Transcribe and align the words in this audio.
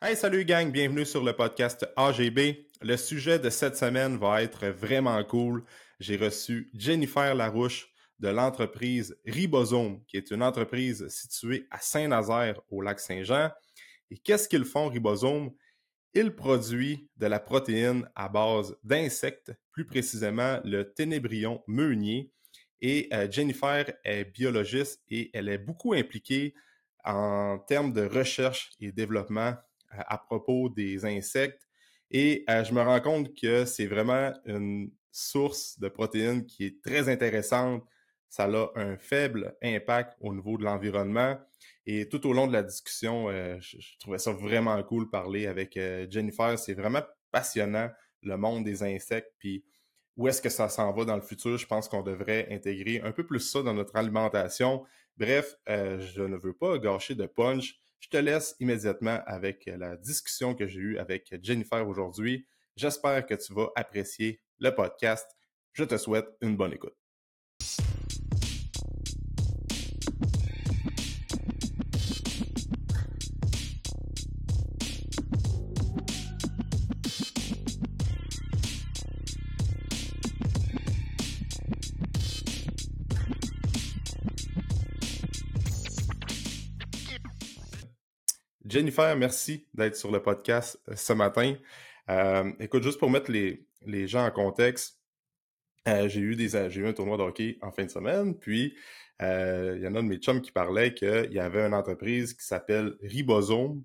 Hey, 0.00 0.14
salut 0.14 0.44
gang, 0.44 0.70
bienvenue 0.70 1.04
sur 1.04 1.24
le 1.24 1.32
podcast 1.32 1.84
AGB. 1.96 2.68
Le 2.82 2.96
sujet 2.96 3.40
de 3.40 3.50
cette 3.50 3.76
semaine 3.76 4.16
va 4.16 4.44
être 4.44 4.68
vraiment 4.68 5.24
cool. 5.24 5.64
J'ai 5.98 6.16
reçu 6.16 6.70
Jennifer 6.72 7.34
Larouche 7.34 7.88
de 8.20 8.28
l'entreprise 8.28 9.18
Ribosome, 9.26 10.04
qui 10.06 10.16
est 10.16 10.30
une 10.30 10.44
entreprise 10.44 11.08
située 11.08 11.66
à 11.72 11.80
Saint-Nazaire 11.80 12.60
au 12.70 12.80
lac 12.80 13.00
Saint-Jean. 13.00 13.50
Et 14.12 14.18
qu'est-ce 14.18 14.48
qu'ils 14.48 14.64
font, 14.64 14.86
Ribosome? 14.86 15.50
Ils 16.14 16.32
produisent 16.32 17.00
de 17.16 17.26
la 17.26 17.40
protéine 17.40 18.08
à 18.14 18.28
base 18.28 18.76
d'insectes, 18.84 19.52
plus 19.72 19.84
précisément 19.84 20.60
le 20.62 20.94
ténébrion 20.94 21.64
meunier. 21.66 22.30
Et 22.80 23.08
euh, 23.12 23.28
Jennifer 23.28 23.84
est 24.04 24.26
biologiste 24.26 25.02
et 25.08 25.36
elle 25.36 25.48
est 25.48 25.58
beaucoup 25.58 25.92
impliquée 25.92 26.54
en 27.02 27.58
termes 27.58 27.92
de 27.92 28.06
recherche 28.06 28.70
et 28.78 28.92
développement 28.92 29.56
à 29.90 30.18
propos 30.18 30.68
des 30.68 31.04
insectes. 31.04 31.68
Et 32.10 32.44
euh, 32.48 32.64
je 32.64 32.72
me 32.72 32.80
rends 32.80 33.00
compte 33.00 33.34
que 33.34 33.64
c'est 33.64 33.86
vraiment 33.86 34.32
une 34.46 34.90
source 35.12 35.78
de 35.78 35.88
protéines 35.88 36.46
qui 36.46 36.64
est 36.64 36.82
très 36.82 37.08
intéressante. 37.08 37.84
Ça 38.30 38.44
a 38.44 38.70
un 38.76 38.96
faible 38.96 39.56
impact 39.62 40.16
au 40.20 40.34
niveau 40.34 40.58
de 40.58 40.64
l'environnement. 40.64 41.38
Et 41.86 42.08
tout 42.08 42.26
au 42.26 42.32
long 42.32 42.46
de 42.46 42.52
la 42.52 42.62
discussion, 42.62 43.28
euh, 43.28 43.56
je, 43.60 43.78
trouvais 43.98 44.18
ça 44.18 44.32
vraiment 44.32 44.82
cool 44.82 45.08
parler 45.10 45.46
avec 45.46 45.76
euh, 45.76 46.06
Jennifer. 46.10 46.58
C'est 46.58 46.74
vraiment 46.74 47.02
passionnant, 47.30 47.90
le 48.22 48.36
monde 48.36 48.64
des 48.64 48.82
insectes. 48.82 49.32
Puis 49.38 49.64
où 50.16 50.28
est-ce 50.28 50.42
que 50.42 50.50
ça 50.50 50.68
s'en 50.68 50.92
va 50.92 51.04
dans 51.04 51.16
le 51.16 51.22
futur? 51.22 51.56
Je 51.56 51.66
pense 51.66 51.88
qu'on 51.88 52.02
devrait 52.02 52.48
intégrer 52.50 53.00
un 53.02 53.12
peu 53.12 53.24
plus 53.24 53.40
ça 53.40 53.62
dans 53.62 53.74
notre 53.74 53.96
alimentation. 53.96 54.84
Bref, 55.16 55.56
je 55.66 56.22
ne 56.22 56.36
veux 56.36 56.52
pas 56.52 56.78
gâcher 56.78 57.14
de 57.14 57.26
punch. 57.26 57.80
Je 58.00 58.08
te 58.08 58.16
laisse 58.16 58.54
immédiatement 58.60 59.20
avec 59.26 59.66
la 59.66 59.96
discussion 59.96 60.54
que 60.54 60.66
j'ai 60.66 60.80
eue 60.80 60.98
avec 60.98 61.34
Jennifer 61.42 61.86
aujourd'hui. 61.86 62.46
J'espère 62.76 63.26
que 63.26 63.34
tu 63.34 63.52
vas 63.54 63.68
apprécier 63.74 64.40
le 64.58 64.70
podcast. 64.70 65.26
Je 65.72 65.84
te 65.84 65.96
souhaite 65.96 66.28
une 66.40 66.56
bonne 66.56 66.72
écoute. 66.72 66.96
Jennifer, 88.68 89.16
merci 89.16 89.66
d'être 89.72 89.96
sur 89.96 90.10
le 90.10 90.20
podcast 90.20 90.78
euh, 90.88 90.96
ce 90.96 91.14
matin. 91.14 91.54
Euh, 92.10 92.52
écoute, 92.60 92.82
juste 92.82 92.98
pour 92.98 93.10
mettre 93.10 93.30
les, 93.30 93.66
les 93.86 94.06
gens 94.06 94.26
en 94.26 94.30
contexte, 94.30 95.00
euh, 95.86 96.06
j'ai 96.08 96.20
eu 96.20 96.36
des 96.36 96.48
j'ai 96.68 96.80
eu 96.82 96.86
un 96.86 96.92
tournoi 96.92 97.16
de 97.16 97.22
hockey 97.22 97.58
en 97.62 97.70
fin 97.70 97.84
de 97.84 97.90
semaine, 97.90 98.36
puis 98.38 98.76
il 99.20 99.80
y 99.80 99.88
en 99.88 99.94
a 99.94 99.98
un 99.98 100.02
de 100.02 100.08
mes 100.08 100.18
chums 100.18 100.42
qui 100.42 100.52
parlait 100.52 100.92
qu'il 100.94 101.32
y 101.32 101.40
avait 101.40 101.66
une 101.66 101.74
entreprise 101.74 102.34
qui 102.34 102.44
s'appelle 102.44 102.94
Ribosome, 103.02 103.82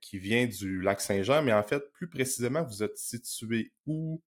qui 0.00 0.18
vient 0.18 0.46
du 0.46 0.80
lac 0.80 1.00
Saint-Jean, 1.00 1.42
mais 1.42 1.52
en 1.52 1.62
fait, 1.62 1.92
plus 1.92 2.08
précisément, 2.08 2.64
vous 2.64 2.82
êtes 2.82 2.96
situé 2.96 3.72
où? 3.86 4.20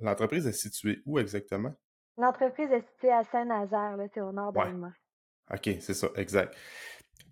L'entreprise 0.00 0.48
est 0.48 0.52
située 0.52 1.00
où 1.06 1.20
exactement? 1.20 1.74
L'entreprise 2.18 2.72
est 2.72 2.84
située 2.94 3.12
à 3.12 3.22
Saint-Nazaire, 3.24 3.96
c'est 4.12 4.20
au 4.20 4.32
nord 4.32 4.56
ouais. 4.56 4.72
OK, 5.52 5.76
c'est 5.80 5.94
ça, 5.94 6.08
exact. 6.16 6.56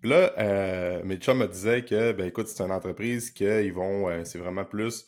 Puis 0.01 0.09
là, 0.09 0.33
euh, 0.37 1.03
mes 1.03 1.17
chums 1.17 1.39
me 1.39 1.47
disaient 1.47 1.83
que, 1.83 2.11
ben 2.11 2.27
écoute, 2.27 2.47
c'est 2.47 2.63
une 2.63 2.71
entreprise 2.71 3.31
qu'ils 3.31 3.73
vont, 3.73 4.09
euh, 4.09 4.23
c'est 4.23 4.37
vraiment 4.37 4.65
plus, 4.65 5.07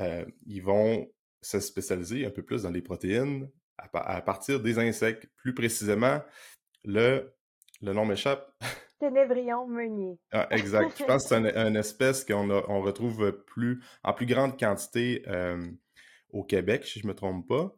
euh, 0.00 0.24
ils 0.46 0.62
vont 0.62 1.10
se 1.42 1.60
spécialiser 1.60 2.26
un 2.26 2.30
peu 2.30 2.42
plus 2.42 2.62
dans 2.62 2.70
les 2.70 2.82
protéines 2.82 3.50
à, 3.78 4.20
partir 4.20 4.60
des 4.60 4.78
insectes. 4.78 5.28
Plus 5.36 5.54
précisément, 5.54 6.20
le, 6.84 7.32
le 7.80 7.92
nom 7.92 8.04
m'échappe. 8.04 8.52
Ténébrion 9.00 9.66
meunier. 9.68 10.18
ah, 10.32 10.48
exact. 10.50 10.98
Je 10.98 11.04
pense 11.04 11.22
que 11.22 11.28
c'est 11.28 11.36
une, 11.36 11.76
espèce 11.76 12.24
qu'on 12.24 12.50
on 12.50 12.80
retrouve 12.80 13.32
plus 13.46 13.80
en 14.02 14.12
plus 14.12 14.26
grande 14.26 14.58
quantité 14.58 15.22
euh, 15.28 15.64
au 16.30 16.42
Québec, 16.42 16.84
si 16.84 16.98
je 16.98 17.06
me 17.06 17.14
trompe 17.14 17.46
pas. 17.46 17.72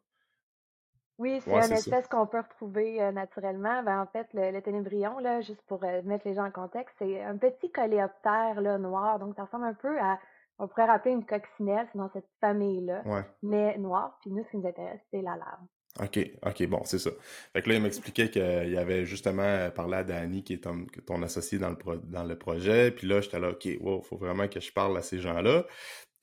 Oui, 1.21 1.39
c'est 1.45 1.51
une 1.53 1.73
espèce 1.73 2.09
qu'on 2.09 2.27
peut 2.27 2.41
retrouver 2.41 3.03
euh, 3.03 3.13
naturellement. 3.13 3.83
Ben, 3.83 4.01
en 4.01 4.07
fait, 4.07 4.27
le, 4.33 4.53
le 4.53 4.63
ténébrion, 4.63 5.19
là, 5.19 5.43
juste 5.43 5.61
pour 5.69 5.85
euh, 5.85 6.01
mettre 6.03 6.27
les 6.27 6.33
gens 6.35 6.47
en 6.47 6.51
contexte, 6.51 6.97
c'est 6.99 7.23
un 7.23 7.37
petit 7.37 7.71
coléoptère 7.71 8.59
là, 8.59 8.79
noir. 8.79 9.19
Donc, 9.19 9.35
ça 9.37 9.45
ressemble 9.45 9.67
un 9.67 9.75
peu 9.75 10.01
à, 10.01 10.19
on 10.59 10.67
pourrait 10.67 10.87
rappeler 10.87 11.13
une 11.13 11.27
coccinelle, 11.27 11.87
c'est 11.93 11.99
dans 11.99 12.11
cette 12.15 12.29
famille-là, 12.41 13.03
mais 13.43 13.77
noir. 13.77 14.19
Puis 14.23 14.31
nous, 14.31 14.43
ce 14.45 14.51
qui 14.51 14.57
nous 14.57 14.67
intéresse, 14.67 15.01
c'est 15.11 15.21
la 15.21 15.37
larve. 15.37 15.67
OK, 16.01 16.19
OK, 16.47 16.67
bon, 16.69 16.81
c'est 16.85 16.99
ça. 16.99 17.11
Fait 17.53 17.61
que 17.61 17.69
là, 17.69 17.75
il 17.75 17.83
m'expliquait 17.83 18.31
qu'il 18.31 18.71
y 18.71 18.79
avait 18.79 19.05
justement 19.05 19.43
euh, 19.43 19.71
parlé 19.71 19.99
à 19.99 20.05
Danny, 20.05 20.43
qui 20.43 20.55
est 20.55 20.65
ton, 20.65 20.87
ton 21.05 21.23
associé 21.23 21.59
dans 21.59 21.71
le, 21.71 21.77
dans 22.05 22.25
le 22.25 22.39
projet. 22.39 22.93
Puis 22.93 23.07
là, 23.07 23.21
j'étais 23.21 23.41
là, 23.41 23.51
OK, 23.51 23.69
wow, 23.81 24.01
faut 24.01 24.17
vraiment 24.17 24.49
que 24.49 24.61
je 24.61 24.73
parle 24.73 24.97
à 24.97 25.03
ces 25.03 25.19
gens-là. 25.19 25.65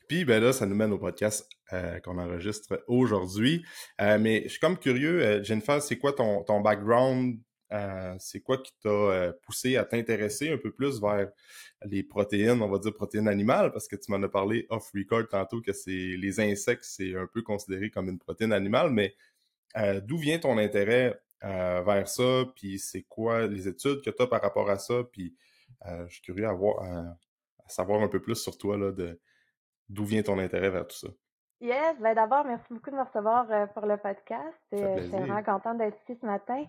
Puis 0.07 0.23
ben 0.23 0.41
là, 0.41 0.53
ça 0.53 0.66
nous 0.66 0.75
mène 0.75 0.94
au 0.94 0.97
podcast 0.97 1.50
euh, 1.73 2.00
qu'on 2.00 2.18
enregistre 2.18 2.81
aujourd'hui. 2.88 3.66
Euh, 4.00 4.18
mais 4.18 4.44
je 4.44 4.50
suis 4.50 4.59
comme 4.59 4.78
curieux, 4.78 5.22
euh, 5.22 5.44
Jennifer, 5.44 5.81
c'est 5.81 5.97
quoi 5.97 6.13
ton, 6.13 6.44
ton 6.44 6.62
background? 6.62 7.40
c'est 8.19 8.40
quoi 8.40 8.59
qui 8.59 8.72
t'a 8.81 9.34
poussé 9.44 9.75
à 9.75 9.84
t'intéresser 9.84 10.50
un 10.53 10.57
peu 10.57 10.72
plus 10.72 11.01
vers 11.01 11.28
les 11.84 12.01
protéines, 12.01 12.62
on 12.62 12.69
va 12.69 12.79
dire 12.79 12.94
protéines 12.94 13.28
animales, 13.28 13.73
parce 13.73 13.90
que 13.90 13.97
tu 13.97 14.09
m'en 14.09 14.23
as 14.23 14.29
parlé 14.29 14.66
off-record 14.69 15.28
tantôt 15.28 15.62
que 15.62 15.73
c'est 15.73 15.91
les 15.91 16.40
insectes, 16.40 16.85
c'est 16.85 17.13
un 17.17 17.28
peu 17.28 17.41
considéré 17.41 17.90
comme 17.90 18.07
une 18.07 18.19
protéine 18.19 18.53
animale, 18.53 18.91
mais 18.91 19.17
d'où 20.03 20.17
vient 20.17 20.40
ton 20.40 20.57
intérêt 20.57 21.19
vers 21.41 22.07
ça? 22.07 22.46
Puis 22.56 22.79
c'est 22.79 23.03
quoi 23.03 23.47
les 23.47 23.67
études 23.67 24.01
que 24.01 24.12
tu 24.12 24.23
as 24.23 24.28
par 24.28 24.41
rapport 24.41 24.69
à 24.69 24.79
ça? 24.79 25.03
Puis 25.12 25.35
je 26.07 26.13
suis 26.13 26.22
curieux 26.22 26.47
à, 26.47 26.53
voir, 26.53 26.81
à 26.81 27.67
savoir 27.67 28.01
un 28.01 28.07
peu 28.07 28.22
plus 28.22 28.35
sur 28.35 28.57
toi 28.57 28.78
là, 28.78 28.94
de 28.94 29.19
D'où 29.89 30.03
vient 30.03 30.21
ton 30.21 30.37
intérêt 30.39 30.69
vers 30.69 30.87
tout 30.87 30.97
ça? 30.97 31.07
Yes, 31.59 31.97
ben 31.99 32.13
d'abord, 32.13 32.45
merci 32.45 32.71
beaucoup 32.71 32.91
de 32.91 32.95
me 32.95 33.01
recevoir 33.01 33.49
euh, 33.49 33.65
pour 33.67 33.85
le 33.87 33.97
podcast. 33.97 34.61
Euh, 34.73 34.97
je 34.97 35.01
suis 35.01 35.11
vraiment 35.11 35.41
contente 35.41 35.79
d'être 35.79 35.97
ici 36.03 36.15
ce 36.21 36.25
matin. 36.25 36.63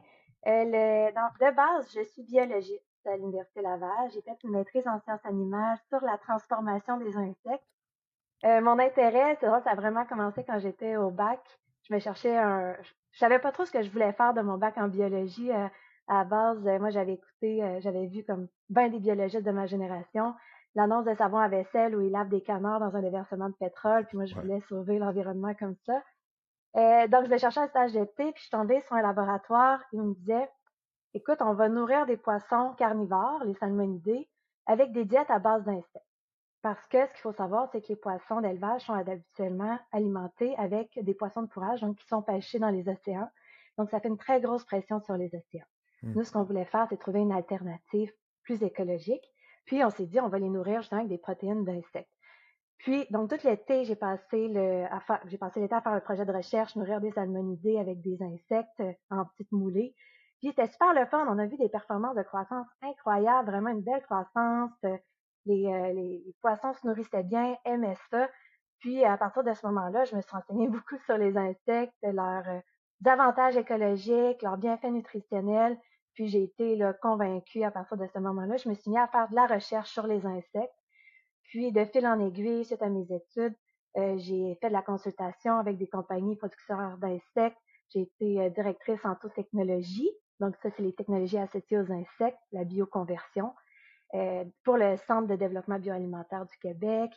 Euh, 0.46 0.64
de 0.64 1.54
base, 1.54 1.92
je 1.94 2.02
suis 2.04 2.22
biologiste 2.22 2.82
à 3.04 3.16
l'Université 3.16 3.60
Laval. 3.60 4.10
J'ai 4.14 4.22
fait 4.22 4.36
une 4.44 4.52
maîtrise 4.52 4.86
en 4.88 4.98
sciences 5.00 5.24
animales 5.24 5.76
sur 5.88 6.00
la 6.00 6.16
transformation 6.18 6.96
des 6.98 7.14
insectes. 7.16 7.66
mon 8.44 8.78
intérêt, 8.78 9.36
c'est 9.40 9.46
ça 9.46 9.62
a 9.66 9.74
vraiment 9.74 10.06
commencé 10.06 10.42
quand 10.44 10.58
j'étais 10.58 10.96
au 10.96 11.10
bac. 11.10 11.40
Je 11.82 11.92
me 11.92 11.98
cherchais 11.98 12.36
un... 12.36 12.74
Je 13.12 13.18
savais 13.18 13.40
pas 13.40 13.52
trop 13.52 13.66
ce 13.66 13.72
que 13.72 13.82
je 13.82 13.90
voulais 13.90 14.12
faire 14.12 14.32
de 14.32 14.40
mon 14.40 14.56
bac 14.56 14.78
en 14.78 14.88
biologie. 14.88 15.50
à 15.52 15.70
la 16.08 16.24
base, 16.24 16.62
moi, 16.80 16.88
j'avais 16.88 17.14
écouté, 17.14 17.78
j'avais 17.80 18.06
vu 18.06 18.24
comme 18.24 18.48
bien 18.70 18.88
des 18.88 19.00
biologistes 19.00 19.44
de 19.44 19.50
ma 19.50 19.66
génération 19.66 20.34
l'annonce 20.74 21.04
de 21.04 21.14
savon 21.14 21.38
à 21.38 21.48
vaisselle 21.48 21.96
où 21.96 22.00
ils 22.00 22.10
lavent 22.10 22.28
des 22.28 22.42
canards 22.42 22.80
dans 22.80 22.94
un 22.96 23.02
déversement 23.02 23.48
de 23.48 23.54
pétrole, 23.54 24.06
puis 24.06 24.16
moi 24.16 24.26
je 24.26 24.34
voulais 24.34 24.60
sauver 24.68 24.98
l'environnement 24.98 25.54
comme 25.54 25.76
ça. 25.86 26.02
Euh, 26.76 27.08
donc 27.08 27.24
je 27.24 27.30
vais 27.30 27.38
chercher 27.38 27.60
un 27.60 27.68
stage 27.68 27.92
d'été, 27.92 28.32
puis 28.32 28.36
je 28.36 28.42
suis 28.42 28.50
tombée 28.50 28.80
sur 28.82 28.94
un 28.94 29.02
laboratoire 29.02 29.80
et 29.92 30.00
on 30.00 30.04
me 30.04 30.14
disait 30.14 30.48
écoute, 31.14 31.38
on 31.40 31.54
va 31.54 31.68
nourrir 31.68 32.06
des 32.06 32.16
poissons 32.16 32.74
carnivores, 32.76 33.42
les 33.44 33.54
salmonidés, 33.54 34.28
avec 34.66 34.92
des 34.92 35.04
diètes 35.04 35.30
à 35.30 35.38
base 35.38 35.64
d'insectes. 35.64 36.04
Parce 36.62 36.84
que 36.88 37.06
ce 37.06 37.12
qu'il 37.12 37.20
faut 37.22 37.32
savoir, 37.32 37.68
c'est 37.70 37.80
que 37.80 37.88
les 37.88 37.96
poissons 37.96 38.40
d'élevage 38.40 38.82
sont 38.82 38.92
habituellement 38.92 39.78
alimentés 39.92 40.56
avec 40.56 40.98
des 41.02 41.14
poissons 41.14 41.42
de 41.42 41.50
fourrage, 41.50 41.80
donc 41.80 41.96
qui 41.96 42.06
sont 42.06 42.22
pêchés 42.22 42.58
dans 42.58 42.70
les 42.70 42.88
océans. 42.88 43.30
Donc, 43.78 43.90
ça 43.90 44.00
fait 44.00 44.08
une 44.08 44.18
très 44.18 44.40
grosse 44.40 44.64
pression 44.64 45.00
sur 45.00 45.16
les 45.16 45.28
océans. 45.34 45.66
Hmm. 46.02 46.14
Nous, 46.14 46.24
ce 46.24 46.32
qu'on 46.32 46.42
voulait 46.42 46.64
faire, 46.64 46.86
c'est 46.90 46.98
trouver 46.98 47.20
une 47.20 47.32
alternative 47.32 48.12
plus 48.42 48.62
écologique. 48.62 49.24
Puis 49.68 49.84
on 49.84 49.90
s'est 49.90 50.06
dit, 50.06 50.18
on 50.18 50.28
va 50.28 50.38
les 50.38 50.48
nourrir 50.48 50.80
justement 50.80 51.00
avec 51.00 51.10
des 51.10 51.18
protéines 51.18 51.62
d'insectes. 51.62 52.08
Puis, 52.78 53.06
donc, 53.10 53.28
tout 53.28 53.46
l'été, 53.46 53.84
j'ai 53.84 53.96
passé 53.96 54.48
le, 54.48 54.84
l'été 55.56 55.74
à 55.74 55.80
faire 55.82 55.92
un 55.92 56.00
projet 56.00 56.24
de 56.24 56.32
recherche, 56.32 56.74
nourrir 56.74 57.00
des 57.02 57.10
salmonidés 57.10 57.76
avec 57.78 58.00
des 58.00 58.16
insectes 58.22 58.80
euh, 58.80 58.92
en 59.10 59.26
petites 59.26 59.52
moulées. 59.52 59.94
Puis, 60.40 60.50
c'était 60.50 60.68
super 60.68 60.94
le 60.94 61.04
fun. 61.06 61.26
On 61.28 61.38
a 61.38 61.46
vu 61.46 61.58
des 61.58 61.68
performances 61.68 62.16
de 62.16 62.22
croissance 62.22 62.66
incroyables, 62.80 63.50
vraiment 63.50 63.70
une 63.70 63.82
belle 63.82 64.02
croissance. 64.04 64.70
Euh, 64.84 64.96
les, 65.44 65.66
euh, 65.66 65.92
les, 65.92 66.34
poissons 66.40 66.72
se 66.72 66.86
nourrissaient 66.86 67.24
bien, 67.24 67.58
aimaient 67.66 67.98
ça. 68.10 68.28
Puis, 68.78 69.04
à 69.04 69.18
partir 69.18 69.42
de 69.42 69.52
ce 69.52 69.66
moment-là, 69.66 70.04
je 70.04 70.16
me 70.16 70.22
suis 70.22 70.30
renseignée 70.30 70.68
beaucoup 70.68 70.96
sur 71.04 71.18
les 71.18 71.36
insectes, 71.36 71.94
leurs 72.02 72.62
avantages 73.04 73.56
écologiques, 73.58 74.40
leurs 74.40 74.56
bienfaits 74.56 74.92
nutritionnels. 74.92 75.76
Puis 76.18 76.26
j'ai 76.26 76.42
été 76.42 76.76
convaincue 77.00 77.62
à 77.62 77.70
partir 77.70 77.96
de 77.96 78.08
ce 78.12 78.18
moment-là. 78.18 78.56
Je 78.56 78.68
me 78.68 78.74
suis 78.74 78.90
mis 78.90 78.98
à 78.98 79.06
faire 79.06 79.28
de 79.28 79.36
la 79.36 79.46
recherche 79.46 79.92
sur 79.92 80.04
les 80.08 80.26
insectes. 80.26 80.74
Puis 81.44 81.70
de 81.70 81.84
fil 81.84 82.04
en 82.08 82.18
aiguille, 82.18 82.64
suite 82.64 82.82
à 82.82 82.88
mes 82.88 83.06
études, 83.14 83.54
euh, 83.96 84.18
j'ai 84.18 84.58
fait 84.60 84.66
de 84.66 84.72
la 84.72 84.82
consultation 84.82 85.58
avec 85.58 85.78
des 85.78 85.86
compagnies 85.86 86.34
producteurs 86.34 86.98
d'insectes. 86.98 87.56
J'ai 87.90 88.00
été 88.00 88.40
euh, 88.40 88.50
directrice 88.50 88.98
en 89.04 89.14
technologie. 89.32 90.10
Donc 90.40 90.56
ça, 90.60 90.70
c'est 90.76 90.82
les 90.82 90.92
technologies 90.92 91.38
associées 91.38 91.78
aux 91.78 91.92
insectes, 91.92 92.40
la 92.50 92.64
bioconversion. 92.64 93.54
pour 94.64 94.76
le 94.76 94.96
Centre 95.06 95.28
de 95.28 95.36
développement 95.36 95.78
bioalimentaire 95.78 96.46
du 96.46 96.58
Québec. 96.58 97.12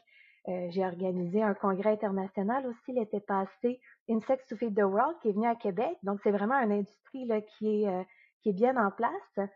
j'ai 0.46 0.86
organisé 0.86 1.42
un 1.42 1.56
congrès 1.56 1.94
international 1.94 2.68
aussi 2.68 2.92
l'été 2.92 3.20
passé, 3.20 3.80
Insects 4.08 4.46
to 4.48 4.58
Feed 4.58 4.76
the 4.76 4.84
World, 4.84 5.16
qui 5.22 5.30
est 5.30 5.32
venu 5.32 5.48
à 5.48 5.56
Québec. 5.56 5.98
Donc, 6.04 6.20
c'est 6.22 6.32
vraiment 6.32 6.60
une 6.62 6.72
industrie 6.72 7.28
qui, 7.58 7.86
est, 7.86 8.06
qui 8.42 8.50
est 8.50 8.54
bien 8.54 8.78
en 8.78 8.92
place. 8.92 9.50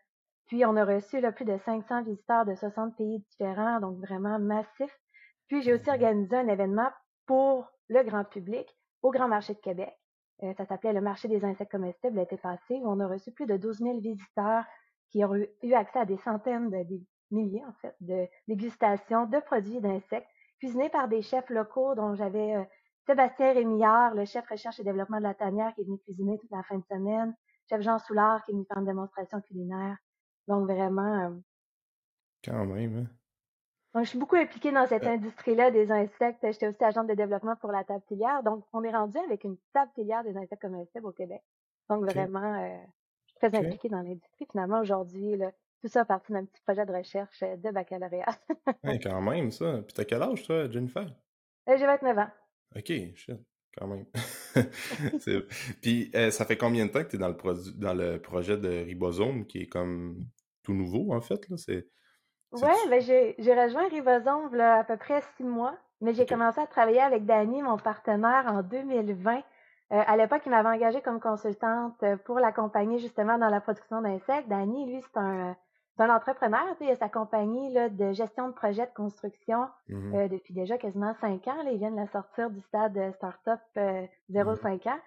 Puis, 0.48 0.66
on 0.66 0.76
a 0.76 0.86
reçu 0.86 1.22
plus 1.34 1.46
de 1.46 1.58
500 1.58 2.04
visiteurs 2.04 2.46
de 2.46 2.56
60 2.56 2.96
pays 2.96 3.20
différents, 3.32 3.80
donc 3.80 3.98
vraiment 4.00 4.40
massif. 4.40 4.92
Puis, 5.48 5.62
j'ai 5.62 5.74
aussi 5.74 5.90
organisé 5.90 6.36
un 6.36 6.48
événement 6.48 6.90
pour 7.26 7.68
le 7.90 8.04
grand 8.04 8.24
public 8.24 8.68
au 9.02 9.12
Grand 9.12 9.28
Marché 9.28 9.54
de 9.54 9.60
Québec. 9.60 9.94
Euh, 10.44 10.54
ça 10.58 10.66
s'appelait 10.66 10.94
le 10.94 11.02
Marché 11.02 11.28
des 11.28 11.46
insectes 11.46 11.72
comestibles 11.72 12.18
l'été 12.18 12.38
passé, 12.38 12.76
où 12.76 12.90
on 12.90 13.00
a 13.00 13.08
reçu 13.08 13.32
plus 13.32 13.46
de 13.46 13.58
12 13.58 13.80
000 13.80 14.00
visiteurs 14.00 14.66
qui 15.12 15.24
ont 15.24 15.36
eu 15.36 15.74
accès 15.74 16.00
à 16.00 16.06
des 16.06 16.18
centaines, 16.18 16.70
de, 16.70 16.84
des 16.84 17.02
milliers 17.32 17.64
en 17.66 17.74
fait, 17.82 17.96
de 18.02 18.28
dégustations 18.48 19.26
de 19.26 19.40
produits 19.40 19.80
d'insectes 19.80 20.28
cuisinés 20.60 20.90
par 20.90 21.08
des 21.08 21.22
chefs 21.22 21.50
locaux 21.50 21.96
dont 21.96 22.16
j'avais 22.16 22.56
euh, 22.56 22.64
Sébastien 23.06 23.54
Rémillard, 23.54 24.16
le 24.16 24.26
chef 24.26 24.48
recherche 24.50 24.80
et 24.80 24.84
développement 24.84 25.18
de 25.18 25.24
la 25.24 25.36
tanière, 25.36 25.74
qui 25.76 25.82
est 25.82 25.86
venu 25.86 26.00
cuisiner 26.00 26.38
toute 26.40 26.52
la 26.52 26.64
fin 26.64 26.78
de 26.78 26.86
semaine, 26.86 27.36
chef 27.69 27.81
Jean 27.81 28.00
Soulard, 28.00 28.44
qui 28.44 28.51
est 28.51 28.53
venu 28.53 28.65
faire 28.65 28.77
une 28.77 28.85
démonstration 28.85 29.41
culinaire. 29.41 29.97
Donc 30.47 30.65
vraiment... 30.65 31.25
Euh, 31.25 31.35
Quand 32.44 32.65
même, 32.65 32.97
hein? 32.97 33.15
Donc, 33.94 34.03
je 34.03 34.09
suis 34.09 34.19
beaucoup 34.19 34.35
impliquée 34.35 34.73
dans 34.73 34.85
cette 34.88 35.06
industrie-là 35.06 35.71
des 35.71 35.89
insectes. 35.89 36.39
J'étais 36.44 36.67
aussi 36.67 36.83
agente 36.83 37.07
de 37.07 37.13
développement 37.13 37.56
pour 37.56 37.71
la 37.71 37.85
table 37.85 38.03
pilière. 38.09 38.44
Donc, 38.44 38.65
on 38.73 38.83
est 38.83 38.91
rendu 38.91 39.17
avec 39.19 39.45
une 39.45 39.56
table 39.71 39.89
pilière 39.95 40.21
des 40.25 40.35
insectes 40.35 40.62
comestibles 40.62 41.06
au 41.06 41.13
Québec. 41.13 41.41
Donc, 41.89 42.03
vraiment, 42.03 42.62
euh, 42.62 42.75
je 43.25 43.31
suis 43.31 43.38
très 43.39 43.57
impliquée 43.57 43.88
dans 43.88 44.01
l'industrie. 44.01 44.47
Finalement, 44.51 44.81
aujourd'hui, 44.81 45.39
tout 45.81 45.88
ça 45.88 46.01
a 46.01 46.06
parti 46.06 46.33
d'un 46.33 46.44
petit 46.44 46.62
projet 46.63 46.85
de 46.85 46.91
recherche 46.91 47.41
euh, 47.44 47.56
de 47.56 47.71
baccalauréat. 47.71 48.38
ouais, 48.83 49.00
quand 49.00 49.21
même, 49.21 49.51
ça. 49.51 49.81
Puis, 49.83 49.94
t'as 49.94 50.03
quel 50.03 50.21
âge, 50.23 50.44
toi, 50.44 50.69
Jennifer? 50.69 51.07
Euh, 51.69 51.77
j'ai 51.77 51.85
29 51.85 52.17
ans. 52.17 52.29
OK, 52.75 52.91
shit, 53.15 53.39
quand 53.77 53.88
même. 53.88 54.06
Puis, 55.81 56.12
ça 56.31 56.45
fait 56.45 56.57
combien 56.57 56.86
de 56.86 56.92
temps 56.92 57.04
que 57.04 57.10
tu 57.10 57.16
es 57.16 57.19
dans 57.19 57.30
le, 57.30 57.72
dans 57.77 57.94
le 57.94 58.22
projet 58.22 58.57
de 58.57 58.69
ribosome 58.69 59.45
qui 59.45 59.63
est 59.63 59.68
comme 59.68 60.25
tout 60.63 60.74
nouveau, 60.74 61.13
en 61.13 61.22
fait? 61.22 61.48
Là? 61.50 61.57
C'est... 61.57 61.88
Oui, 62.51 62.69
ben 62.89 63.01
j'ai 63.01 63.54
rejoint 63.54 63.88
Rivozone 63.89 64.60
à 64.62 64.83
peu 64.86 64.95
près 64.95 65.22
six 65.36 65.44
mois, 65.44 65.75
mais 66.00 66.13
j'ai 66.13 66.25
commencé 66.25 66.60
à 66.60 66.68
travailler 66.68 67.01
avec 67.01 67.25
Dani, 67.25 67.62
mon 67.62 67.77
partenaire, 67.77 68.45
en 68.48 68.62
2020. 68.63 69.38
Euh, 69.92 70.01
à 70.07 70.18
l'époque, 70.18 70.42
il 70.45 70.50
m'avait 70.50 70.69
engagée 70.69 71.01
comme 71.01 71.19
consultante 71.19 72.01
euh, 72.04 72.18
pour 72.25 72.39
l'accompagner 72.39 72.98
justement 72.98 73.38
dans 73.38 73.50
la 73.50 73.62
production 73.62 74.01
d'insectes. 74.01 74.48
Dani, 74.48 74.86
lui, 74.86 75.01
c'est 75.01 75.19
un, 75.19 75.56
un 76.03 76.15
entrepreneur. 76.15 76.75
Il 76.81 76.89
a 76.89 76.95
sa 76.95 77.09
compagnie 77.09 77.71
là, 77.74 77.89
de 77.89 78.12
gestion 78.12 78.50
de 78.50 78.53
projets 78.53 78.86
de 78.86 78.94
construction 78.94 79.68
mmh 79.88 80.15
euh, 80.15 80.27
depuis 80.27 80.53
déjà 80.53 80.77
quasiment 80.77 81.13
cinq 81.21 81.47
ans. 81.47 81.63
Là, 81.63 81.71
il 81.71 81.77
vient 81.77 81.92
de 81.92 81.97
la 81.97 82.07
sortir 82.07 82.50
du 82.50 82.62
stade 82.62 83.13
Startup 83.15 83.62
0,5 83.75 84.30
mmh 84.30 84.89
ans. 84.89 85.00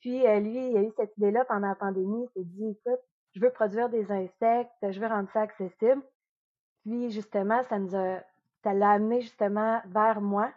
Puis 0.00 0.20
lui, 0.20 0.70
il 0.70 0.76
a 0.76 0.82
eu 0.82 0.92
cette 0.96 1.16
idée-là 1.16 1.44
pendant 1.46 1.68
la 1.68 1.74
pandémie. 1.74 2.28
Il 2.36 2.42
s'est 2.42 2.48
dit, 2.48 2.68
écoute, 2.70 3.00
je 3.34 3.40
veux 3.40 3.50
produire 3.50 3.88
des 3.88 4.10
insectes, 4.10 4.72
je 4.82 5.00
veux 5.00 5.06
rendre 5.06 5.28
ça 5.32 5.42
accessible. 5.42 6.02
Puis 6.84 7.10
justement, 7.10 7.62
ça 7.64 7.78
nous 7.78 7.94
a, 7.94 8.20
ça 8.62 8.72
l'a 8.72 8.90
amené 8.90 9.20
justement 9.20 9.80
vers 9.86 10.20
moi 10.20 10.52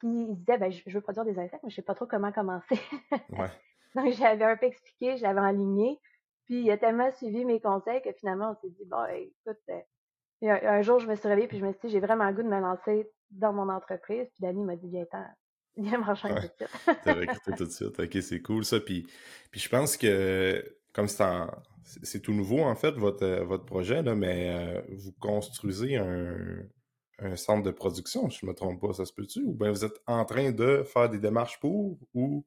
qui 0.00 0.26
disait 0.34 0.58
ben, 0.58 0.70
je, 0.70 0.90
veux 0.90 1.00
produire 1.00 1.24
des 1.24 1.38
insectes, 1.38 1.62
mais 1.64 1.70
je 1.70 1.76
sais 1.76 1.82
pas 1.82 1.94
trop 1.94 2.06
comment 2.06 2.32
commencer. 2.32 2.78
Donc 3.94 4.12
j'avais 4.12 4.44
un 4.44 4.56
peu 4.56 4.66
expliqué, 4.66 5.16
je 5.16 5.22
l'avais 5.22 5.40
aligné. 5.40 5.98
Puis 6.48 6.62
il 6.62 6.70
a 6.70 6.78
tellement 6.78 7.10
suivi 7.12 7.44
mes 7.44 7.60
conseils 7.60 8.00
que 8.02 8.12
finalement 8.12 8.52
on 8.52 8.60
s'est 8.60 8.74
dit 8.74 8.84
bon 8.86 9.04
écoute, 9.14 9.60
euh, 9.68 9.78
un, 10.42 10.82
jour 10.82 10.98
je 10.98 11.06
me 11.06 11.14
suis 11.14 11.28
réveillée 11.28 11.48
puis 11.48 11.58
je 11.58 11.64
me 11.64 11.72
suis 11.72 11.80
dit 11.84 11.92
j'ai 11.92 12.00
vraiment 12.00 12.26
le 12.26 12.34
goût 12.34 12.42
de 12.42 12.48
me 12.48 12.60
lancer 12.60 13.10
dans 13.30 13.52
mon 13.52 13.68
entreprise. 13.68 14.26
Puis 14.32 14.40
Dani 14.40 14.64
m'a 14.64 14.76
dit 14.76 14.88
viens 14.88 15.04
ten 15.04 15.26
viens 15.76 15.98
me 15.98 16.04
rejoindre 16.04 16.40
tout 16.40 16.46
de 16.46 16.68
suite. 16.68 16.98
T'as 17.04 17.14
recruté 17.14 17.52
tout 17.56 17.64
de 17.64 17.70
suite. 17.70 18.00
Ok 18.00 18.18
c'est 18.22 18.40
cool 18.40 18.64
ça. 18.64 18.80
Puis 18.80 19.06
puis 19.50 19.60
je 19.60 19.68
pense 19.68 19.96
que 19.96 20.64
comme 20.92 21.06
c'est 21.06 21.22
en 21.22 21.48
c'est 22.02 22.20
tout 22.20 22.32
nouveau 22.32 22.60
en 22.60 22.74
fait 22.74 22.92
votre, 22.92 23.24
euh, 23.24 23.44
votre 23.44 23.64
projet, 23.64 24.02
là, 24.02 24.14
mais 24.14 24.50
euh, 24.50 24.82
vous 24.90 25.12
construisez 25.12 25.96
un, 25.96 26.36
un, 27.18 27.36
centre 27.36 27.62
de 27.62 27.70
production, 27.70 28.28
je 28.28 28.44
ne 28.44 28.50
me 28.50 28.54
trompe 28.54 28.80
pas, 28.80 28.92
ça 28.92 29.04
se 29.04 29.12
peut-tu? 29.12 29.42
Ou 29.42 29.54
bien 29.54 29.70
vous 29.70 29.84
êtes 29.84 30.00
en 30.06 30.24
train 30.24 30.52
de 30.52 30.82
faire 30.82 31.08
des 31.08 31.18
démarches 31.18 31.58
pour 31.60 31.98
ou 32.14 32.44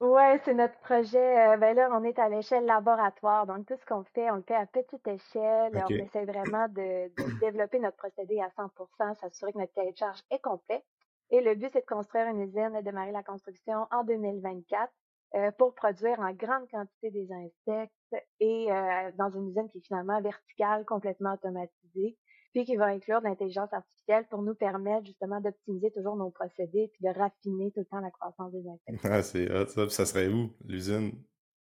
Oui, 0.00 0.22
c'est 0.44 0.54
notre 0.54 0.78
projet. 0.78 1.54
Euh, 1.54 1.56
ben 1.56 1.74
là, 1.74 1.88
on 1.92 2.04
est 2.04 2.18
à 2.18 2.28
l'échelle 2.28 2.64
laboratoire. 2.64 3.46
Donc, 3.46 3.66
tout 3.66 3.74
ce 3.76 3.84
qu'on 3.84 4.04
fait, 4.14 4.30
on 4.30 4.36
le 4.36 4.42
fait 4.42 4.54
à 4.54 4.66
petite 4.66 5.06
échelle. 5.06 5.72
On 5.74 5.88
essaie 5.88 6.24
vraiment 6.24 6.68
de, 6.68 7.08
de, 7.08 7.40
développer 7.40 7.80
notre 7.80 7.96
procédé 7.96 8.40
à 8.40 8.48
100% 8.50 9.16
s'assurer 9.16 9.52
que 9.52 9.58
notre 9.58 9.74
cahier 9.74 9.92
de 9.92 9.96
charge 9.96 10.22
est 10.30 10.40
complet. 10.40 10.84
Et 11.30 11.40
le 11.40 11.56
but, 11.56 11.70
c'est 11.72 11.80
de 11.80 11.86
construire 11.86 12.28
une 12.28 12.40
usine 12.40 12.76
et 12.76 12.80
de 12.80 12.84
démarrer 12.84 13.10
la 13.12 13.24
construction 13.24 13.86
en 13.90 14.04
2024. 14.04 14.88
Euh, 15.34 15.50
pour 15.58 15.74
produire 15.74 16.18
en 16.20 16.32
grande 16.32 16.66
quantité 16.70 17.10
des 17.10 17.28
insectes 17.30 18.24
et 18.40 18.72
euh, 18.72 19.10
dans 19.18 19.28
une 19.28 19.50
usine 19.50 19.68
qui 19.68 19.76
est 19.76 19.86
finalement 19.86 20.22
verticale, 20.22 20.86
complètement 20.86 21.34
automatisée, 21.34 22.16
puis 22.58 22.64
qui 22.64 22.76
va 22.76 22.86
inclure 22.86 23.20
de 23.20 23.26
l'intelligence 23.26 23.72
artificielle 23.72 24.26
pour 24.30 24.42
nous 24.42 24.54
permettre 24.54 25.06
justement 25.06 25.40
d'optimiser 25.40 25.92
toujours 25.92 26.16
nos 26.16 26.30
procédés 26.30 26.90
puis 26.92 27.04
de 27.04 27.16
raffiner 27.16 27.70
tout 27.70 27.80
le 27.80 27.86
temps 27.86 28.00
la 28.00 28.10
croissance 28.10 28.50
des 28.50 28.64
insectes. 28.68 29.04
Ah, 29.08 29.22
c'est 29.22 29.48
hot, 29.48 29.68
ça. 29.68 29.88
ça 29.88 30.04
serait 30.04 30.26
où, 30.26 30.50
l'usine? 30.64 31.12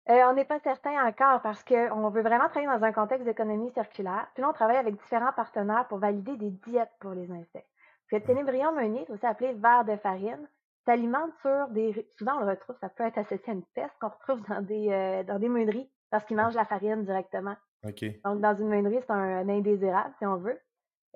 Euh, 0.10 0.24
on 0.28 0.34
n'est 0.34 0.46
pas 0.46 0.60
certain 0.60 1.08
encore 1.08 1.42
parce 1.44 1.64
qu'on 1.64 2.10
veut 2.10 2.24
vraiment 2.24 2.50
travailler 2.50 2.80
dans 2.80 2.84
un 2.84 2.92
contexte 2.92 3.26
d'économie 3.26 3.72
circulaire. 3.74 4.28
Puis 4.34 4.42
là, 4.42 4.50
on 4.50 4.54
travaille 4.54 4.78
avec 4.78 4.96
différents 4.96 5.34
partenaires 5.34 5.88
pour 5.88 6.00
valider 6.00 6.36
des 6.38 6.50
diètes 6.50 6.92
pour 7.00 7.12
les 7.12 7.30
insectes. 7.30 7.70
Le 8.12 8.20
ténébrion 8.22 8.74
meunier 8.74 9.06
aussi 9.10 9.26
appelé 9.26 9.54
verre 9.54 9.86
de 9.86 9.98
farine 9.98 10.48
s'alimente 10.86 11.32
sur 11.42 11.68
des. 11.70 12.08
Souvent, 12.18 12.38
on 12.38 12.46
le 12.46 12.52
retrouve, 12.52 12.76
ça 12.82 12.90
peut 12.90 13.04
être 13.04 13.20
associé 13.20 13.50
à 13.50 13.54
une 13.54 13.66
peste 13.76 13.94
qu'on 14.02 14.10
retrouve 14.10 14.42
dans 14.50 14.62
des, 14.62 14.90
euh, 14.90 15.24
dans 15.24 15.38
des 15.38 15.50
meuneries 15.50 15.92
parce 16.10 16.26
qu'ils 16.26 16.38
mangent 16.38 16.56
la 16.56 16.66
farine 16.66 17.04
directement. 17.04 17.56
Donc, 18.24 18.42
dans 18.42 18.56
une 18.56 18.70
meunerie, 18.70 19.00
c'est 19.02 19.12
un, 19.12 19.48
indésirable, 19.48 20.14
si 20.18 20.26
on 20.26 20.38
veut. 20.38 20.60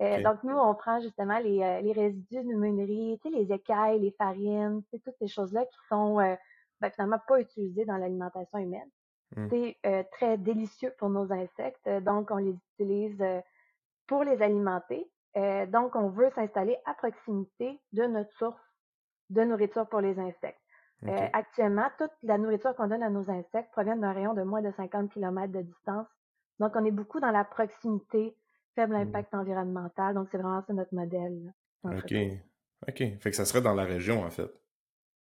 Euh, 0.01 0.21
donc, 0.23 0.43
nous, 0.43 0.57
on 0.57 0.73
prend 0.73 0.99
justement 0.99 1.37
les, 1.39 1.61
euh, 1.61 1.81
les 1.81 1.91
résidus 1.91 2.41
d'une 2.41 2.57
meunerie, 2.57 3.19
les 3.25 3.53
écailles, 3.53 3.99
les 3.99 4.11
farines, 4.11 4.81
toutes 4.91 5.15
ces 5.19 5.27
choses-là 5.27 5.65
qui 5.65 5.77
sont 5.89 6.15
ben, 6.15 6.91
finalement 6.91 7.19
pas 7.27 7.39
utilisées 7.39 7.85
dans 7.85 7.97
l'alimentation 7.97 8.57
humaine. 8.57 8.89
Mmh. 9.35 9.47
C'est 9.49 10.07
très 10.11 10.37
délicieux 10.37 10.93
pour 10.97 11.09
nos 11.09 11.31
insectes, 11.31 11.87
donc 12.01 12.31
on 12.31 12.37
les 12.37 12.55
utilise 12.73 13.23
pour 14.07 14.23
les 14.23 14.41
alimenter. 14.41 15.09
donc, 15.67 15.95
on 15.95 16.09
veut 16.09 16.29
s'installer 16.31 16.77
à 16.85 16.93
proximité 16.95 17.79
de 17.93 18.03
notre 18.03 18.33
source 18.33 18.59
de 19.29 19.43
nourriture 19.43 19.87
pour 19.87 20.01
les 20.01 20.19
insectes. 20.19 20.59
Euh, 21.07 21.27
actuellement, 21.33 21.89
toute 21.97 22.11
la 22.21 22.37
nourriture 22.37 22.75
qu'on 22.75 22.87
donne 22.87 23.01
à 23.01 23.09
nos 23.09 23.27
insectes 23.29 23.71
provient 23.71 23.95
d'un 23.95 24.13
rayon 24.13 24.33
de 24.35 24.43
moins 24.43 24.61
de 24.61 24.71
50 24.71 25.11
km 25.11 25.51
de 25.51 25.61
distance. 25.61 26.07
Donc, 26.59 26.73
on 26.75 26.85
est 26.85 26.91
beaucoup 26.91 27.19
dans 27.19 27.31
la 27.31 27.43
proximité, 27.43 28.35
faible 28.75 28.93
mmh. 28.93 29.07
impact 29.07 29.33
environnemental. 29.33 30.13
Donc, 30.13 30.27
c'est 30.31 30.37
vraiment 30.37 30.63
ça 30.65 30.73
notre 30.73 30.93
modèle. 30.93 31.53
OK. 31.83 32.13
OK. 32.87 32.97
Fait 33.19 33.29
que 33.29 33.35
ça 33.35 33.45
serait 33.45 33.61
dans 33.61 33.75
la 33.75 33.83
région, 33.83 34.23
en 34.23 34.29
fait. 34.29 34.51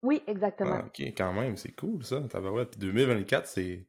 Oui, 0.02 0.22
exactement. 0.26 0.80
Ah, 0.82 0.86
OK, 0.86 1.00
quand 1.16 1.32
même, 1.32 1.56
c'est 1.56 1.72
cool, 1.72 2.04
ça. 2.04 2.20
Puis 2.20 2.78
2024, 2.78 3.46
c'est 3.46 3.86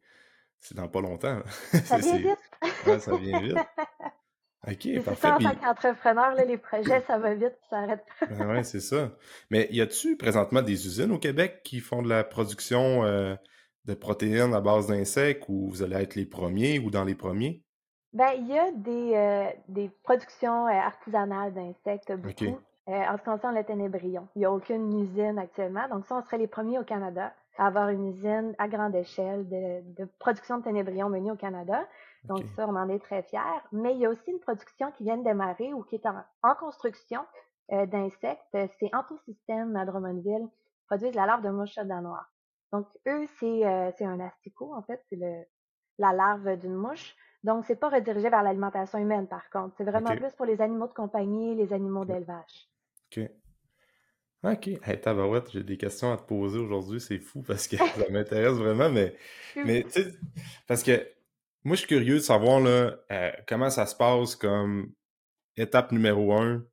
dans 0.75 0.87
pas 0.87 1.01
longtemps. 1.01 1.41
Ça 1.85 1.97
vient 1.97 2.17
vite. 2.17 2.99
ça 2.99 3.17
vient 3.17 3.41
vite. 3.41 3.57
OK, 4.65 5.03
parfait. 5.03 5.21
Ça, 5.21 5.35
en 5.35 5.39
tant 5.39 5.55
qu'entrepreneur, 5.55 6.35
les 6.35 6.57
projets, 6.57 7.03
ça 7.05 7.17
va 7.17 7.33
vite, 7.33 7.57
ça 7.69 7.79
arrête 7.79 8.05
pas. 8.19 8.27
Ben 8.27 8.55
oui, 8.55 8.63
c'est 8.63 8.79
ça. 8.79 9.11
Mais 9.49 9.67
y 9.71 9.81
a-tu 9.81 10.15
présentement 10.15 10.61
des 10.61 10.87
usines 10.87 11.11
au 11.11 11.19
Québec 11.19 11.61
qui 11.65 11.81
font 11.81 12.01
de 12.01 12.07
la 12.07 12.23
production 12.23 13.03
euh, 13.03 13.35
de 13.83 13.93
protéines 13.93 14.53
à 14.53 14.61
base 14.61 14.87
d'insectes 14.87 15.43
ou 15.49 15.69
vous 15.69 15.83
allez 15.83 15.97
être 15.97 16.15
les 16.15 16.25
premiers 16.25 16.79
ou 16.79 16.91
dans 16.91 17.03
les 17.03 17.15
premiers? 17.15 17.61
Ben, 18.13 18.31
il 18.37 18.47
y 18.47 18.57
a 18.57 18.71
des, 18.71 19.15
euh, 19.15 19.49
des 19.67 19.89
productions 20.03 20.67
euh, 20.67 20.71
artisanales 20.71 21.53
d'insectes, 21.53 22.11
beaucoup. 22.11 22.59
en 22.87 23.13
ce 23.13 23.17
qui 23.17 23.23
concerne 23.25 23.55
le 23.55 23.63
ténébrion, 23.63 24.27
il 24.35 24.39
n'y 24.39 24.45
a 24.45 24.51
aucune 24.51 24.93
usine 25.01 25.39
actuellement. 25.39 25.87
Donc, 25.89 26.05
ça, 26.05 26.15
on 26.15 26.21
serait 26.21 26.37
les 26.37 26.47
premiers 26.47 26.77
au 26.77 26.83
Canada 26.83 27.33
à 27.57 27.67
avoir 27.67 27.89
une 27.89 28.07
usine 28.09 28.55
à 28.57 28.67
grande 28.67 28.95
échelle 28.95 29.47
de, 29.47 29.81
de 30.01 30.07
production 30.19 30.57
de 30.57 30.63
ténébrion 30.63 31.09
menée 31.09 31.31
au 31.31 31.35
Canada. 31.35 31.87
Donc 32.23 32.45
ça, 32.55 32.67
on 32.67 32.75
en 32.75 32.89
est 32.89 32.99
très 32.99 33.21
fiers. 33.23 33.39
Mais 33.71 33.93
il 33.93 33.99
y 33.99 34.05
a 34.05 34.09
aussi 34.09 34.31
une 34.31 34.39
production 34.39 34.91
qui 34.91 35.03
vient 35.03 35.17
de 35.17 35.23
démarrer 35.23 35.73
ou 35.73 35.83
qui 35.83 35.95
est 35.95 36.05
en, 36.05 36.55
construction 36.55 37.21
euh, 37.71 37.85
d'insectes. 37.85 38.41
C'est 38.51 38.93
Antosystème 38.93 39.75
à 39.75 39.85
Drummondville. 39.85 40.47
Produisent 40.87 41.15
la 41.15 41.25
larve 41.25 41.43
de 41.43 41.49
mouche 41.49 41.77
noire. 41.77 42.29
Donc 42.71 42.87
eux, 43.07 43.27
c'est 43.39 43.65
euh, 43.65 43.91
un 44.01 44.19
asticot, 44.19 44.73
en 44.73 44.81
fait. 44.83 45.03
C'est 45.09 45.19
la 45.97 46.13
larve 46.13 46.57
d'une 46.57 46.75
mouche. 46.75 47.15
Donc, 47.43 47.65
c'est 47.65 47.75
pas 47.75 47.89
redirigé 47.89 48.29
vers 48.29 48.43
l'alimentation 48.43 48.99
humaine, 48.99 49.27
par 49.27 49.49
contre. 49.49 49.75
C'est 49.77 49.83
vraiment 49.83 50.15
plus 50.15 50.31
pour 50.35 50.45
les 50.45 50.61
animaux 50.61 50.87
de 50.87 50.93
compagnie, 50.93 51.55
les 51.55 51.73
animaux 51.73 52.05
d'élevage. 52.05 52.69
OK. 53.11 53.29
OK. 54.43 54.67
Hey, 54.67 54.99
Tabarouette, 54.99 55.51
j'ai 55.51 55.63
des 55.63 55.77
questions 55.77 56.11
à 56.11 56.17
te 56.17 56.23
poser 56.23 56.59
aujourd'hui. 56.59 56.99
C'est 56.99 57.19
fou 57.19 57.41
parce 57.41 57.67
que 57.67 57.77
ça 57.77 57.85
m'intéresse 58.11 58.57
vraiment, 58.57 58.89
mais, 58.89 59.15
mais 59.55 59.83
tu 59.83 60.03
sais, 60.03 60.13
parce 60.67 60.83
que 60.83 61.05
moi, 61.63 61.75
je 61.75 61.79
suis 61.79 61.87
curieux 61.87 62.15
de 62.15 62.19
savoir 62.19 62.59
là, 62.59 62.97
euh, 63.11 63.31
comment 63.47 63.69
ça 63.69 63.85
se 63.85 63.95
passe 63.95 64.35
comme 64.35 64.91
étape 65.55 65.91
numéro 65.91 66.33
un, 66.33 66.65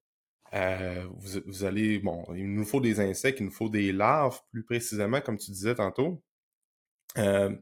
euh, 0.52 1.06
vous, 1.46 1.64
allez, 1.64 2.00
bon, 2.00 2.24
il 2.34 2.52
nous 2.52 2.64
faut 2.64 2.80
des 2.80 2.98
insectes, 2.98 3.40
il 3.40 3.46
nous 3.46 3.52
faut 3.52 3.68
des 3.68 3.92
larves, 3.92 4.40
plus 4.50 4.64
précisément, 4.64 5.20
comme 5.20 5.38
tu 5.38 5.50
disais 5.52 5.76
tantôt. 5.76 6.22
Euh, 7.18 7.54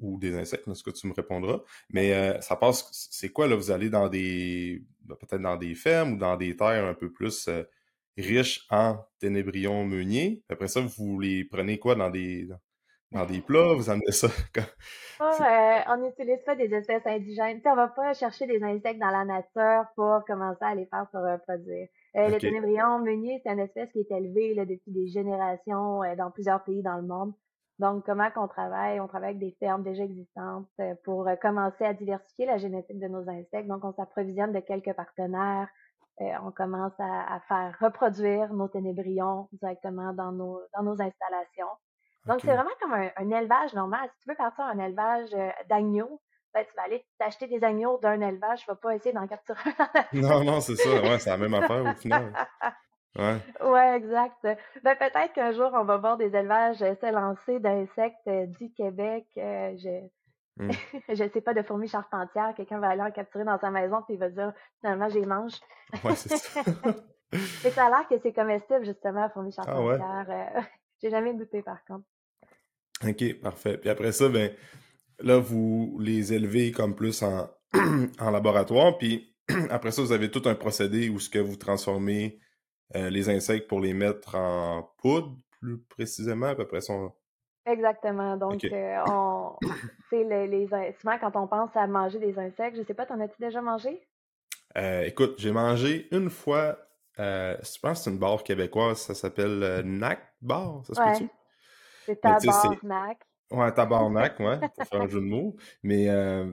ou 0.00 0.18
des 0.18 0.36
insectes, 0.36 0.72
ce 0.72 0.82
que 0.82 0.90
tu 0.90 1.06
me 1.06 1.12
répondras. 1.12 1.60
Mais 1.90 2.12
euh, 2.12 2.40
ça 2.40 2.56
passe, 2.56 2.88
c'est 3.10 3.30
quoi, 3.30 3.46
là? 3.46 3.56
Vous 3.56 3.70
allez 3.70 3.90
dans 3.90 4.08
des, 4.08 4.84
ben, 5.04 5.14
peut-être 5.16 5.42
dans 5.42 5.56
des 5.56 5.74
fermes 5.74 6.14
ou 6.14 6.16
dans 6.16 6.36
des 6.36 6.56
terres 6.56 6.86
un 6.86 6.94
peu 6.94 7.12
plus 7.12 7.48
riches 8.16 8.66
en 8.70 8.98
ténébrions 9.18 9.84
meuniers? 9.84 10.42
Après 10.48 10.68
ça, 10.68 10.80
vous 10.80 11.20
les 11.20 11.44
prenez 11.44 11.78
quoi 11.78 11.94
dans 11.94 12.10
des, 12.10 12.48
dans 13.12 13.26
des 13.26 13.40
plats, 13.40 13.74
vous 13.74 13.90
amenez 13.90 14.12
ça. 14.12 14.28
Euh, 15.20 15.78
on 15.88 15.98
n'utilise 15.98 16.42
pas 16.46 16.56
des 16.56 16.72
espèces 16.72 17.06
indigènes. 17.06 17.60
On 17.66 17.72
on 17.72 17.76
va 17.76 17.88
pas 17.88 18.14
chercher 18.14 18.46
des 18.46 18.62
insectes 18.62 18.98
dans 18.98 19.10
la 19.10 19.26
nature 19.26 19.84
pour 19.94 20.24
commencer 20.26 20.64
à 20.64 20.74
les 20.74 20.86
faire 20.86 21.06
se 21.12 21.18
reproduire. 21.18 21.88
Euh, 22.16 22.30
Le 22.30 22.38
ténébrion 22.38 23.00
meunier, 23.00 23.38
c'est 23.44 23.52
une 23.52 23.58
espèce 23.58 23.92
qui 23.92 23.98
est 23.98 24.10
élevée 24.10 24.54
là, 24.54 24.64
depuis 24.64 24.90
des 24.92 25.08
générations 25.08 26.02
euh, 26.02 26.16
dans 26.16 26.30
plusieurs 26.30 26.64
pays 26.64 26.82
dans 26.82 26.96
le 26.96 27.02
monde. 27.02 27.34
Donc, 27.80 28.06
comment 28.06 28.30
qu'on 28.30 28.46
travaille? 28.46 29.00
On 29.00 29.08
travaille 29.08 29.30
avec 29.30 29.40
des 29.40 29.56
fermes 29.58 29.82
déjà 29.82 30.04
existantes 30.04 30.68
euh, 30.80 30.94
pour 31.04 31.28
commencer 31.40 31.84
à 31.84 31.94
diversifier 31.94 32.46
la 32.46 32.58
génétique 32.58 33.00
de 33.00 33.08
nos 33.08 33.28
insectes. 33.28 33.66
Donc, 33.66 33.84
on 33.84 33.92
s'approvisionne 33.92 34.52
de 34.52 34.60
quelques 34.60 34.92
partenaires. 34.92 35.68
on 36.18 36.52
commence 36.52 36.92
à, 36.98 37.34
à, 37.34 37.40
faire 37.48 37.76
reproduire 37.80 38.52
nos 38.52 38.68
ténébrions 38.68 39.48
directement 39.52 40.12
dans 40.12 40.30
nos, 40.30 40.60
dans 40.76 40.82
nos 40.82 41.00
installations. 41.00 41.74
Donc, 42.26 42.40
c'est 42.42 42.52
vraiment 42.52 42.70
comme 42.80 42.92
un, 42.92 43.38
élevage 43.38 43.72
normal. 43.74 44.08
Si 44.12 44.24
tu 44.24 44.30
veux 44.30 44.36
partir 44.36 44.64
un 44.64 44.78
élevage 44.78 45.30
euh, 45.34 45.50
d'agneaux, 45.68 46.20
ben, 46.52 46.64
tu 46.68 46.74
vas 46.76 46.82
aller 46.82 47.04
t'acheter 47.18 47.46
des 47.46 47.64
agneaux 47.64 47.98
d'un 48.02 48.20
élevage, 48.20 48.60
tu 48.60 48.66
vas 48.66 48.74
pas 48.74 48.94
essayer 48.94 49.12
d'en 49.12 49.26
capturer 49.26 49.70
Non, 50.12 50.44
non, 50.44 50.60
c'est 50.60 50.76
ça. 50.76 50.90
Ouais, 51.00 51.18
c'est 51.18 51.30
la 51.30 51.38
même 51.38 51.54
affaire 51.54 51.84
au 51.84 51.94
final. 51.94 52.32
Ouais. 53.18 53.38
Ouais, 53.60 53.96
exact. 53.96 54.36
Ben, 54.42 54.96
peut-être 54.96 55.32
qu'un 55.32 55.52
jour, 55.52 55.70
on 55.74 55.84
va 55.84 55.96
voir 55.96 56.16
des 56.16 56.34
élevages 56.34 56.80
euh, 56.82 56.94
s'élancer 57.00 57.58
d'insectes 57.58 58.16
euh, 58.28 58.46
du 58.46 58.72
Québec. 58.72 59.26
je 59.36 60.06
mmh. 60.56 60.70
je 61.08 61.28
sais 61.32 61.40
pas, 61.40 61.54
de 61.54 61.62
fourmis 61.62 61.88
charpentières. 61.88 62.54
Quelqu'un 62.56 62.78
va 62.78 62.90
aller 62.90 63.02
en 63.02 63.10
capturer 63.10 63.44
dans 63.44 63.58
sa 63.58 63.70
maison, 63.70 64.02
puis 64.02 64.14
il 64.14 64.20
va 64.20 64.30
dire, 64.30 64.52
finalement, 64.80 65.08
j'y 65.08 65.26
mange. 65.26 65.54
Ouais, 66.04 66.14
c'est 66.14 66.36
ça. 66.36 66.62
Mais 67.32 67.70
ça 67.70 67.86
a 67.86 67.90
l'air 67.90 68.08
que 68.08 68.18
c'est 68.22 68.32
comestible, 68.32 68.84
justement, 68.84 69.28
fourmis 69.30 69.52
charpentières. 69.52 70.04
Ah 70.04 70.24
ouais? 70.28 70.62
J'ai 71.02 71.10
jamais 71.10 71.34
goûté, 71.34 71.62
par 71.62 71.84
contre. 71.84 72.04
OK, 73.06 73.40
parfait. 73.40 73.78
Puis 73.78 73.88
après 73.88 74.12
ça, 74.12 74.28
ben 74.28 74.52
là, 75.20 75.38
vous 75.38 75.96
les 76.00 76.34
élevez 76.34 76.70
comme 76.70 76.94
plus 76.94 77.22
en, 77.22 77.48
en 78.20 78.30
laboratoire. 78.30 78.98
Puis 78.98 79.34
après 79.70 79.90
ça, 79.90 80.02
vous 80.02 80.12
avez 80.12 80.30
tout 80.30 80.42
un 80.44 80.54
procédé 80.54 81.08
où 81.08 81.18
ce 81.18 81.30
que 81.30 81.38
vous 81.38 81.56
transformez 81.56 82.40
euh, 82.96 83.10
les 83.10 83.28
insectes 83.28 83.68
pour 83.68 83.80
les 83.80 83.94
mettre 83.94 84.34
en 84.34 84.90
poudre, 84.98 85.36
plus 85.60 85.78
précisément, 85.78 86.46
à 86.46 86.54
peu 86.54 86.66
près 86.66 86.80
son. 86.80 87.12
Exactement. 87.66 88.36
Donc, 88.36 88.64
euh, 88.64 88.96
on, 89.06 89.56
les, 90.12 90.46
les, 90.46 90.66
souvent 91.00 91.18
quand 91.18 91.36
on 91.36 91.46
pense 91.46 91.70
à 91.74 91.86
manger 91.86 92.18
des 92.18 92.38
insectes, 92.38 92.76
je 92.76 92.82
sais 92.82 92.94
pas, 92.94 93.06
t'en 93.06 93.20
as-tu 93.20 93.40
déjà 93.40 93.60
mangé? 93.60 94.00
Euh, 94.76 95.02
écoute, 95.02 95.34
j'ai 95.38 95.52
mangé 95.52 96.08
une 96.14 96.30
fois, 96.30 96.78
je 97.18 97.78
pense 97.80 97.98
que 97.98 98.04
c'est 98.04 98.10
une 98.10 98.18
barre 98.18 98.42
québécoise, 98.42 98.98
ça 98.98 99.14
s'appelle 99.14 99.82
NAC 99.84 100.20
Bar, 100.40 100.84
ça 100.86 100.94
se 100.94 101.00
peut-tu? 101.00 101.30
C'est 102.06 102.20
tabarnak. 102.20 103.18
Ouais, 103.50 103.72
tabarnak, 103.72 104.38
ouais, 104.40 104.58
pour 104.76 104.86
faire 104.86 105.02
un 105.02 105.08
jeu 105.08 105.20
de 105.20 105.26
mots. 105.26 105.56
Mais, 105.82 106.08
euh, 106.08 106.50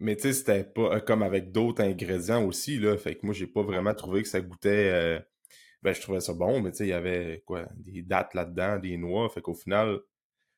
mais 0.00 0.16
tu 0.16 0.22
sais, 0.22 0.32
c'était 0.32 0.64
pas 0.64 0.96
euh, 0.96 1.00
comme 1.00 1.22
avec 1.22 1.52
d'autres 1.52 1.82
ingrédients 1.82 2.44
aussi, 2.44 2.78
là. 2.78 2.96
Fait 2.96 3.14
que 3.14 3.24
moi, 3.24 3.34
j'ai 3.34 3.46
pas 3.46 3.62
vraiment 3.62 3.94
trouvé 3.94 4.22
que 4.22 4.28
ça 4.28 4.40
goûtait. 4.40 4.90
Euh, 4.90 5.20
ben, 5.82 5.92
je 5.92 6.00
trouvais 6.00 6.20
ça 6.20 6.32
bon, 6.32 6.60
mais 6.60 6.70
tu 6.70 6.78
sais, 6.78 6.84
il 6.84 6.90
y 6.90 6.92
avait 6.92 7.42
quoi, 7.46 7.66
des 7.74 8.02
dates 8.02 8.34
là-dedans, 8.34 8.78
des 8.78 8.96
noix. 8.96 9.28
Fait 9.28 9.40
qu'au 9.40 9.54
final, 9.54 9.98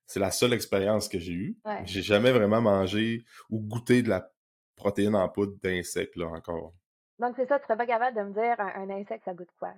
c'est 0.06 0.20
la 0.20 0.30
seule 0.30 0.52
expérience 0.52 1.08
que 1.08 1.18
j'ai 1.18 1.32
eue. 1.32 1.58
J'ai 1.84 2.02
jamais 2.02 2.32
vraiment 2.32 2.60
mangé 2.60 3.24
ou 3.48 3.60
goûté 3.60 4.02
de 4.02 4.10
la 4.10 4.30
protéine 4.76 5.14
en 5.14 5.28
poudre 5.28 5.56
d'insectes, 5.62 6.16
là, 6.16 6.26
encore. 6.26 6.74
Donc, 7.18 7.34
c'est 7.36 7.46
ça, 7.46 7.58
tu 7.58 7.64
serais 7.64 7.76
pas 7.76 7.86
capable 7.86 8.16
de 8.16 8.22
me 8.22 8.32
dire 8.32 8.58
un, 8.58 8.90
insecte, 8.90 9.24
ça 9.24 9.34
goûte 9.34 9.48
quoi? 9.58 9.72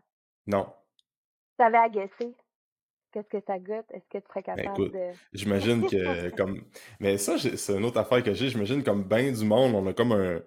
Non. 0.46 0.72
Ça 1.58 1.66
avait 1.66 1.78
agacé. 1.78 2.34
Qu'est-ce 3.12 3.28
que 3.28 3.44
ça 3.46 3.58
goûte? 3.58 3.86
Est-ce 3.90 4.08
que 4.10 4.18
tu 4.18 4.28
serais 4.28 4.42
ben, 4.46 4.56
capable 4.56 4.90
de. 4.90 5.10
J'imagine 5.32 5.86
que 5.86 6.30
comme. 6.36 6.62
Mais 6.98 7.18
ça, 7.18 7.38
c'est 7.38 7.76
une 7.76 7.84
autre 7.84 7.98
affaire 7.98 8.22
que 8.22 8.34
j'ai. 8.34 8.48
J'imagine 8.48 8.82
comme 8.82 9.04
bien 9.04 9.30
du 9.32 9.44
monde, 9.44 9.74
on 9.74 9.86
a 9.86 9.92
comme 9.92 10.12
un. 10.12 10.40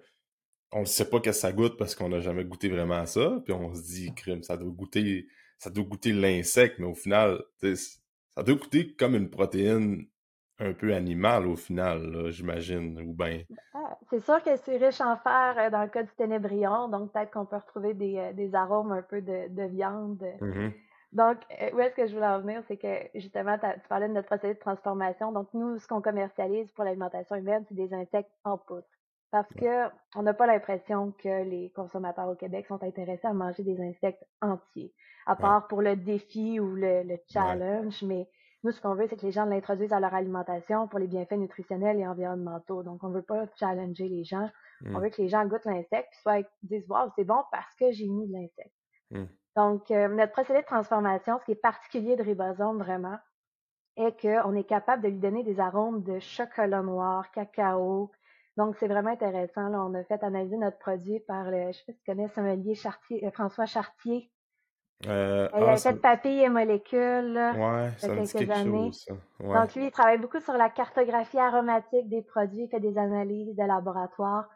On 0.72 0.80
ne 0.80 0.84
sait 0.86 1.08
pas 1.08 1.20
que 1.20 1.32
ça 1.32 1.52
goûte 1.52 1.76
parce 1.76 1.94
qu'on 1.94 2.08
n'a 2.08 2.20
jamais 2.20 2.44
goûté 2.44 2.68
vraiment 2.68 3.00
à 3.00 3.06
ça. 3.06 3.40
Puis 3.44 3.52
on 3.52 3.74
se 3.74 3.82
dit, 3.82 4.14
crime, 4.14 4.42
ça 4.42 4.56
doit 4.56 4.70
goûter. 4.70 5.26
Ça 5.58 5.68
doit 5.68 5.84
goûter 5.84 6.12
l'insecte, 6.12 6.78
mais 6.78 6.86
au 6.86 6.94
final, 6.94 7.42
ça 7.60 8.42
doit 8.42 8.54
goûter 8.54 8.94
comme 8.94 9.14
une 9.14 9.28
protéine 9.28 10.06
un 10.60 10.72
peu 10.72 10.94
animale 10.94 11.46
au 11.46 11.56
final, 11.56 12.30
j'imagine, 12.30 13.00
ou 13.00 13.12
bien. 13.12 13.42
Ah, 13.74 13.98
c'est 14.10 14.20
sûr 14.20 14.42
que 14.42 14.56
c'est 14.56 14.76
riche 14.76 15.00
en 15.00 15.16
fer 15.16 15.54
euh, 15.58 15.70
dans 15.70 15.82
le 15.82 15.88
cas 15.88 16.02
du 16.02 16.12
ténébrion, 16.16 16.88
donc 16.88 17.12
peut-être 17.12 17.30
qu'on 17.30 17.46
peut 17.46 17.56
retrouver 17.56 17.94
des, 17.94 18.16
euh, 18.16 18.32
des, 18.32 18.54
arômes 18.54 18.92
un 18.92 19.02
peu 19.02 19.20
de, 19.22 19.48
de 19.48 19.62
viande. 19.64 20.22
Mmh 20.40 20.68
donc, 21.12 21.38
euh, 21.60 21.70
où 21.74 21.80
est-ce 21.80 21.96
que 21.96 22.06
je 22.06 22.14
voulais 22.14 22.28
en 22.28 22.40
venir, 22.40 22.62
c'est 22.68 22.76
que 22.76 23.18
justement, 23.18 23.58
tu 23.58 23.88
parlais 23.88 24.06
de 24.06 24.12
notre 24.12 24.28
procédé 24.28 24.54
de 24.54 24.60
transformation. 24.60 25.32
Donc, 25.32 25.48
nous, 25.54 25.76
ce 25.80 25.88
qu'on 25.88 26.00
commercialise 26.00 26.70
pour 26.70 26.84
l'alimentation 26.84 27.34
humaine, 27.34 27.64
c'est 27.68 27.74
des 27.74 27.92
insectes 27.92 28.30
en 28.44 28.56
poudre. 28.58 28.86
Parce 29.30 29.48
que 29.54 29.88
on 30.16 30.22
n'a 30.22 30.34
pas 30.34 30.46
l'impression 30.46 31.12
que 31.12 31.44
les 31.44 31.70
consommateurs 31.70 32.28
au 32.28 32.34
Québec 32.34 32.66
sont 32.66 32.82
intéressés 32.82 33.26
à 33.26 33.32
manger 33.32 33.62
des 33.62 33.80
insectes 33.80 34.24
entiers, 34.42 34.92
à 35.26 35.36
part 35.36 35.68
pour 35.68 35.82
le 35.82 35.94
défi 35.94 36.58
ou 36.58 36.74
le, 36.74 37.16
challenge. 37.28 38.02
Mais 38.02 38.28
nous, 38.64 38.72
ce 38.72 38.80
qu'on 38.80 38.94
veut, 38.94 39.06
c'est 39.08 39.16
que 39.16 39.24
les 39.24 39.32
gens 39.32 39.44
l'introduisent 39.44 39.92
à 39.92 40.00
leur 40.00 40.14
alimentation 40.14 40.88
pour 40.88 40.98
les 40.98 41.06
bienfaits 41.06 41.38
nutritionnels 41.38 42.00
et 42.00 42.06
environnementaux. 42.06 42.82
Donc, 42.82 43.04
on 43.04 43.08
ne 43.08 43.14
veut 43.14 43.22
pas 43.22 43.46
challenger 43.58 44.08
les 44.08 44.24
gens. 44.24 44.50
On 44.84 44.98
mmh. 44.98 45.02
veut 45.02 45.10
que 45.10 45.22
les 45.22 45.28
gens 45.28 45.46
goûtent 45.46 45.64
l'insecte, 45.64 46.08
puis 46.10 46.20
soit 46.22 46.46
disent, 46.62 46.88
wow, 46.88 47.10
c'est 47.14 47.24
bon 47.24 47.42
parce 47.52 47.74
que 47.76 47.92
j'ai 47.92 48.08
mis 48.08 48.26
de 48.26 48.32
l'insecte. 48.32 48.74
Mmh. 49.12 49.24
Donc, 49.56 49.90
euh, 49.90 50.08
notre 50.08 50.32
procédé 50.32 50.60
de 50.60 50.66
transformation, 50.66 51.38
ce 51.38 51.44
qui 51.44 51.52
est 51.52 51.62
particulier 51.62 52.16
de 52.16 52.22
ribosome 52.22 52.78
vraiment, 52.78 53.18
est 53.96 54.20
qu'on 54.20 54.54
est 54.54 54.64
capable 54.64 55.02
de 55.02 55.08
lui 55.08 55.18
donner 55.18 55.42
des 55.42 55.60
arômes 55.60 56.02
de 56.02 56.18
chocolat 56.18 56.82
noir, 56.82 57.30
cacao. 57.32 58.10
Donc, 58.60 58.76
c'est 58.78 58.88
vraiment 58.88 59.08
intéressant. 59.08 59.70
Là, 59.70 59.82
on 59.82 59.94
a 59.94 60.04
fait 60.04 60.22
analyser 60.22 60.58
notre 60.58 60.76
produit 60.76 61.18
par 61.20 61.50
le, 61.50 61.72
je 61.72 61.78
sais 61.78 61.84
pas 61.86 61.92
si 61.94 61.98
tu 61.98 62.04
connais 62.04 62.28
sommelier 62.28 62.74
Chartier, 62.74 63.24
euh, 63.24 63.30
François 63.30 63.64
Chartier. 63.64 64.30
Euh, 65.06 65.48
il 65.56 65.62
a 65.62 65.70
ah, 65.70 65.76
fait 65.78 65.94
papilles 65.94 66.42
et 66.42 66.50
molécules 66.50 67.38
ouais, 67.38 67.88
ça 67.96 68.08
il 68.08 68.16
y 68.16 68.20
a 68.20 68.26
quelques 68.26 68.50
années. 68.50 68.90
Chose, 68.92 69.16
Donc, 69.38 69.74
lui, 69.74 69.86
il 69.86 69.90
travaille 69.90 70.18
beaucoup 70.18 70.40
sur 70.40 70.52
la 70.52 70.68
cartographie 70.68 71.38
aromatique 71.38 72.06
des 72.10 72.20
produits, 72.20 72.64
il 72.64 72.68
fait 72.68 72.80
des 72.80 72.98
analyses 72.98 73.56
de 73.56 73.64
laboratoire. 73.64 74.46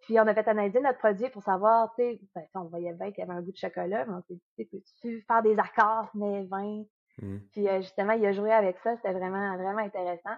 Puis 0.00 0.18
on 0.18 0.26
a 0.26 0.34
fait 0.34 0.48
analyser 0.48 0.80
notre 0.80 0.98
produit 0.98 1.30
pour 1.30 1.44
savoir, 1.44 1.94
tu 1.94 2.02
sais, 2.02 2.20
ben, 2.34 2.42
on 2.56 2.64
voyait 2.64 2.94
bien 2.94 3.12
qu'il 3.12 3.20
y 3.20 3.22
avait 3.22 3.38
un 3.38 3.42
goût 3.42 3.52
de 3.52 3.56
chocolat, 3.56 4.04
mais 4.06 4.12
on 4.12 4.22
s'est 4.22 4.40
dit, 4.58 4.64
peux-tu 4.72 5.24
faire 5.28 5.42
des 5.44 5.56
accords 5.56 6.10
mais 6.14 6.46
20? 6.46 6.82
Mmh. 7.22 7.36
Puis 7.52 7.68
euh, 7.68 7.80
justement, 7.80 8.14
il 8.14 8.26
a 8.26 8.32
joué 8.32 8.50
avec 8.50 8.76
ça, 8.82 8.96
c'était 8.96 9.12
vraiment, 9.12 9.56
vraiment 9.56 9.78
intéressant. 9.78 10.34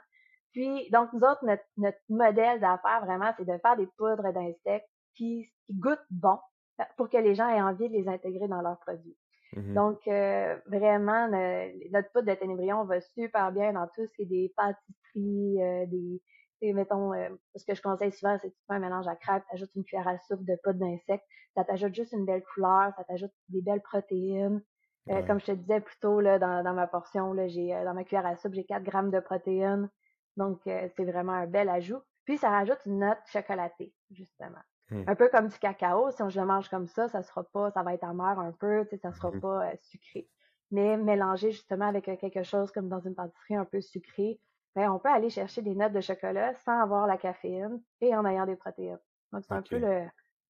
Puis, 0.55 0.89
donc, 0.91 1.13
nous 1.13 1.21
autres, 1.21 1.45
notre, 1.45 1.65
notre 1.77 1.99
modèle 2.09 2.61
d'affaires, 2.61 3.05
vraiment, 3.05 3.33
c'est 3.37 3.45
de 3.45 3.59
faire 3.59 3.77
des 3.77 3.89
poudres 3.99 4.33
d'insectes 4.33 4.89
qui, 5.15 5.51
qui 5.67 5.75
goûtent 5.75 6.07
bon 6.11 6.39
pour 6.97 7.11
que 7.11 7.17
les 7.19 7.35
gens 7.35 7.49
aient 7.49 7.61
envie 7.61 7.89
de 7.89 7.95
les 7.95 8.09
intégrer 8.09 8.49
dans 8.49 8.63
leurs 8.63 8.79
produits. 8.79 9.17
Mmh 9.53 9.75
donc, 9.75 10.01
euh, 10.09 10.57
vraiment, 10.67 11.29
notre 11.29 12.11
poudre 12.13 12.27
de 12.27 12.35
ténébrion 12.35 12.85
va 12.85 13.01
super 13.01 13.53
bien 13.53 13.73
dans 13.73 13.87
tout 13.95 14.07
ce 14.07 14.13
qui 14.17 14.23
est 14.23 14.27
des 14.27 14.53
pâtisseries, 14.57 15.63
euh, 15.63 15.87
des, 15.87 16.73
mettons, 16.73 17.13
euh, 17.13 17.29
ce 17.55 17.65
que 17.65 17.75
je 17.75 17.83
conseille 17.83 18.13
souvent, 18.13 18.37
c'est 18.41 18.49
que 18.49 18.55
tu 18.55 18.65
fais 18.67 18.75
un 18.75 18.79
mélange 18.81 19.07
à 19.07 19.17
crêpes, 19.17 19.45
tu 19.49 19.55
ajoutes 19.55 19.75
une 19.77 19.85
cuillère 19.85 20.09
à 20.09 20.19
soupe 20.19 20.45
de 20.45 20.57
poudre 20.65 20.79
d'insectes, 20.79 21.25
ça 21.55 21.65
t'ajoute 21.65 21.95
juste 21.95 22.13
une 22.13 22.25
belle 22.25 22.43
couleur, 22.55 22.93
ça 22.97 23.05
t'ajoute 23.05 23.33
des 23.49 23.61
belles 23.61 23.83
protéines. 23.83 24.63
Euh, 25.11 25.23
comme 25.23 25.39
je 25.39 25.47
te 25.47 25.53
disais 25.53 25.81
plus 25.81 25.99
tôt, 26.01 26.21
là, 26.21 26.39
dans, 26.39 26.65
dans 26.65 26.73
ma 26.73 26.87
portion, 26.87 27.35
là, 27.35 27.47
j'ai, 27.47 27.75
euh, 27.75 27.85
dans 27.85 27.93
ma 27.93 28.05
cuillère 28.05 28.25
à 28.25 28.37
soupe, 28.37 28.55
j'ai 28.55 28.65
4 28.65 28.83
grammes 28.83 29.11
de 29.11 29.21
protéines. 29.21 29.91
Donc, 30.37 30.61
c'est 30.64 31.05
vraiment 31.05 31.33
un 31.33 31.47
bel 31.47 31.69
ajout. 31.69 32.03
Puis, 32.25 32.38
ça 32.38 32.50
rajoute 32.50 32.79
une 32.87 33.00
note 33.00 33.19
chocolatée, 33.26 33.93
justement. 34.11 34.62
Mmh. 34.91 35.03
Un 35.07 35.14
peu 35.14 35.29
comme 35.29 35.49
du 35.49 35.59
cacao. 35.59 36.11
Si 36.11 36.23
on 36.23 36.29
je 36.29 36.41
le 36.41 36.47
mange 36.47 36.69
comme 36.69 36.87
ça, 36.87 37.09
ça 37.09 37.23
sera 37.23 37.45
pas, 37.45 37.71
ça 37.71 37.83
va 37.83 37.95
être 37.95 38.05
amer 38.05 38.38
un 38.38 38.53
peu, 38.53 38.85
tu 38.85 38.91
sais, 38.91 38.99
ça 38.99 39.12
sera 39.12 39.31
mmh 39.31 39.41
pas 39.41 39.76
sucré. 39.81 40.29
Mais 40.71 40.97
mélanger 40.97 41.53
justement 41.53 41.87
avec 41.87 42.05
quelque 42.05 42.43
chose 42.43 42.71
comme 42.73 42.88
dans 42.88 43.00
une 43.00 43.14
pâtisserie 43.14 43.57
un 43.57 43.64
peu 43.64 43.81
sucré, 43.81 44.41
ben, 44.75 44.91
on 44.91 44.99
peut 44.99 45.09
aller 45.09 45.31
chercher 45.31 45.62
des 45.62 45.75
notes 45.75 45.93
de 45.93 46.00
chocolat 46.00 46.55
sans 46.64 46.81
avoir 46.81 47.07
la 47.07 47.17
caféine 47.17 47.81
et 48.00 48.14
en 48.14 48.26
ayant 48.26 48.45
des 48.45 48.57
protéines. 48.57 48.99
Donc, 49.33 49.45
c'est 49.47 49.55
un 49.55 49.62
peu 49.62 49.79
le 49.79 50.05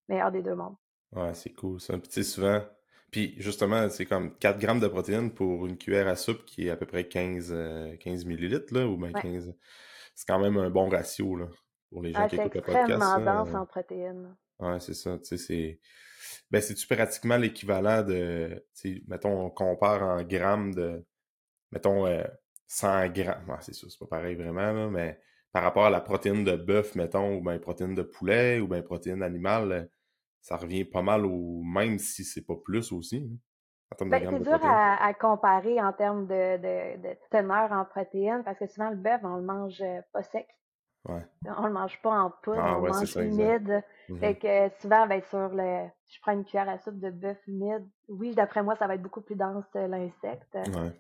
meilleur 0.09 0.33
des 0.33 0.43
deux 0.43 0.55
mondes. 0.55 0.77
Ouais, 1.13 1.35
c'est 1.35 1.53
cool. 1.53 1.81
C'est 1.81 1.95
un 1.95 1.99
petit 1.99 2.25
souvent. 2.25 2.61
Puis, 3.11 3.35
justement, 3.39 3.89
c'est 3.89 4.07
comme 4.07 4.37
4 4.39 4.59
grammes 4.59 4.81
de 4.81 4.89
protéines 4.89 5.33
pour 5.33 5.67
une 5.67 5.79
cuillère 5.79 6.09
à 6.09 6.17
soupe 6.17 6.45
qui 6.45 6.67
est 6.67 6.71
à 6.71 6.77
peu 6.77 6.87
près 6.87 7.07
15, 7.07 7.49
15 8.01 8.25
euh, 8.25 8.29
millilitres, 8.29 8.75
là, 8.75 8.87
ou 8.87 8.97
bien 8.97 9.13
15. 9.13 9.55
C'est 10.15 10.27
quand 10.27 10.41
même 10.41 10.57
un 10.57 10.71
bon 10.71 10.89
ratio, 10.89 11.37
là, 11.37 11.47
pour 11.91 12.03
les 12.03 12.13
gens 12.13 12.27
qui 12.29 12.37
écoutent 12.37 12.55
le 12.55 12.61
podcast. 12.61 12.87
C'est 12.89 12.95
extrêmement 12.95 13.45
dense 13.45 13.55
en 13.55 13.67
protéines. 13.67 14.37
Ouais, 14.59 14.81
c'est 14.81 14.95
ça. 14.95 15.19
Tu 15.19 15.25
sais, 15.25 15.37
c'est. 15.37 15.81
ben, 16.51 16.61
c'est-tu 16.61 16.87
pratiquement 16.87 17.37
l'équivalent 17.37 18.03
de, 18.03 18.65
mettons, 19.07 19.47
on 19.47 19.51
compare 19.51 20.03
en 20.03 20.23
grammes 20.23 20.75
de, 20.75 21.05
mettons, 21.73 22.07
100 22.67 22.89
euh, 22.89 23.09
grammes. 23.09 23.59
c'est 23.61 23.75
ça, 23.75 23.87
c'est 23.89 23.99
pas 23.99 24.07
pareil 24.07 24.35
vraiment, 24.35 24.91
mais 24.91 25.19
par 25.53 25.63
rapport 25.63 25.87
à 25.87 25.91
la 25.91 26.01
protéine 26.01 26.45
de 26.45 26.57
bœuf, 26.57 26.97
mettons, 26.97 27.37
ou 27.37 27.41
bien 27.41 27.59
protéine 27.59 27.95
de 27.95 28.03
poulet, 28.03 28.59
ou 28.59 28.67
bien 28.67 28.83
protéine 28.83 29.23
animale, 29.23 29.89
ça 30.45 30.59
revient 30.59 30.85
pas 30.85 31.01
mal 31.01 31.25
au 31.25 31.63
même 31.63 31.99
si 31.99 32.23
c'est 32.23 32.45
pas 32.45 32.57
plus 32.63 32.93
aussi. 32.93 33.17
Hein, 33.17 34.05
ben, 34.05 34.29
c'est 34.29 34.41
dur 34.41 34.61
à, 34.63 35.15
comparer 35.15 35.81
en 35.81 35.93
termes 35.95 36.27
de, 36.27 36.59
de, 36.59 37.17
teneur 37.31 37.73
en 37.73 37.87
protéines 37.87 38.43
parce 38.45 38.59
que 38.59 38.67
souvent 38.67 38.91
le 38.91 38.97
bœuf, 38.97 39.21
on 39.25 39.37
le 39.37 39.43
mange 39.43 39.81
euh, 39.81 40.03
pas 40.13 40.23
sec. 40.23 40.47
Ouais. 41.09 41.25
On 41.57 41.67
le 41.67 41.73
mange 41.73 42.01
pas 42.03 42.11
en 42.11 42.31
poudre, 42.43 42.61
ah, 42.61 42.79
on 42.79 42.85
le 42.85 42.93
mange 42.93 43.17
humide. 43.17 43.83
Mm-hmm. 44.09 44.19
Fait 44.19 44.35
que 44.37 44.81
souvent, 44.81 45.07
ben, 45.07 45.23
sur 45.31 45.49
le. 45.49 45.87
Je 46.09 46.21
prends 46.21 46.33
une 46.33 46.45
cuillère 46.45 46.69
à 46.69 46.79
soupe 46.79 46.99
de 47.01 47.11
bœuf 47.11 47.39
humide. 47.47 47.89
Oui, 48.09 48.35
d'après 48.35 48.63
moi, 48.63 48.77
ça 48.77 48.87
va 48.87 48.97
être 48.97 49.03
beaucoup 49.03 49.23
plus 49.23 49.37
dense 49.37 49.65
euh, 49.77 49.87
l'insecte. 49.87 50.55
Ouais. 50.55 50.93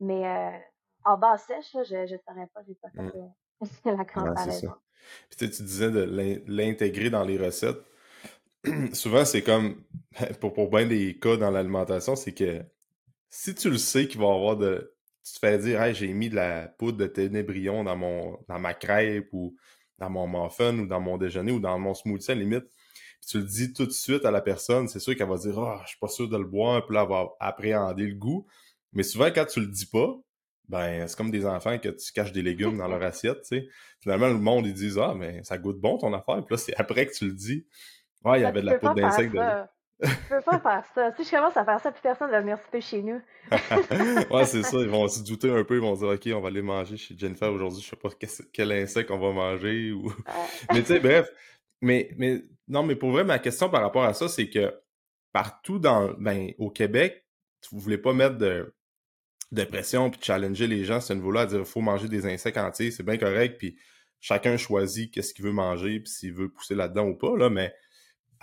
Mais 0.00 0.26
euh, 0.26 0.58
en 1.04 1.16
bas 1.16 1.38
sèche, 1.38 1.72
je 1.72 2.12
ne 2.12 2.18
saurais 2.18 2.48
pas, 2.52 2.60
j'ai 2.66 2.74
pas 2.74 2.90
fait 2.90 3.02
mm. 3.02 3.96
la 3.96 4.04
comparaison. 4.04 4.74
Puis 5.30 5.50
tu 5.50 5.62
disais 5.62 5.90
de 5.90 6.42
l'intégrer 6.46 7.08
dans 7.08 7.24
les 7.24 7.38
recettes. 7.38 7.82
Souvent, 8.92 9.24
c'est 9.24 9.42
comme 9.42 9.82
pour, 10.40 10.52
pour 10.52 10.70
bien 10.70 10.86
des 10.86 11.18
cas 11.18 11.36
dans 11.36 11.50
l'alimentation, 11.50 12.16
c'est 12.16 12.32
que 12.32 12.62
si 13.28 13.54
tu 13.54 13.70
le 13.70 13.78
sais 13.78 14.06
qu'il 14.06 14.20
va 14.20 14.26
y 14.26 14.30
avoir 14.30 14.56
de. 14.56 14.94
Tu 15.24 15.34
te 15.34 15.38
fais 15.38 15.56
dire 15.58 15.80
hey, 15.80 15.94
j'ai 15.94 16.12
mis 16.12 16.28
de 16.28 16.34
la 16.34 16.66
poudre 16.66 16.98
de 16.98 17.06
ténébrion 17.06 17.84
dans 17.84 17.96
mon 17.96 18.38
dans 18.48 18.58
ma 18.58 18.74
crêpe 18.74 19.28
ou 19.32 19.56
dans 19.98 20.10
mon 20.10 20.26
muffin 20.26 20.76
ou 20.78 20.86
dans 20.86 21.00
mon 21.00 21.16
déjeuner 21.16 21.52
ou 21.52 21.60
dans 21.60 21.78
mon 21.78 21.94
smoothie 21.94 22.32
à 22.32 22.34
limite. 22.34 22.64
Tu 23.26 23.38
le 23.38 23.44
dis 23.44 23.72
tout 23.72 23.86
de 23.86 23.92
suite 23.92 24.24
à 24.24 24.32
la 24.32 24.40
personne, 24.40 24.88
c'est 24.88 24.98
sûr 24.98 25.16
qu'elle 25.16 25.28
va 25.28 25.36
dire 25.36 25.56
oh, 25.56 25.76
je 25.84 25.90
suis 25.90 25.98
pas 26.00 26.08
sûr 26.08 26.28
de 26.28 26.36
le 26.36 26.44
boire, 26.44 26.84
puis 26.84 26.94
là, 26.94 27.02
elle 27.02 27.08
va 27.08 27.28
appréhender 27.38 28.04
le 28.06 28.14
goût. 28.14 28.46
Mais 28.92 29.04
souvent, 29.04 29.26
quand 29.26 29.46
tu 29.46 29.60
le 29.60 29.68
dis 29.68 29.86
pas, 29.86 30.12
ben, 30.68 31.06
c'est 31.06 31.16
comme 31.16 31.30
des 31.30 31.46
enfants 31.46 31.78
que 31.78 31.88
tu 31.88 32.12
caches 32.12 32.32
des 32.32 32.42
légumes 32.42 32.78
dans 32.78 32.88
leur 32.88 33.02
assiette, 33.02 33.42
tu 33.42 33.58
sais. 33.58 33.68
Finalement, 34.00 34.28
le 34.28 34.38
monde, 34.38 34.66
ils 34.66 34.74
disent, 34.74 34.98
ah, 34.98 35.14
mais 35.16 35.42
ça 35.44 35.58
goûte 35.58 35.80
bon 35.80 35.98
ton 35.98 36.12
affaire. 36.12 36.44
Puis 36.44 36.54
là, 36.54 36.56
c'est 36.56 36.74
après 36.76 37.06
que 37.06 37.12
tu 37.12 37.26
le 37.26 37.32
dis. 37.32 37.66
Ouais, 38.24 38.40
il 38.40 38.42
y 38.42 38.44
avait 38.44 38.60
de 38.60 38.66
la 38.66 38.78
poudre 38.78 38.94
d'insecte 38.94 39.32
dedans. 39.32 39.66
Je 40.02 40.08
peux 40.28 40.40
pas 40.40 40.58
faire 40.58 40.84
ça. 40.94 41.12
Si 41.16 41.24
je 41.24 41.30
commence 41.30 41.56
à 41.56 41.64
faire 41.64 41.80
ça, 41.80 41.92
plus 41.92 42.00
personne 42.00 42.30
va 42.30 42.40
venir 42.40 42.58
souper 42.58 42.80
chez 42.80 43.02
nous. 43.02 43.20
ouais, 44.30 44.44
c'est 44.44 44.62
ça. 44.62 44.78
Ils 44.78 44.88
vont 44.88 45.06
se 45.06 45.22
douter 45.22 45.50
un 45.50 45.62
peu. 45.62 45.76
Ils 45.76 45.80
vont 45.80 45.94
dire, 45.94 46.08
OK, 46.08 46.28
on 46.34 46.40
va 46.40 46.48
aller 46.48 46.62
manger 46.62 46.96
chez 46.96 47.14
Jennifer 47.16 47.52
aujourd'hui. 47.52 47.80
Je 47.82 47.90
sais 47.90 47.96
pas 47.96 48.08
quel 48.52 48.72
insecte 48.72 49.10
on 49.12 49.18
va 49.18 49.32
manger. 49.32 49.92
Ou... 49.92 50.12
mais 50.72 50.80
tu 50.80 50.86
sais, 50.86 51.00
bref. 51.00 51.30
Mais, 51.80 52.10
mais, 52.16 52.42
non, 52.66 52.82
mais 52.82 52.96
pour 52.96 53.12
vrai, 53.12 53.22
ma 53.22 53.38
question 53.38 53.68
par 53.68 53.82
rapport 53.82 54.04
à 54.04 54.14
ça, 54.14 54.28
c'est 54.28 54.48
que 54.48 54.74
partout 55.32 55.78
dans, 55.78 56.12
ben, 56.18 56.52
au 56.58 56.70
Québec, 56.70 57.24
vous 57.70 57.78
voulez 57.78 57.98
pas 57.98 58.12
mettre 58.12 58.38
de, 58.38 58.74
de 59.52 59.64
pression 59.64 60.10
puis 60.10 60.20
challenger 60.22 60.66
les 60.66 60.84
gens 60.84 60.96
à 60.96 61.00
ce 61.00 61.12
niveau-là, 61.12 61.42
à 61.42 61.46
dire 61.46 61.66
faut 61.66 61.80
manger 61.80 62.08
des 62.08 62.26
insectes 62.26 62.58
entiers, 62.58 62.90
c'est 62.90 63.02
bien 63.02 63.18
correct, 63.18 63.56
puis 63.58 63.76
chacun 64.20 64.56
choisit 64.56 65.12
qu'est-ce 65.12 65.34
qu'il 65.34 65.44
veut 65.44 65.52
manger, 65.52 66.00
puis 66.00 66.10
s'il 66.10 66.32
veut 66.32 66.48
pousser 66.48 66.74
là-dedans 66.74 67.06
ou 67.06 67.14
pas, 67.14 67.36
là, 67.36 67.50
mais 67.50 67.74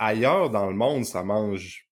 ailleurs 0.00 0.50
dans 0.50 0.68
le 0.68 0.74
monde, 0.74 1.04
ça 1.04 1.22
mange. 1.22 1.88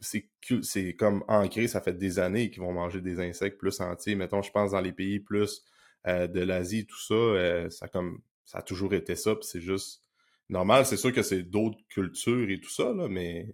C'est, 0.00 0.94
comme 0.94 1.24
ancré, 1.28 1.68
ça 1.68 1.80
fait 1.80 1.92
des 1.92 2.18
années 2.18 2.50
qu'ils 2.50 2.62
vont 2.62 2.72
manger 2.72 3.00
des 3.00 3.20
insectes 3.20 3.58
plus 3.58 3.80
entiers. 3.80 4.16
Mettons, 4.16 4.42
je 4.42 4.50
pense 4.50 4.72
dans 4.72 4.80
les 4.80 4.92
pays 4.92 5.20
plus 5.20 5.64
euh, 6.06 6.26
de 6.26 6.40
l'Asie, 6.40 6.86
tout 6.86 6.98
ça, 6.98 7.14
euh, 7.14 7.70
ça 7.70 7.86
comme 7.86 8.22
ça 8.44 8.58
a 8.58 8.62
toujours 8.62 8.94
été 8.94 9.14
ça, 9.14 9.34
puis 9.34 9.44
c'est 9.44 9.60
juste 9.60 10.02
normal. 10.48 10.86
C'est 10.86 10.96
sûr 10.96 11.12
que 11.12 11.22
c'est 11.22 11.42
d'autres 11.42 11.78
cultures 11.88 12.50
et 12.50 12.60
tout 12.60 12.70
ça, 12.70 12.92
là, 12.92 13.08
mais 13.08 13.52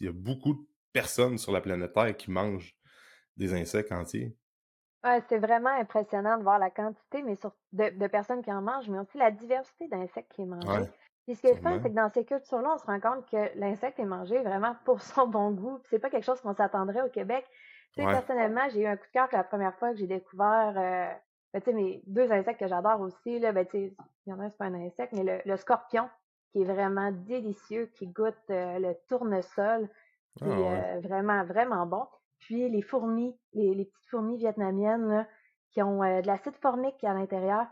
il 0.00 0.06
y 0.06 0.08
a 0.08 0.12
beaucoup 0.12 0.54
de 0.54 0.66
personnes 0.92 1.38
sur 1.38 1.52
la 1.52 1.60
planète 1.60 1.92
Terre 1.92 2.16
qui 2.16 2.30
mangent 2.30 2.76
des 3.36 3.54
insectes 3.54 3.92
entiers. 3.92 4.34
Ouais, 5.04 5.22
c'est 5.28 5.38
vraiment 5.38 5.76
impressionnant 5.78 6.38
de 6.38 6.42
voir 6.42 6.58
la 6.58 6.70
quantité 6.70 7.22
mais 7.22 7.36
de, 7.72 8.06
personnes 8.06 8.42
qui 8.42 8.50
en 8.50 8.62
mangent, 8.62 8.88
mais 8.88 8.98
aussi 8.98 9.18
la 9.18 9.30
diversité 9.30 9.86
d'insectes 9.88 10.32
qui 10.34 10.42
est 10.42 10.46
mangée. 10.46 10.88
Puis 11.26 11.36
ce 11.36 11.40
qui 11.40 11.46
est 11.46 11.62
fun, 11.62 11.78
c'est 11.82 11.88
que 11.88 11.94
dans 11.94 12.10
ces 12.10 12.24
cultures-là, 12.24 12.74
on 12.74 12.78
se 12.78 12.84
rend 12.84 13.00
compte 13.00 13.26
que 13.30 13.58
l'insecte 13.58 13.98
est 13.98 14.04
mangé 14.04 14.42
vraiment 14.42 14.76
pour 14.84 15.00
son 15.00 15.26
bon 15.26 15.50
goût. 15.50 15.78
C'est 15.84 15.98
pas 15.98 16.10
quelque 16.10 16.24
chose 16.24 16.40
qu'on 16.40 16.54
s'attendrait 16.54 17.02
au 17.02 17.08
Québec. 17.08 17.46
Tu 17.94 18.02
sais, 18.02 18.06
personnellement, 18.06 18.68
j'ai 18.70 18.82
eu 18.82 18.86
un 18.86 18.96
coup 18.96 19.06
de 19.06 19.12
cœur 19.12 19.28
la 19.32 19.44
première 19.44 19.74
fois 19.76 19.92
que 19.92 19.98
j'ai 19.98 20.06
découvert 20.06 20.74
euh, 20.76 21.14
ben, 21.54 21.60
tu 21.60 21.70
sais, 21.70 21.72
mes 21.72 22.02
deux 22.08 22.32
insectes 22.32 22.58
que 22.58 22.66
j'adore 22.66 23.00
aussi, 23.00 23.38
là, 23.38 23.52
ben, 23.52 23.64
tu 23.64 23.70
sais, 23.70 23.94
il 24.26 24.30
y 24.30 24.32
en 24.32 24.40
a 24.40 24.44
un, 24.44 24.50
c'est 24.50 24.58
pas 24.58 24.64
un 24.64 24.74
insecte, 24.74 25.12
mais 25.12 25.42
le, 25.44 25.56
scorpion, 25.56 26.10
qui 26.50 26.62
est 26.62 26.64
vraiment 26.64 27.12
délicieux, 27.12 27.86
qui 27.94 28.08
goûte 28.08 28.34
euh, 28.50 28.80
le 28.80 28.96
tournesol, 29.08 29.88
qui 30.36 30.44
ah 30.44 30.48
est 30.48 30.96
euh, 30.96 31.00
vraiment, 31.00 31.44
vraiment 31.44 31.86
bon. 31.86 32.06
Puis 32.40 32.68
les 32.68 32.82
fourmis, 32.82 33.38
les, 33.52 33.84
petites 33.84 34.10
fourmis 34.10 34.36
vietnamiennes 34.36 35.28
qui 35.70 35.80
ont 35.80 36.02
euh, 36.02 36.22
de 36.22 36.26
l'acide 36.26 36.56
formique 36.56 37.02
à 37.04 37.14
l'intérieur. 37.14 37.66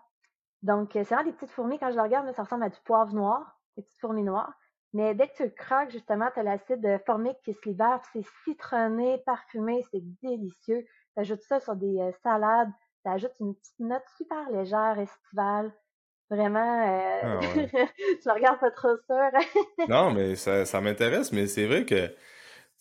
Donc, 0.63 0.97
euh, 0.97 1.05
c'est 1.05 1.15
vraiment 1.15 1.31
des 1.31 1.37
petites 1.37 1.51
fourmis, 1.51 1.79
quand 1.79 1.91
je 1.91 1.97
les 1.97 2.03
regarde, 2.03 2.33
ça 2.35 2.43
ressemble 2.43 2.65
à 2.65 2.69
du 2.69 2.79
poivre 2.85 3.13
noir, 3.13 3.59
des 3.77 3.83
petites 3.83 4.01
fourmis 4.01 4.23
noires. 4.23 4.53
Mais 4.93 5.15
dès 5.15 5.29
que 5.29 5.37
tu 5.37 5.45
le 5.45 5.51
croques, 5.51 5.91
justement, 5.91 6.29
tu 6.33 6.41
as 6.41 6.43
l'acide 6.43 6.85
euh, 6.85 6.99
formique 7.07 7.39
qui 7.45 7.55
se 7.55 7.69
libère, 7.69 8.01
c'est 8.13 8.25
citronné, 8.45 9.19
parfumé, 9.25 9.83
c'est 9.91 10.03
délicieux. 10.23 10.85
Tu 11.15 11.21
ajoutes 11.21 11.43
ça 11.43 11.61
sur 11.61 11.77
des 11.77 12.11
salades, 12.23 12.71
tu 13.05 13.11
ajoutes 13.11 13.35
une 13.41 13.55
petite 13.55 13.81
note 13.81 14.05
super 14.17 14.51
légère, 14.51 14.99
estivale. 14.99 15.73
Vraiment, 16.31 17.21
ah 17.23 17.41
tu 17.41 17.59
me 17.59 18.33
regardes 18.35 18.61
pas 18.61 18.71
trop 18.71 18.97
sûr. 19.07 19.31
non, 19.89 20.13
mais 20.13 20.35
ça, 20.37 20.65
ça 20.65 20.81
m'intéresse, 20.81 21.33
mais 21.33 21.47
c'est 21.47 21.67
vrai 21.67 21.85
que 21.85 22.11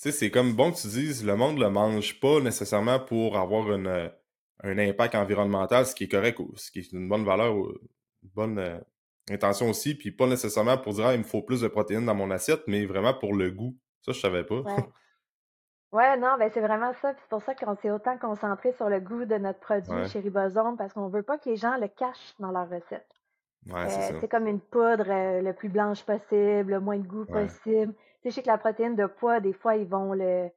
sais, 0.01 0.11
c'est 0.11 0.31
comme 0.31 0.53
bon 0.53 0.71
que 0.71 0.81
tu 0.81 0.87
dises, 0.87 1.23
le 1.23 1.35
monde 1.35 1.59
le 1.59 1.69
mange 1.69 2.19
pas 2.19 2.39
nécessairement 2.39 2.99
pour 2.99 3.37
avoir 3.37 3.67
euh, 3.67 4.09
un 4.63 4.77
impact 4.77 5.15
environnemental, 5.15 5.85
ce 5.85 5.95
qui 5.95 6.05
est 6.05 6.07
correct, 6.07 6.39
ce 6.55 6.71
qui 6.71 6.79
est 6.79 6.91
une 6.91 7.07
bonne 7.09 7.25
valeur, 7.25 7.55
une 7.55 8.29
bonne 8.35 8.59
euh, 8.59 8.79
intention 9.29 9.69
aussi, 9.69 9.95
puis 9.95 10.11
pas 10.11 10.27
nécessairement 10.27 10.77
pour 10.77 10.93
dire, 10.93 11.07
ah, 11.07 11.13
il 11.13 11.19
me 11.19 11.23
faut 11.23 11.41
plus 11.41 11.61
de 11.61 11.67
protéines 11.67 12.05
dans 12.05 12.15
mon 12.15 12.31
assiette, 12.31 12.63
mais 12.67 12.85
vraiment 12.85 13.13
pour 13.13 13.33
le 13.33 13.51
goût. 13.51 13.75
Ça, 14.01 14.11
je 14.11 14.19
savais 14.19 14.43
pas. 14.43 14.61
Ouais. 15.91 16.17
non, 16.17 16.37
ben 16.39 16.49
c'est 16.53 16.61
vraiment 16.61 16.93
ça. 17.01 17.13
C'est 17.19 17.29
pour 17.29 17.41
ça 17.41 17.53
qu'on 17.53 17.75
s'est 17.75 17.91
autant 17.91 18.17
concentré 18.17 18.71
sur 18.73 18.87
le 18.87 18.99
goût 18.99 19.25
de 19.25 19.35
notre 19.35 19.59
produit 19.59 20.07
chez 20.07 20.19
Ribosome, 20.19 20.77
parce 20.77 20.93
qu'on 20.93 21.09
veut 21.09 21.23
pas 21.23 21.37
que 21.37 21.49
les 21.49 21.57
gens 21.57 21.77
le 21.77 21.87
cachent 21.87 22.33
dans 22.39 22.51
leur 22.51 22.69
recette. 22.69 23.07
Ouais, 23.67 23.89
c'est 23.89 24.15
euh, 24.15 24.27
comme 24.27 24.47
une 24.47 24.59
poudre 24.59 25.05
le 25.07 25.51
plus 25.51 25.69
blanche 25.69 26.03
possible, 26.03 26.71
le 26.71 26.79
moins 26.79 26.97
de 26.97 27.05
goût 27.05 27.25
possible 27.25 27.93
je 28.23 28.29
sais 28.29 28.41
que 28.41 28.47
la 28.47 28.57
protéine 28.57 28.95
de 28.95 29.05
poids, 29.05 29.39
des 29.39 29.53
fois, 29.53 29.75
ils 29.75 29.87
vont 29.87 30.13
le 30.13 30.49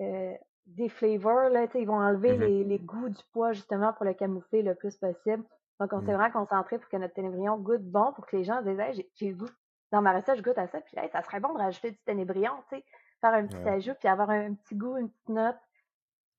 euh, 0.00 0.34
déflavor, 0.66 1.48
là, 1.50 1.66
ils 1.74 1.86
vont 1.86 2.00
enlever 2.00 2.36
mm-hmm. 2.36 2.46
les, 2.46 2.64
les, 2.64 2.78
goûts 2.78 3.08
du 3.08 3.22
poids 3.32 3.52
justement 3.52 3.92
pour 3.92 4.04
le 4.04 4.14
camoufler 4.14 4.62
le 4.62 4.74
plus 4.74 4.96
possible. 4.96 5.44
Donc, 5.80 5.92
on 5.92 6.00
s'est 6.00 6.12
mm. 6.12 6.16
vraiment 6.16 6.30
concentré 6.30 6.78
pour 6.78 6.88
que 6.88 6.96
notre 6.96 7.14
ténébrion 7.14 7.56
goûte 7.58 7.82
bon, 7.82 8.12
pour 8.12 8.26
que 8.26 8.36
les 8.36 8.44
gens 8.44 8.62
disent 8.62 8.78
hey, 8.78 9.08
j'ai 9.14 9.30
le 9.30 9.36
goût. 9.36 9.50
Dans 9.90 10.00
ma 10.00 10.12
recette, 10.12 10.38
je 10.38 10.42
goûte 10.42 10.56
à 10.56 10.66
ça, 10.68 10.80
puis 10.80 10.96
hey, 10.96 11.10
ça 11.10 11.22
serait 11.22 11.40
bon 11.40 11.52
de 11.52 11.58
rajouter 11.58 11.90
du 11.90 11.98
ténébrion, 12.06 12.52
tu 12.70 12.76
sais, 12.76 12.84
faire 13.20 13.34
un 13.34 13.46
petit 13.46 13.68
ajout, 13.68 13.94
puis 13.98 14.08
avoir 14.08 14.30
un, 14.30 14.54
petit 14.54 14.74
goût, 14.74 14.96
une 14.96 15.10
petite 15.10 15.28
note. 15.28 15.56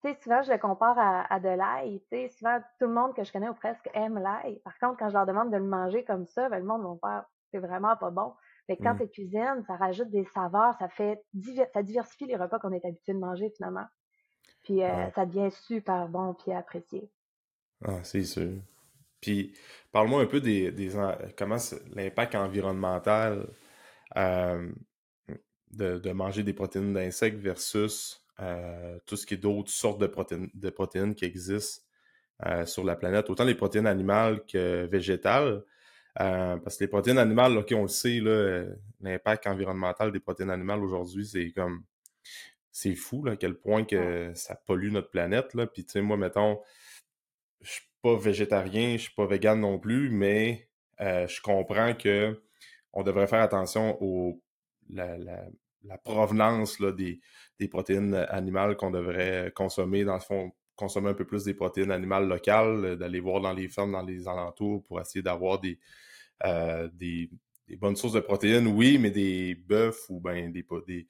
Tu 0.04 0.10
sais, 0.10 0.20
souvent, 0.22 0.42
je 0.42 0.52
le 0.52 0.58
compare 0.58 0.98
à, 0.98 1.32
à 1.32 1.40
de 1.40 1.50
l'ail. 1.50 2.02
Tu 2.12 2.18
sais, 2.18 2.30
souvent, 2.30 2.60
tout 2.80 2.88
le 2.88 2.94
monde 2.94 3.14
que 3.16 3.24
je 3.24 3.32
connais 3.32 3.50
ou 3.50 3.54
presque 3.54 3.90
aime 3.94 4.18
l'ail. 4.18 4.60
Par 4.66 4.78
contre, 4.80 4.98
quand 4.98 5.10
je 5.10 5.14
leur 5.14 5.26
demande 5.26 5.52
de 5.52 5.58
le 5.58 5.64
manger 5.64 6.04
comme 6.04 6.26
ça, 6.26 6.50
ben, 6.50 6.60
le 6.60 6.66
monde 6.66 6.84
va 6.84 7.10
faire 7.10 7.26
c'est 7.54 7.60
vraiment 7.60 7.96
pas 7.96 8.10
bon. 8.10 8.34
Que 8.68 8.74
quand 8.82 8.96
mmh. 8.96 9.10
tu 9.10 9.30
ça 9.68 9.76
rajoute 9.76 10.10
des 10.10 10.26
saveurs, 10.34 10.74
ça 10.80 10.88
fait 10.90 11.24
ça 11.74 11.84
diversifie 11.84 12.26
les 12.26 12.36
repas 12.36 12.60
qu'on 12.60 12.72
est 12.72 12.86
habitué 12.86 13.14
de 13.14 13.20
manger 13.20 13.52
finalement. 13.56 13.86
Puis 14.63 14.82
euh, 14.82 15.12
ça 15.12 15.26
devient 15.26 15.52
super 15.67 16.08
bon 16.08 16.34
puis 16.34 16.54
apprécié. 16.54 17.10
Ah, 17.84 18.04
c'est 18.04 18.23
sûr. 18.23 18.52
Puis 19.19 19.54
parle-moi 19.91 20.21
un 20.21 20.26
peu 20.26 20.39
des, 20.39 20.71
des 20.71 20.91
comment 21.38 21.58
l'impact 21.93 22.36
environnemental 22.36 23.47
euh, 24.15 24.69
de, 25.71 25.97
de, 25.97 26.12
manger 26.12 26.43
des 26.43 26.54
protéines 26.54 26.93
d'insectes 26.93 27.39
versus 27.39 28.26
euh, 28.39 28.97
tout 29.06 29.15
ce 29.15 29.26
qui 29.26 29.34
est 29.34 29.38
d'autres 29.38 29.71
sortes 29.71 29.99
de 29.99 30.08
protéines, 30.08 30.49
de 30.54 30.69
protéines 30.69 31.15
qui 31.15 31.26
existent 31.26 31.82
sur 32.65 32.84
la 32.84 32.97
planète, 32.97 33.30
autant 33.30 33.45
les 33.45 33.56
protéines 33.56 33.88
animales 33.88 34.43
que 34.45 34.86
végétales. 34.88 35.63
Parce 36.13 36.76
que 36.76 36.84
les 36.84 36.89
protéines 36.89 37.17
animales, 37.17 37.58
OK, 37.58 37.71
on 37.73 37.84
le 37.84 37.88
sait, 37.88 38.19
l'impact 38.99 39.47
environnemental 39.47 40.12
des 40.12 40.19
protéines 40.19 40.49
animales 40.49 40.84
aujourd'hui, 40.84 41.26
c'est 41.26 41.52
comme 41.52 41.84
c'est 42.74 42.96
fou 42.96 43.26
à 43.28 43.38
quel 43.38 43.54
point 43.54 43.86
que 43.86 44.32
ça 44.34 44.56
pollue 44.56 44.92
notre 44.92 45.12
planète. 45.12 45.54
Là. 45.54 45.68
Puis 45.68 45.86
tu 45.86 45.92
sais, 45.92 46.02
moi, 46.02 46.18
mettons, 46.18 46.60
je 47.62 47.72
suis 47.72 47.88
pas 48.02 48.18
végétarien, 48.18 48.94
je 48.98 49.04
suis 49.04 49.14
pas 49.14 49.28
vegan 49.28 49.60
non 49.60 49.80
plus, 49.80 50.10
mais 50.10 50.68
euh, 51.00 51.28
je 51.28 51.40
comprends 51.42 51.94
que 51.94 52.42
on 52.92 53.04
devrait 53.04 53.28
faire 53.28 53.42
attention 53.42 53.98
au 54.02 54.42
la, 54.90 55.18
la, 55.18 55.98
provenance 56.00 56.80
là, 56.80 56.92
des, 56.92 57.22
des, 57.60 57.68
protéines 57.68 58.16
animales 58.30 58.76
qu'on 58.76 58.92
devrait 58.92 59.52
consommer. 59.56 60.04
Dans 60.04 60.16
le 60.16 60.20
fond, 60.20 60.52
consommer 60.76 61.10
un 61.10 61.14
peu 61.14 61.26
plus 61.26 61.44
des 61.44 61.54
protéines 61.54 61.92
animales 61.92 62.28
locales, 62.28 62.98
d'aller 62.98 63.20
voir 63.20 63.42
dans 63.42 63.54
les 63.54 63.70
fermes, 63.70 63.92
dans 63.92 64.02
les 64.02 64.28
alentours 64.28 64.84
pour 64.84 65.00
essayer 65.00 65.22
d'avoir 65.22 65.60
des, 65.60 65.80
euh, 66.46 66.90
des, 66.94 67.30
bonnes 67.78 67.96
sources 67.96 68.14
de 68.14 68.20
protéines, 68.20 68.68
oui, 68.68 68.98
mais 68.98 69.12
des 69.12 69.56
bœufs 69.56 70.10
ou 70.10 70.20
ben 70.20 70.52
des, 70.52 70.66
des, 70.88 71.08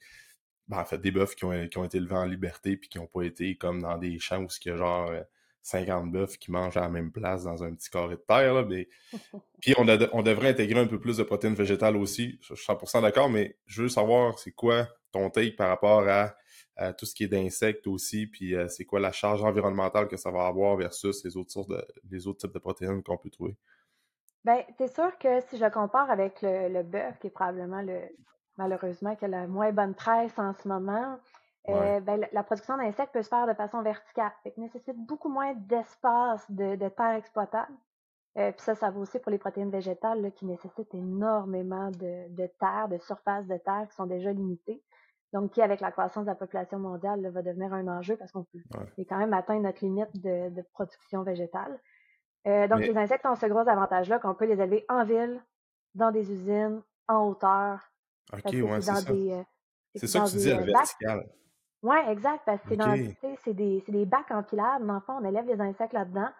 ben, 0.68 0.78
en 0.78 0.84
fait, 0.84 0.98
des 0.98 1.10
bœufs 1.10 1.34
qui 1.34 1.44
ont, 1.44 1.68
qui 1.68 1.78
ont 1.78 1.84
été 1.84 1.98
élevés 1.98 2.16
en 2.16 2.24
liberté 2.24 2.76
puis 2.76 2.88
qui 2.88 2.98
n'ont 2.98 3.06
pas 3.06 3.22
été 3.22 3.56
comme 3.56 3.82
dans 3.82 3.98
des 3.98 4.18
champs 4.18 4.42
où 4.42 4.48
il 4.64 4.68
y 4.68 4.70
a 4.70 4.76
genre 4.76 5.10
50 5.64 6.12
bœufs 6.12 6.36
qui 6.38 6.50
mangent 6.50 6.76
à 6.76 6.82
la 6.82 6.88
même 6.90 7.10
place 7.10 7.44
dans 7.44 7.64
un 7.64 7.74
petit 7.74 7.90
carré 7.90 8.16
de 8.16 8.20
terre. 8.20 8.54
Là, 8.54 8.64
mais... 8.64 8.88
Puis 9.60 9.74
on, 9.78 9.86
on, 10.12 10.22
devrait 10.22 10.50
intégrer 10.50 10.78
un 10.78 10.86
peu 10.86 11.00
plus 11.00 11.16
de 11.16 11.22
protéines 11.22 11.54
végétales 11.54 11.96
aussi. 11.96 12.38
Je 12.42 12.54
suis 12.54 12.66
100% 12.66 13.00
d'accord, 13.00 13.30
mais 13.30 13.56
je 13.66 13.82
veux 13.82 13.88
savoir 13.88 14.38
c'est 14.38 14.52
quoi 14.52 14.86
ton 15.10 15.30
take 15.30 15.52
par 15.52 15.68
rapport 15.68 16.06
à, 16.06 16.34
tout 16.98 17.06
ce 17.06 17.14
qui 17.14 17.22
est 17.22 17.28
d'insectes 17.28 17.86
aussi, 17.86 18.26
puis 18.26 18.56
euh, 18.56 18.66
c'est 18.66 18.84
quoi 18.84 18.98
la 18.98 19.12
charge 19.12 19.44
environnementale 19.44 20.08
que 20.08 20.16
ça 20.16 20.32
va 20.32 20.44
avoir 20.44 20.76
versus 20.76 21.24
les 21.24 21.36
autres 21.36 21.52
sources 21.52 21.68
de, 21.68 21.80
les 22.10 22.26
autres 22.26 22.40
types 22.40 22.52
de 22.52 22.58
protéines 22.58 23.00
qu'on 23.00 23.16
peut 23.16 23.30
trouver? 23.30 23.56
Ben, 24.44 24.60
c'est 24.76 24.92
sûr 24.92 25.16
que 25.18 25.40
si 25.48 25.56
je 25.56 25.70
compare 25.70 26.10
avec 26.10 26.42
le, 26.42 26.68
le 26.68 26.82
bœuf, 26.82 27.16
qui 27.20 27.28
est 27.28 27.30
probablement 27.30 27.80
le 27.80 28.00
malheureusement 28.56 29.16
qui 29.16 29.24
a 29.24 29.28
la 29.28 29.46
moins 29.46 29.72
bonne 29.72 29.94
presse 29.94 30.38
en 30.38 30.52
ce 30.52 30.68
moment, 30.68 31.18
euh, 31.68 32.00
ben, 32.00 32.26
la 32.32 32.42
production 32.42 32.76
d'insectes 32.76 33.12
peut 33.12 33.22
se 33.22 33.28
faire 33.28 33.46
de 33.46 33.54
façon 33.54 33.82
verticale. 33.82 34.32
Fait 34.42 34.56
nécessite 34.58 34.96
beaucoup 34.96 35.30
moins 35.30 35.54
d'espace 35.54 36.50
de, 36.50 36.76
de, 36.76 36.88
terre 36.88 37.14
exploitable. 37.14 37.72
Euh, 38.36 38.52
puis 38.52 38.60
ça, 38.62 38.74
ça 38.74 38.90
vaut 38.90 39.00
aussi 39.00 39.18
pour 39.18 39.30
les 39.30 39.38
protéines 39.38 39.70
végétales 39.70 40.20
là, 40.20 40.30
qui 40.30 40.44
nécessitent 40.44 40.92
énormément 40.94 41.90
de, 41.90 42.28
de, 42.34 42.46
terre, 42.58 42.88
de 42.90 42.98
surface 42.98 43.46
de 43.46 43.56
terre 43.56 43.86
qui 43.88 43.94
sont 43.94 44.06
déjà 44.06 44.32
limitées. 44.32 44.82
Donc, 45.32 45.52
qui, 45.52 45.62
avec 45.62 45.80
la 45.80 45.90
croissance 45.90 46.24
de 46.24 46.30
la 46.30 46.34
population 46.34 46.78
mondiale, 46.78 47.20
là, 47.20 47.30
va 47.30 47.42
devenir 47.42 47.72
un 47.72 47.88
enjeu 47.88 48.16
parce 48.16 48.30
qu'on 48.30 48.44
peut 48.44 48.60
quand 49.08 49.18
même 49.18 49.32
atteindre 49.32 49.62
notre 49.62 49.84
limite 49.84 50.14
de, 50.20 50.50
de 50.50 50.62
production 50.74 51.22
végétale. 51.22 51.80
Euh, 52.46 52.68
donc, 52.68 52.80
les 52.80 52.96
insectes 52.96 53.24
ont 53.26 53.34
ce 53.34 53.46
gros 53.46 53.66
avantage-là 53.66 54.18
qu'on 54.18 54.34
peut 54.34 54.44
les 54.44 54.60
élever 54.60 54.84
en 54.88 55.04
ville, 55.04 55.42
dans 55.94 56.10
des 56.10 56.30
usines, 56.30 56.82
en 57.08 57.26
hauteur. 57.26 57.80
OK, 58.32 58.52
ouais, 58.52 58.80
c'est 58.80 58.94
ça. 58.94 59.12
Euh, 59.12 59.42
c'est 59.94 60.06
ça 60.06 60.20
que 60.20 60.30
tu 60.30 60.36
dis, 60.36 60.50
à 60.50 60.60
vertical. 60.60 61.30
Oui, 61.82 61.96
exact, 62.08 62.42
parce 62.46 62.62
que 62.62 62.70
c'est 62.70 62.76
dans 62.76 62.96
c'est 63.44 63.54
des, 63.54 63.84
des 63.86 64.06
bacs 64.06 64.30
empilables. 64.30 64.86
Dans 64.86 64.94
le 64.94 65.00
fond, 65.00 65.18
on 65.20 65.24
élève 65.24 65.46
les 65.46 65.60
insectes 65.60 65.92
là-dedans. 65.92 66.30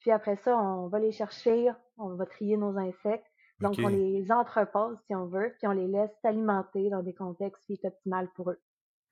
Puis 0.00 0.10
après 0.10 0.36
ça, 0.36 0.56
on 0.56 0.88
va 0.88 0.98
les 0.98 1.12
chercher, 1.12 1.70
on 1.96 2.14
va 2.14 2.26
trier 2.26 2.56
nos 2.56 2.76
insectes. 2.78 3.26
Donc, 3.60 3.74
on 3.82 3.88
les 3.88 4.32
entrepose, 4.32 4.98
si 5.06 5.14
on 5.14 5.26
veut, 5.26 5.54
puis 5.58 5.66
on 5.66 5.72
les 5.72 5.86
laisse 5.86 6.10
s'alimenter 6.22 6.88
dans 6.88 7.02
des 7.02 7.12
contextes 7.12 7.62
qui 7.66 7.76
sont 7.76 7.88
optimales 7.88 8.30
pour 8.34 8.50
eux. 8.50 8.60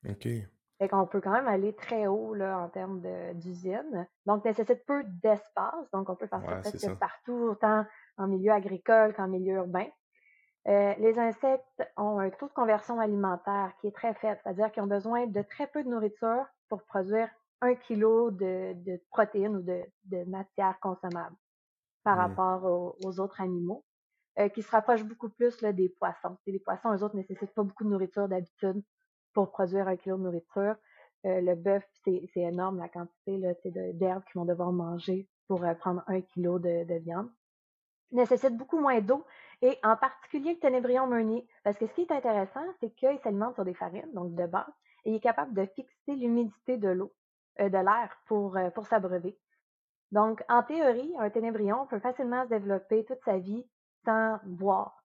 OK. 0.07 0.27
Fait 0.79 0.87
qu'on 0.87 1.05
peut 1.05 1.21
quand 1.21 1.33
même 1.33 1.47
aller 1.47 1.75
très 1.75 2.07
haut 2.07 2.33
là, 2.33 2.57
en 2.57 2.69
termes 2.69 3.01
d'usine. 3.35 4.07
Donc, 4.25 4.45
nécessite 4.45 4.85
peu 4.85 5.03
d'espace. 5.21 5.91
Donc, 5.93 6.09
on 6.09 6.15
peut 6.15 6.25
faire 6.27 6.41
ça 6.41 6.57
presque 6.61 6.95
partout, 6.99 7.49
autant 7.51 7.85
en 8.17 8.27
milieu 8.27 8.51
agricole 8.51 9.13
qu'en 9.13 9.27
milieu 9.27 9.55
urbain. 9.55 9.85
Euh, 10.67 10.93
les 10.99 11.17
insectes 11.17 11.83
ont 11.97 12.19
un 12.19 12.29
taux 12.29 12.47
de 12.47 12.53
conversion 12.53 12.99
alimentaire 12.99 13.71
qui 13.79 13.87
est 13.87 13.95
très 13.95 14.13
faible, 14.15 14.39
c'est-à-dire 14.43 14.71
qu'ils 14.71 14.83
ont 14.83 14.87
besoin 14.87 15.25
de 15.25 15.41
très 15.41 15.67
peu 15.67 15.83
de 15.83 15.89
nourriture 15.89 16.45
pour 16.67 16.83
produire 16.83 17.29
un 17.61 17.75
kilo 17.75 18.31
de, 18.31 19.01
protéines 19.09 19.55
ou 19.55 19.61
de, 19.61 19.81
de 20.05 20.23
matière 20.29 20.77
consommable 20.79 21.35
par 22.03 22.15
mmh. 22.15 22.19
rapport 22.19 22.95
aux, 23.03 23.19
autres 23.19 23.41
animaux, 23.41 23.83
euh, 24.37 24.49
qui 24.49 24.61
se 24.61 24.71
rapprochent 24.71 25.03
beaucoup 25.03 25.29
plus 25.29 25.61
là, 25.61 25.73
des 25.73 25.89
poissons. 25.89 26.37
les 26.45 26.59
poissons, 26.59 26.93
eux 26.93 27.03
autres, 27.03 27.15
nécessitent 27.15 27.53
pas 27.53 27.63
beaucoup 27.63 27.83
de 27.83 27.89
nourriture 27.89 28.27
d'habitude 28.27 28.83
pour 29.33 29.51
produire 29.51 29.87
un 29.87 29.97
kilo 29.97 30.17
de 30.17 30.23
nourriture. 30.23 30.75
Euh, 31.25 31.41
le 31.41 31.55
bœuf, 31.55 31.83
c'est 32.03 32.29
énorme 32.35 32.77
la 32.77 32.89
quantité 32.89 33.41
d'herbes 33.93 34.23
qu'ils 34.25 34.39
vont 34.39 34.45
devoir 34.45 34.71
manger 34.71 35.27
pour 35.47 35.61
prendre 35.79 36.03
un 36.07 36.21
kilo 36.21 36.59
de, 36.59 36.85
de 36.85 36.95
viande. 36.95 37.29
Nécessite 38.11 38.57
beaucoup 38.57 38.79
moins 38.79 39.01
d'eau 39.01 39.25
et 39.61 39.77
en 39.83 39.95
particulier 39.95 40.53
le 40.53 40.59
ténébrion 40.59 41.07
meunier. 41.07 41.47
Parce 41.63 41.77
que 41.77 41.87
ce 41.87 41.93
qui 41.93 42.01
est 42.01 42.11
intéressant, 42.11 42.63
c'est 42.79 42.89
qu'il 42.95 43.19
s'alimente 43.19 43.55
sur 43.55 43.65
des 43.65 43.73
farines, 43.73 44.11
donc 44.13 44.33
de 44.35 44.45
base, 44.45 44.71
et 45.05 45.11
il 45.11 45.15
est 45.15 45.19
capable 45.19 45.53
de 45.53 45.65
fixer 45.65 46.15
l'humidité 46.15 46.77
de 46.77 46.89
l'eau, 46.89 47.13
euh, 47.59 47.69
de 47.69 47.77
l'air 47.77 48.17
pour, 48.27 48.57
euh, 48.57 48.69
pour 48.69 48.87
s'abreuver. 48.87 49.37
Donc, 50.11 50.43
en 50.49 50.63
théorie, 50.63 51.13
un 51.19 51.29
ténébrion 51.29 51.85
peut 51.85 51.99
facilement 51.99 52.43
se 52.45 52.49
développer 52.49 53.05
toute 53.05 53.23
sa 53.23 53.37
vie 53.37 53.65
sans 54.05 54.39
boire. 54.43 55.03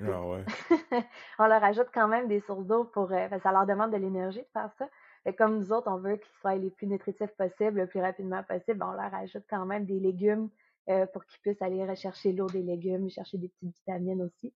Ah 0.00 0.22
ouais. 0.26 0.44
on 1.38 1.46
leur 1.46 1.62
ajoute 1.62 1.88
quand 1.92 2.08
même 2.08 2.28
des 2.28 2.40
sources 2.40 2.66
d'eau 2.66 2.84
pour. 2.84 3.12
Euh, 3.12 3.28
ça 3.42 3.52
leur 3.52 3.66
demande 3.66 3.92
de 3.92 3.96
l'énergie 3.96 4.40
de 4.42 4.48
faire 4.52 4.70
ça. 4.78 4.88
Et 5.26 5.34
comme 5.34 5.58
nous 5.58 5.72
autres, 5.72 5.90
on 5.90 5.96
veut 5.96 6.16
qu'ils 6.16 6.34
soient 6.40 6.56
les 6.56 6.70
plus 6.70 6.86
nutritifs 6.86 7.34
possibles, 7.36 7.80
le 7.80 7.86
plus 7.86 8.00
rapidement 8.00 8.42
possible, 8.42 8.84
on 8.84 8.92
leur 8.92 9.14
ajoute 9.14 9.44
quand 9.48 9.64
même 9.64 9.86
des 9.86 9.98
légumes 9.98 10.50
euh, 10.90 11.06
pour 11.06 11.24
qu'ils 11.24 11.40
puissent 11.40 11.62
aller 11.62 11.86
rechercher 11.86 12.32
l'eau 12.32 12.46
des 12.46 12.62
légumes, 12.62 13.08
chercher 13.08 13.38
des 13.38 13.48
petites 13.48 13.74
vitamines 13.78 14.22
aussi. 14.22 14.52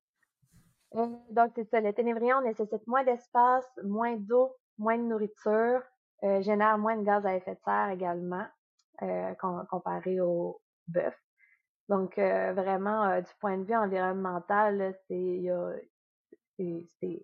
Euh, 0.95 1.07
donc, 1.31 1.53
c'est 1.55 1.69
ça. 1.71 1.81
Le 1.81 1.93
ténébrion 1.93 2.43
nécessite 2.43 2.87
moins 2.87 3.03
d'espace, 3.03 3.67
moins 3.83 4.17
d'eau, 4.17 4.55
moins 4.77 4.99
de 4.99 5.05
nourriture, 5.05 5.81
euh, 6.25 6.43
génère 6.43 6.77
moins 6.77 6.97
de 6.97 7.03
gaz 7.03 7.25
à 7.25 7.35
effet 7.35 7.55
de 7.55 7.61
serre 7.65 7.91
également, 7.91 8.45
comparé 9.71 10.21
au 10.21 10.61
bœuf. 10.89 11.17
Donc, 11.89 12.19
vraiment, 12.19 13.21
du 13.21 13.31
point 13.41 13.57
de 13.57 13.65
vue 13.65 13.77
environnemental, 13.77 14.95
c'est 15.09 15.49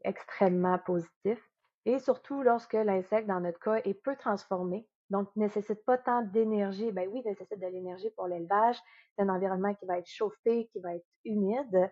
extrêmement 0.05 0.79
positif. 0.79 1.39
Et 1.85 1.99
surtout 1.99 2.43
lorsque 2.43 2.73
l'insecte, 2.73 3.27
dans 3.27 3.41
notre 3.41 3.59
cas, 3.59 3.83
est 3.85 3.93
peu 3.93 4.17
transformé, 4.17 4.89
donc 5.11 5.29
ne 5.37 5.43
nécessite 5.43 5.85
pas 5.85 5.99
tant 5.99 6.23
d'énergie. 6.23 6.91
Ben 6.93 7.09
oui, 7.13 7.23
il 7.25 7.29
nécessite 7.29 7.61
de 7.61 7.67
l'énergie 7.67 8.11
pour 8.17 8.27
l'élevage. 8.27 8.79
C'est 9.17 9.23
un 9.23 9.29
environnement 9.29 9.75
qui 9.75 9.87
va 9.87 9.99
être 9.99 10.09
chauffé, 10.09 10.69
qui 10.73 10.81
va 10.81 10.95
être 10.95 11.07
humide. 11.25 11.91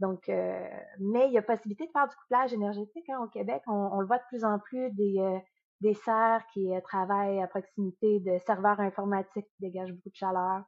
Donc, 0.00 0.28
euh, 0.28 0.68
mais 1.00 1.26
il 1.26 1.32
y 1.32 1.38
a 1.38 1.42
possibilité 1.42 1.86
de 1.86 1.90
faire 1.90 2.08
du 2.08 2.14
couplage 2.16 2.52
énergétique 2.52 3.08
hein, 3.08 3.20
au 3.22 3.28
Québec. 3.28 3.62
On, 3.66 4.00
le 4.00 4.06
voit 4.06 4.18
de 4.18 4.22
plus 4.28 4.44
en 4.44 4.58
plus 4.58 4.90
des, 4.92 5.16
euh, 5.18 5.38
des 5.80 5.94
serres 5.94 6.44
qui 6.52 6.72
euh, 6.72 6.80
travaillent 6.80 7.42
à 7.42 7.48
proximité 7.48 8.20
de 8.20 8.38
serveurs 8.46 8.80
informatiques 8.80 9.46
qui 9.46 9.60
dégagent 9.60 9.92
beaucoup 9.92 10.10
de 10.10 10.14
chaleur. 10.14 10.62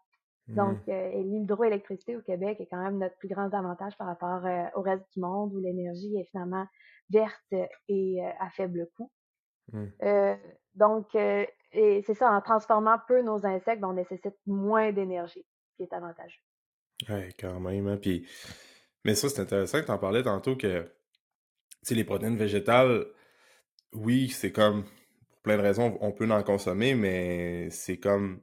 Donc, 0.49 0.85
mmh. 0.89 1.31
l'hydroélectricité 1.31 2.17
au 2.17 2.23
Québec 2.23 2.61
est 2.61 2.67
quand 2.67 2.83
même 2.83 2.99
notre 2.99 3.17
plus 3.19 3.29
grand 3.29 3.55
avantage 3.55 3.97
par 3.97 4.09
rapport 4.09 4.43
au 4.75 4.83
reste 4.83 5.05
du 5.15 5.21
monde 5.21 5.55
où 5.55 5.61
l'énergie 5.61 6.19
est 6.19 6.25
finalement 6.25 6.67
verte 7.09 7.55
et 7.87 8.21
à 8.41 8.51
faible 8.51 8.89
coût. 8.97 9.13
Mmh. 9.73 9.87
donc, 10.75 11.17
et 11.73 12.03
c'est 12.07 12.15
ça, 12.15 12.31
en 12.31 12.41
transformant 12.41 12.99
peu 13.07 13.23
nos 13.23 13.47
insectes, 13.47 13.81
ben, 13.81 13.89
on 13.89 13.95
nécessite 13.95 14.35
moins 14.47 14.93
d'énergie, 14.93 15.45
ce 15.71 15.77
qui 15.77 15.83
est 15.83 15.93
avantageux. 15.95 16.41
Oui, 17.09 17.33
quand 17.39 17.61
même. 17.61 17.99
Puis... 18.01 18.27
Mais 19.05 19.15
ça, 19.15 19.29
c'est 19.29 19.41
intéressant 19.41 19.81
que 19.81 19.87
tu 19.87 19.93
en 19.93 19.99
parlais 19.99 20.23
tantôt 20.23 20.57
que 20.57 20.91
les 21.91 22.05
protéines 22.05 22.37
végétales, 22.37 23.07
oui, 23.93 24.29
c'est 24.29 24.53
comme, 24.53 24.85
pour 25.31 25.41
plein 25.43 25.57
de 25.57 25.63
raisons, 25.63 25.97
on 26.01 26.13
peut 26.13 26.31
en 26.31 26.43
consommer, 26.43 26.95
mais 26.95 27.71
c'est 27.71 27.99
comme 27.99 28.43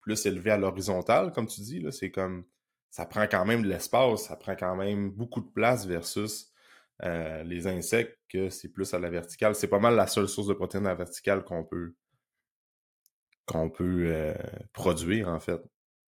plus 0.00 0.24
élevé 0.26 0.50
à 0.50 0.56
l'horizontale, 0.56 1.32
comme 1.32 1.46
tu 1.46 1.60
dis. 1.60 1.84
C'est 1.92 2.10
comme, 2.10 2.44
ça 2.90 3.04
prend 3.04 3.26
quand 3.26 3.44
même 3.44 3.62
de 3.62 3.68
l'espace, 3.68 4.24
ça 4.24 4.36
prend 4.36 4.56
quand 4.56 4.76
même 4.76 5.10
beaucoup 5.10 5.40
de 5.40 5.50
place 5.50 5.86
versus 5.86 6.50
euh, 7.02 7.42
les 7.44 7.66
insectes, 7.66 8.18
que 8.28 8.48
c'est 8.48 8.72
plus 8.72 8.94
à 8.94 8.98
la 8.98 9.10
verticale. 9.10 9.54
C'est 9.54 9.68
pas 9.68 9.78
mal 9.78 9.94
la 9.94 10.06
seule 10.06 10.28
source 10.28 10.48
de 10.48 10.54
protéines 10.54 10.86
à 10.86 10.90
la 10.90 10.94
verticale 10.94 11.44
qu'on 11.44 11.64
peut 11.64 11.94
qu'on 13.48 13.70
peut 13.70 14.04
euh, 14.06 14.34
produire, 14.72 15.28
en 15.28 15.40
fait. 15.40 15.60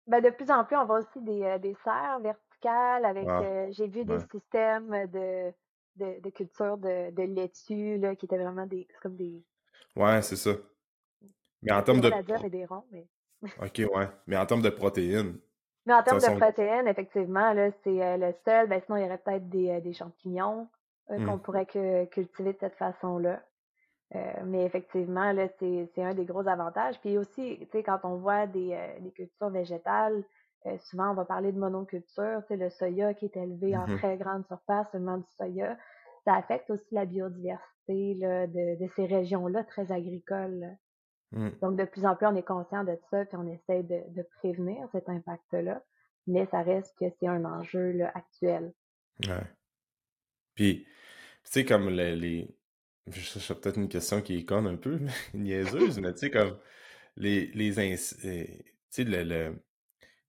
Ben, 0.07 0.23
de 0.23 0.31
plus 0.31 0.51
en 0.51 0.65
plus, 0.65 0.77
on 0.77 0.87
voit 0.87 1.01
aussi 1.01 1.21
des, 1.21 1.43
euh, 1.43 1.59
des 1.59 1.77
serres 1.83 2.21
verticales 2.21 3.05
avec, 3.05 3.27
ah, 3.29 3.41
euh, 3.41 3.67
j'ai 3.71 3.89
vu 3.89 4.05
des 4.05 4.19
systèmes 4.31 4.91
de, 5.09 5.51
de, 5.97 6.21
de 6.21 6.31
culture 6.31 6.79
de, 6.79 7.11
de 7.11 7.23
laitue, 7.23 7.99
là, 7.99 8.15
qui 8.15 8.27
étaient 8.27 8.39
vraiment 8.39 8.67
des, 8.67 8.87
comme 9.03 9.17
des... 9.17 9.43
Ouais, 9.97 10.23
c'est 10.23 10.37
ça. 10.37 10.53
Mais 11.63 11.73
en 11.73 11.83
termes 11.83 12.01
de... 12.01 12.11
mais 12.43 12.51
des 12.51 12.67
ronds, 12.67 12.85
mais... 12.91 13.07
OK, 13.63 13.95
ouais. 13.95 14.09
Mais 14.27 14.37
en 14.37 14.47
termes 14.47 14.63
de 14.63 14.71
protéines... 14.71 15.39
Mais 15.87 15.93
en 15.95 16.03
termes 16.03 16.19
de 16.19 16.39
protéines, 16.39 16.89
effectivement, 16.89 17.53
là, 17.53 17.71
c'est 17.83 18.17
le 18.17 18.33
seul. 18.47 18.69
Ben, 18.69 18.81
sinon, 18.87 18.97
il 18.97 19.03
y 19.03 19.05
aurait 19.05 19.19
peut-être 19.19 19.51
des, 19.51 19.83
des 19.83 19.93
champignons 19.93 20.67
qu'on 21.09 21.19
mmh. 21.19 21.41
pourrait 21.41 21.67
que, 21.67 22.07
cultiver 22.07 22.55
de 22.55 22.59
cette 22.59 22.77
façon-là. 22.77 23.43
Euh, 24.15 24.19
mais 24.45 24.65
effectivement, 24.65 25.33
là, 25.33 25.49
c'est, 25.59 25.91
un 25.99 26.15
des 26.15 26.25
gros 26.25 26.47
avantages. 26.47 27.01
Puis 27.01 27.19
aussi, 27.19 27.59
tu 27.61 27.67
sais, 27.73 27.83
quand 27.83 28.01
on 28.05 28.17
voit 28.17 28.47
des, 28.47 28.73
euh, 28.73 29.01
des 29.01 29.11
cultures 29.11 29.51
végétales, 29.51 30.23
euh, 30.67 30.77
souvent 30.79 31.11
on 31.11 31.15
va 31.15 31.25
parler 31.25 31.53
de 31.53 31.59
monoculture, 31.59 32.43
tu 32.43 32.49
sais, 32.49 32.57
le 32.57 32.71
soya 32.71 33.15
qui 33.15 33.27
est 33.27 33.37
élevé 33.37 33.77
en 33.77 33.87
mm-hmm. 33.87 33.99
très 33.99 34.17
grande 34.17 34.47
surface, 34.47 34.87
seulement 34.93 35.19
du 35.19 35.27
soya, 35.37 35.77
ça 36.25 36.35
affecte 36.35 36.71
aussi 36.71 36.95
la 36.95 37.07
biodiversité 37.07 38.15
là, 38.15 38.47
de, 38.47 38.83
de 38.83 38.91
ces 38.95 39.07
régions-là 39.07 39.65
très 39.65 39.91
agricoles. 39.91 40.77
Mm. 41.33 41.51
Donc, 41.61 41.77
de 41.77 41.85
plus 41.85 42.07
en 42.07 42.15
plus, 42.15 42.27
on 42.27 42.37
est 42.37 42.47
conscient 42.47 42.85
de 42.85 42.97
ça, 43.11 43.25
puis 43.25 43.37
on 43.37 43.47
essaie 43.47 43.83
de, 43.83 44.01
de 44.15 44.23
prévenir 44.39 44.89
cet 44.93 45.09
impact-là, 45.09 45.83
mais 46.27 46.47
ça 46.47 46.63
reste 46.63 46.97
que 46.99 47.07
c'est 47.19 47.27
un 47.27 47.45
enjeu 47.45 47.93
là, 47.93 48.13
actuel. 48.15 48.73
Ouais. 49.27 49.45
Puis, 50.55 50.85
tu 50.85 50.91
sais, 51.45 51.65
comme 51.65 51.91
les, 51.91 52.57
c'est 53.13 53.61
peut-être 53.61 53.79
une 53.79 53.89
question 53.89 54.23
qui 54.23 54.39
est 54.39 54.45
conne 54.45 54.67
un 54.67 54.77
peu, 54.77 54.99
niaiseuse, 55.35 55.99
mais 55.99 56.13
tu 56.15 56.21
sais, 56.21 56.31
comme 56.31 56.57
les, 57.17 57.47
les, 57.55 57.79
euh, 58.99 59.53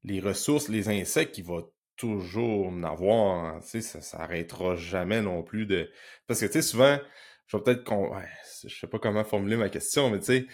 les 0.04 0.20
ressources, 0.20 0.70
les 0.70 0.90
insectes, 0.90 1.38
il 1.38 1.46
va 1.46 1.62
toujours 1.98 2.68
en 2.68 2.84
avoir, 2.84 3.62
tu 3.62 3.70
sais, 3.70 3.82
ça 3.82 4.02
s'arrêtera 4.02 4.76
jamais 4.76 5.22
non 5.22 5.44
plus 5.44 5.66
de. 5.66 5.90
Parce 6.28 6.42
que, 6.42 6.46
tu 6.48 6.54
sais, 6.54 6.62
souvent, 6.62 7.00
je 7.48 7.58
vais 7.58 7.64
peut-être 7.64 7.84
je 8.68 8.76
sais 8.80 8.88
pas 8.88 9.00
comment 9.00 9.24
formuler 9.24 9.58
ma 9.58 9.70
question, 9.70 10.10
mais 10.10 10.20
tu 10.20 10.26
sais, 10.26 10.48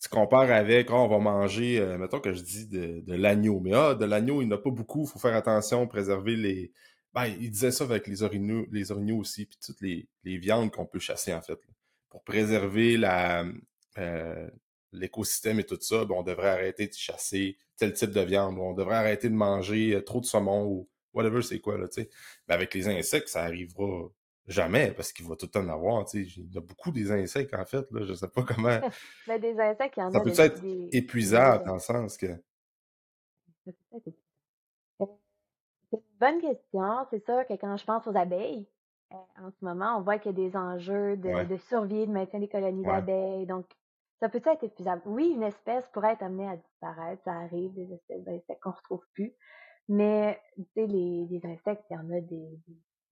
tu 0.00 0.08
compares 0.08 0.50
avec, 0.50 0.90
oh, 0.90 0.94
on 0.94 1.08
va 1.08 1.18
manger, 1.18 1.80
euh, 1.80 1.98
mettons 1.98 2.20
que 2.20 2.32
je 2.32 2.42
dis 2.42 2.66
de, 2.68 3.02
l'agneau, 3.14 3.60
mais 3.60 3.72
ah, 3.74 3.94
de 3.94 4.04
l'agneau, 4.04 4.42
il 4.42 4.48
n'y 4.48 4.54
en 4.54 4.56
a 4.56 4.60
pas 4.60 4.70
beaucoup, 4.70 5.06
faut 5.06 5.18
faire 5.18 5.34
attention, 5.34 5.86
préserver 5.86 6.36
les. 6.36 6.72
Ben, 7.14 7.26
il 7.26 7.50
disait 7.50 7.70
ça 7.70 7.84
avec 7.84 8.06
les 8.06 8.22
orignaux, 8.22 8.66
les 8.70 8.92
orignaux 8.92 9.18
aussi, 9.18 9.46
puis 9.46 9.58
toutes 9.64 9.80
les, 9.80 10.08
viandes 10.24 10.70
qu'on 10.70 10.86
peut 10.86 10.98
chasser, 10.98 11.32
en 11.32 11.40
fait. 11.40 11.58
Pour 12.10 12.22
préserver 12.22 12.96
la, 12.96 13.46
euh, 13.98 14.48
l'écosystème 14.92 15.60
et 15.60 15.64
tout 15.64 15.78
ça, 15.80 16.04
ben, 16.04 16.14
on 16.16 16.22
devrait 16.22 16.50
arrêter 16.50 16.86
de 16.86 16.94
chasser 16.94 17.56
tel 17.76 17.92
type 17.92 18.10
de 18.10 18.20
viande, 18.20 18.58
on 18.58 18.74
devrait 18.74 18.96
arrêter 18.96 19.28
de 19.28 19.34
manger 19.34 19.94
euh, 19.94 20.02
trop 20.02 20.20
de 20.20 20.26
saumon 20.26 20.66
ou 20.66 20.88
whatever 21.12 21.42
c'est 21.42 21.60
quoi, 21.60 21.78
là, 21.78 21.88
tu 21.88 22.02
sais. 22.02 22.10
Mais 22.46 22.54
avec 22.54 22.74
les 22.74 22.88
insectes, 22.88 23.28
ça 23.28 23.42
arrivera 23.42 24.08
jamais, 24.46 24.92
parce 24.92 25.12
qu'il 25.12 25.26
va 25.26 25.36
tout 25.36 25.46
le 25.46 25.50
temps 25.50 25.64
en 25.64 25.68
avoir, 25.68 26.04
tu 26.06 26.24
sais. 26.24 26.32
Il 26.36 26.52
y 26.52 26.58
a 26.58 26.60
beaucoup 26.60 26.90
des 26.90 27.10
insectes, 27.10 27.54
en 27.54 27.64
fait, 27.64 27.90
là, 27.90 28.04
je 28.04 28.14
sais 28.14 28.28
pas 28.28 28.42
comment... 28.42 28.80
Mais 29.26 29.38
des 29.38 29.58
insectes, 29.58 29.94
il 29.96 30.00
y 30.00 30.02
en 30.02 30.12
ça 30.12 30.18
a... 30.18 30.22
peut 30.22 30.40
être 30.40 30.62
épuisable, 30.92 31.66
dans 31.66 31.74
le 31.74 31.80
sens 31.80 32.16
que... 32.16 32.26
bonne 36.20 36.40
question. 36.40 37.06
C'est 37.10 37.24
sûr 37.24 37.46
que 37.46 37.54
quand 37.54 37.76
je 37.76 37.84
pense 37.84 38.06
aux 38.06 38.16
abeilles, 38.16 38.66
euh, 39.12 39.16
en 39.42 39.50
ce 39.50 39.64
moment, 39.64 39.96
on 39.96 40.02
voit 40.02 40.18
qu'il 40.18 40.32
y 40.32 40.34
a 40.34 40.48
des 40.48 40.56
enjeux 40.56 41.16
de, 41.16 41.44
de 41.44 41.56
survie, 41.56 42.06
de 42.06 42.12
maintien 42.12 42.40
des 42.40 42.48
colonies 42.48 42.84
d'abeilles. 42.84 43.46
Donc, 43.46 43.66
ça 44.20 44.28
peut 44.28 44.42
être 44.44 44.64
épuisable? 44.64 45.02
Oui, 45.06 45.30
une 45.34 45.44
espèce 45.44 45.86
pourrait 45.88 46.12
être 46.12 46.22
amenée 46.22 46.48
à 46.48 46.56
disparaître. 46.56 47.22
Ça 47.24 47.32
arrive, 47.32 47.72
des 47.74 47.92
espèces 47.92 48.24
d'insectes 48.24 48.62
qu'on 48.62 48.72
retrouve 48.72 49.04
plus. 49.14 49.32
Mais, 49.88 50.38
tu 50.56 50.64
sais, 50.74 50.86
les, 50.86 51.26
les, 51.30 51.46
insectes, 51.46 51.84
il 51.90 51.94
y 51.94 51.96
en 51.96 52.10
a 52.10 52.20
des, 52.20 52.60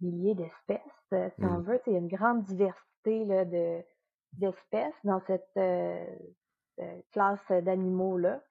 milliers 0.02 0.34
d'espèces, 0.34 0.80
euh, 1.14 1.30
si 1.38 1.44
on 1.44 1.58
mmh. 1.58 1.62
veut. 1.62 1.80
Il 1.86 1.92
y 1.94 1.96
a 1.96 2.00
une 2.00 2.08
grande 2.08 2.42
diversité 2.42 3.24
là, 3.24 3.46
de, 3.46 3.80
d'espèces 4.34 4.94
dans 5.04 5.20
cette 5.20 5.48
euh, 5.56 6.04
classe 7.12 7.46
d'animaux-là 7.48 8.42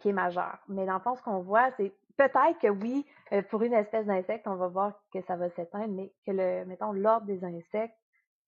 qui 0.00 0.08
est 0.08 0.12
majeure. 0.12 0.58
Mais 0.68 0.86
dans 0.86 0.94
le 0.94 1.00
fond, 1.00 1.14
ce 1.14 1.22
qu'on 1.22 1.40
voit, 1.40 1.70
c'est 1.76 1.92
peut-être 2.16 2.58
que 2.60 2.68
oui, 2.68 3.04
pour 3.50 3.62
une 3.62 3.74
espèce 3.74 4.06
d'insecte, 4.06 4.46
on 4.46 4.56
va 4.56 4.68
voir 4.68 4.92
que 5.12 5.20
ça 5.26 5.36
va 5.36 5.50
s'éteindre, 5.50 5.92
mais 5.94 6.12
que 6.26 6.32
le, 6.32 6.64
mettons, 6.66 6.92
l'ordre 6.92 7.26
des 7.26 7.44
insectes 7.44 7.94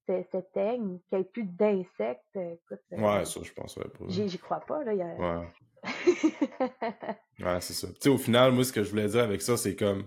s'éteigne, 0.06 0.98
qu'il 1.08 1.18
n'y 1.18 1.24
ait 1.24 1.24
plus 1.24 1.44
d'insectes. 1.44 2.36
Écoute, 2.36 2.80
ouais, 2.92 3.24
ça, 3.24 3.40
je 3.42 3.52
pense 3.52 3.74
pas. 3.74 3.82
J'y 4.08 4.38
crois 4.38 4.60
pas, 4.60 4.84
là. 4.84 4.94
Y 4.94 5.02
a... 5.02 5.14
Ouais. 5.16 5.46
ouais, 7.44 7.60
c'est 7.60 7.72
ça. 7.72 7.88
Tu 7.88 7.94
sais, 8.00 8.08
au 8.08 8.18
final, 8.18 8.52
moi, 8.52 8.64
ce 8.64 8.72
que 8.72 8.82
je 8.82 8.90
voulais 8.90 9.08
dire 9.08 9.22
avec 9.22 9.42
ça, 9.42 9.56
c'est 9.56 9.76
comme 9.76 10.04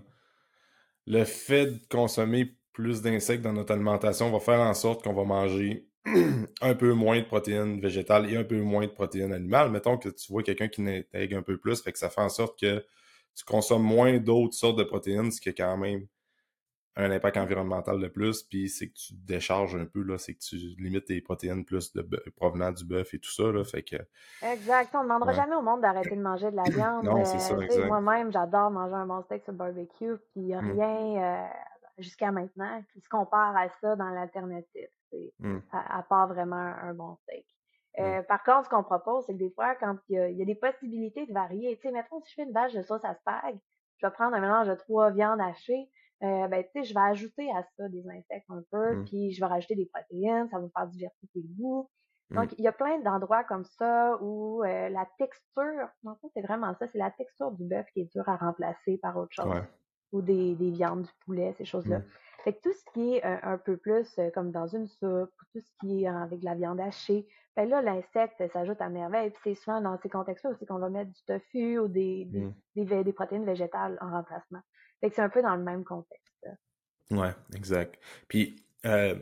le 1.05 1.23
fait 1.23 1.67
de 1.67 1.79
consommer 1.89 2.57
plus 2.73 3.01
d'insectes 3.01 3.41
dans 3.41 3.53
notre 3.53 3.73
alimentation 3.73 4.29
va 4.29 4.39
faire 4.39 4.59
en 4.59 4.73
sorte 4.73 5.03
qu'on 5.03 5.13
va 5.13 5.23
manger 5.23 5.87
un 6.61 6.75
peu 6.75 6.93
moins 6.93 7.19
de 7.19 7.25
protéines 7.25 7.81
végétales 7.81 8.31
et 8.31 8.37
un 8.37 8.43
peu 8.43 8.61
moins 8.61 8.85
de 8.85 8.91
protéines 8.91 9.33
animales. 9.33 9.71
Mettons 9.71 9.97
que 9.97 10.09
tu 10.09 10.31
vois 10.31 10.43
quelqu'un 10.43 10.67
qui 10.67 10.81
n'intègre 10.81 11.37
un 11.37 11.41
peu 11.41 11.57
plus, 11.57 11.81
fait 11.81 11.91
que 11.91 11.97
ça 11.97 12.09
fait 12.09 12.21
en 12.21 12.29
sorte 12.29 12.59
que 12.59 12.83
tu 13.37 13.45
consommes 13.45 13.83
moins 13.83 14.17
d'autres 14.17 14.55
sortes 14.55 14.79
de 14.79 14.83
protéines, 14.83 15.31
ce 15.31 15.39
qui 15.39 15.49
est 15.49 15.53
quand 15.53 15.77
même 15.77 16.07
un 16.97 17.11
impact 17.11 17.37
environnemental 17.37 17.99
de 17.99 18.07
plus, 18.07 18.41
puis 18.41 18.69
c'est 18.69 18.87
que 18.87 18.95
tu 18.95 19.13
décharges 19.13 19.75
un 19.75 19.85
peu, 19.85 20.01
là, 20.01 20.17
c'est 20.17 20.33
que 20.33 20.39
tu 20.39 20.55
limites 20.79 21.05
tes 21.05 21.21
protéines 21.21 21.63
plus 21.63 21.93
de 21.93 22.01
provenant 22.35 22.71
du 22.71 22.83
bœuf 22.85 23.13
et 23.13 23.19
tout 23.19 23.29
ça, 23.29 23.51
là, 23.51 23.63
fait 23.63 23.83
que... 23.83 23.97
Exact, 24.41 24.89
on 24.95 24.99
ne 24.99 25.03
demandera 25.03 25.33
jamais 25.33 25.55
au 25.55 25.61
monde 25.61 25.81
d'arrêter 25.81 26.15
de 26.15 26.21
manger 26.21 26.49
de 26.49 26.55
la 26.55 26.63
viande. 26.69 27.03
non, 27.03 27.23
c'est 27.23 27.37
ça, 27.37 27.53
euh, 27.53 27.87
Moi-même, 27.87 28.31
j'adore 28.31 28.71
manger 28.71 28.95
un 28.95 29.05
bon 29.05 29.21
steak 29.21 29.43
sur 29.43 29.51
le 29.51 29.59
barbecue, 29.59 30.15
puis 30.31 30.41
il 30.41 30.45
n'y 30.45 30.55
a 30.55 30.61
mmh. 30.61 30.71
rien 30.71 31.23
euh, 31.23 31.47
jusqu'à 31.99 32.31
maintenant 32.31 32.83
qui 32.91 32.99
se 32.99 33.09
compare 33.09 33.55
à 33.55 33.69
ça 33.79 33.95
dans 33.95 34.09
l'alternative, 34.09 34.89
mmh. 35.39 35.57
à, 35.71 36.01
part 36.01 36.27
vraiment 36.27 36.55
un 36.81 36.95
bon 36.95 37.15
steak. 37.23 37.45
Euh, 37.99 38.21
par 38.23 38.43
contre, 38.43 38.65
ce 38.65 38.69
qu'on 38.69 38.83
propose, 38.83 39.25
c'est 39.25 39.33
que 39.33 39.39
des 39.39 39.49
fois, 39.49 39.75
quand 39.75 39.97
il 40.09 40.37
y, 40.37 40.41
a 40.41 40.45
des 40.45 40.55
possibilités 40.55 41.25
de 41.25 41.33
varier, 41.33 41.75
tu 41.77 41.87
sais, 41.87 41.91
mettons, 41.91 42.19
si 42.21 42.29
je 42.29 42.35
fais 42.35 42.43
une 42.43 42.53
bâche 42.53 42.73
de 42.73 42.83
sauce 42.83 43.03
à 43.03 43.15
spag, 43.15 43.57
je 43.97 44.05
vais 44.05 44.13
prendre 44.13 44.35
un 44.35 44.39
mélange 44.39 44.67
de 44.67 44.75
trois 44.75 45.09
viandes 45.09 45.41
hachées, 45.41 45.89
euh, 46.23 46.47
ben, 46.47 46.63
tu 46.63 46.69
sais, 46.71 46.83
je 46.83 46.93
vais 46.93 47.01
ajouter 47.01 47.47
à 47.51 47.63
ça 47.75 47.87
des 47.89 48.03
insectes 48.07 48.49
un 48.49 48.63
peu, 48.71 48.95
mmh. 48.95 49.05
puis 49.05 49.31
je 49.31 49.39
vais 49.39 49.45
rajouter 49.45 49.75
des 49.75 49.85
protéines, 49.85 50.47
ça 50.49 50.59
va 50.59 50.67
faire 50.75 50.87
diversifier 50.87 51.41
le 51.43 51.55
goût. 51.55 51.89
Donc, 52.31 52.51
mmh. 52.51 52.55
il 52.57 52.63
y 52.63 52.67
a 52.67 52.71
plein 52.71 52.99
d'endroits 52.99 53.43
comme 53.43 53.65
ça 53.65 54.17
où 54.21 54.63
euh, 54.63 54.89
la 54.89 55.07
texture, 55.17 55.87
en 56.05 56.15
fait, 56.15 56.27
c'est 56.33 56.41
vraiment 56.41 56.73
ça, 56.75 56.87
c'est 56.87 56.97
la 56.97 57.11
texture 57.11 57.51
du 57.51 57.65
bœuf 57.65 57.85
qui 57.93 58.01
est 58.01 58.11
dure 58.11 58.27
à 58.27 58.35
remplacer 58.35 58.97
par 58.97 59.17
autre 59.17 59.31
chose. 59.31 59.61
Ou 60.13 60.21
des, 60.21 60.55
des, 60.55 60.71
viandes, 60.71 61.01
du 61.01 61.11
poulet, 61.25 61.53
ces 61.57 61.65
choses-là. 61.65 61.99
Mmh. 61.99 62.05
Fait 62.45 62.53
que 62.53 62.61
tout 62.61 62.73
ce 62.73 62.91
qui 62.93 63.15
est 63.15 63.25
euh, 63.25 63.37
un 63.43 63.57
peu 63.57 63.75
plus 63.75 64.19
comme 64.33 64.51
dans 64.51 64.67
une 64.67 64.87
soupe, 64.87 65.31
tout 65.51 65.59
ce 65.59 65.69
qui 65.81 66.03
est 66.03 66.07
avec 66.07 66.39
de 66.39 66.45
la 66.45 66.55
viande 66.55 66.79
hachée, 66.79 67.27
ben 67.57 67.67
là, 67.67 67.81
l'insecte 67.81 68.41
s'ajoute 68.53 68.79
à 68.79 68.87
merveille. 68.87 69.31
Puis 69.31 69.39
c'est 69.43 69.55
souvent 69.55 69.81
dans 69.81 69.97
ces 70.01 70.09
contextes-là 70.09 70.51
aussi 70.51 70.65
qu'on 70.67 70.77
va 70.77 70.89
mettre 70.89 71.11
du 71.11 71.23
tofu 71.25 71.79
ou 71.79 71.87
des, 71.87 72.29
des, 72.75 73.03
des 73.03 73.13
protéines 73.13 73.45
végétales 73.45 73.97
en 73.99 74.11
remplacement. 74.11 74.61
Fait 75.01 75.09
que 75.09 75.15
c'est 75.15 75.23
un 75.23 75.29
peu 75.29 75.41
dans 75.41 75.55
le 75.55 75.63
même 75.63 75.83
contexte. 75.83 76.47
Ouais, 77.09 77.31
exact. 77.55 77.99
Puis 78.27 78.63
euh, 78.85 79.15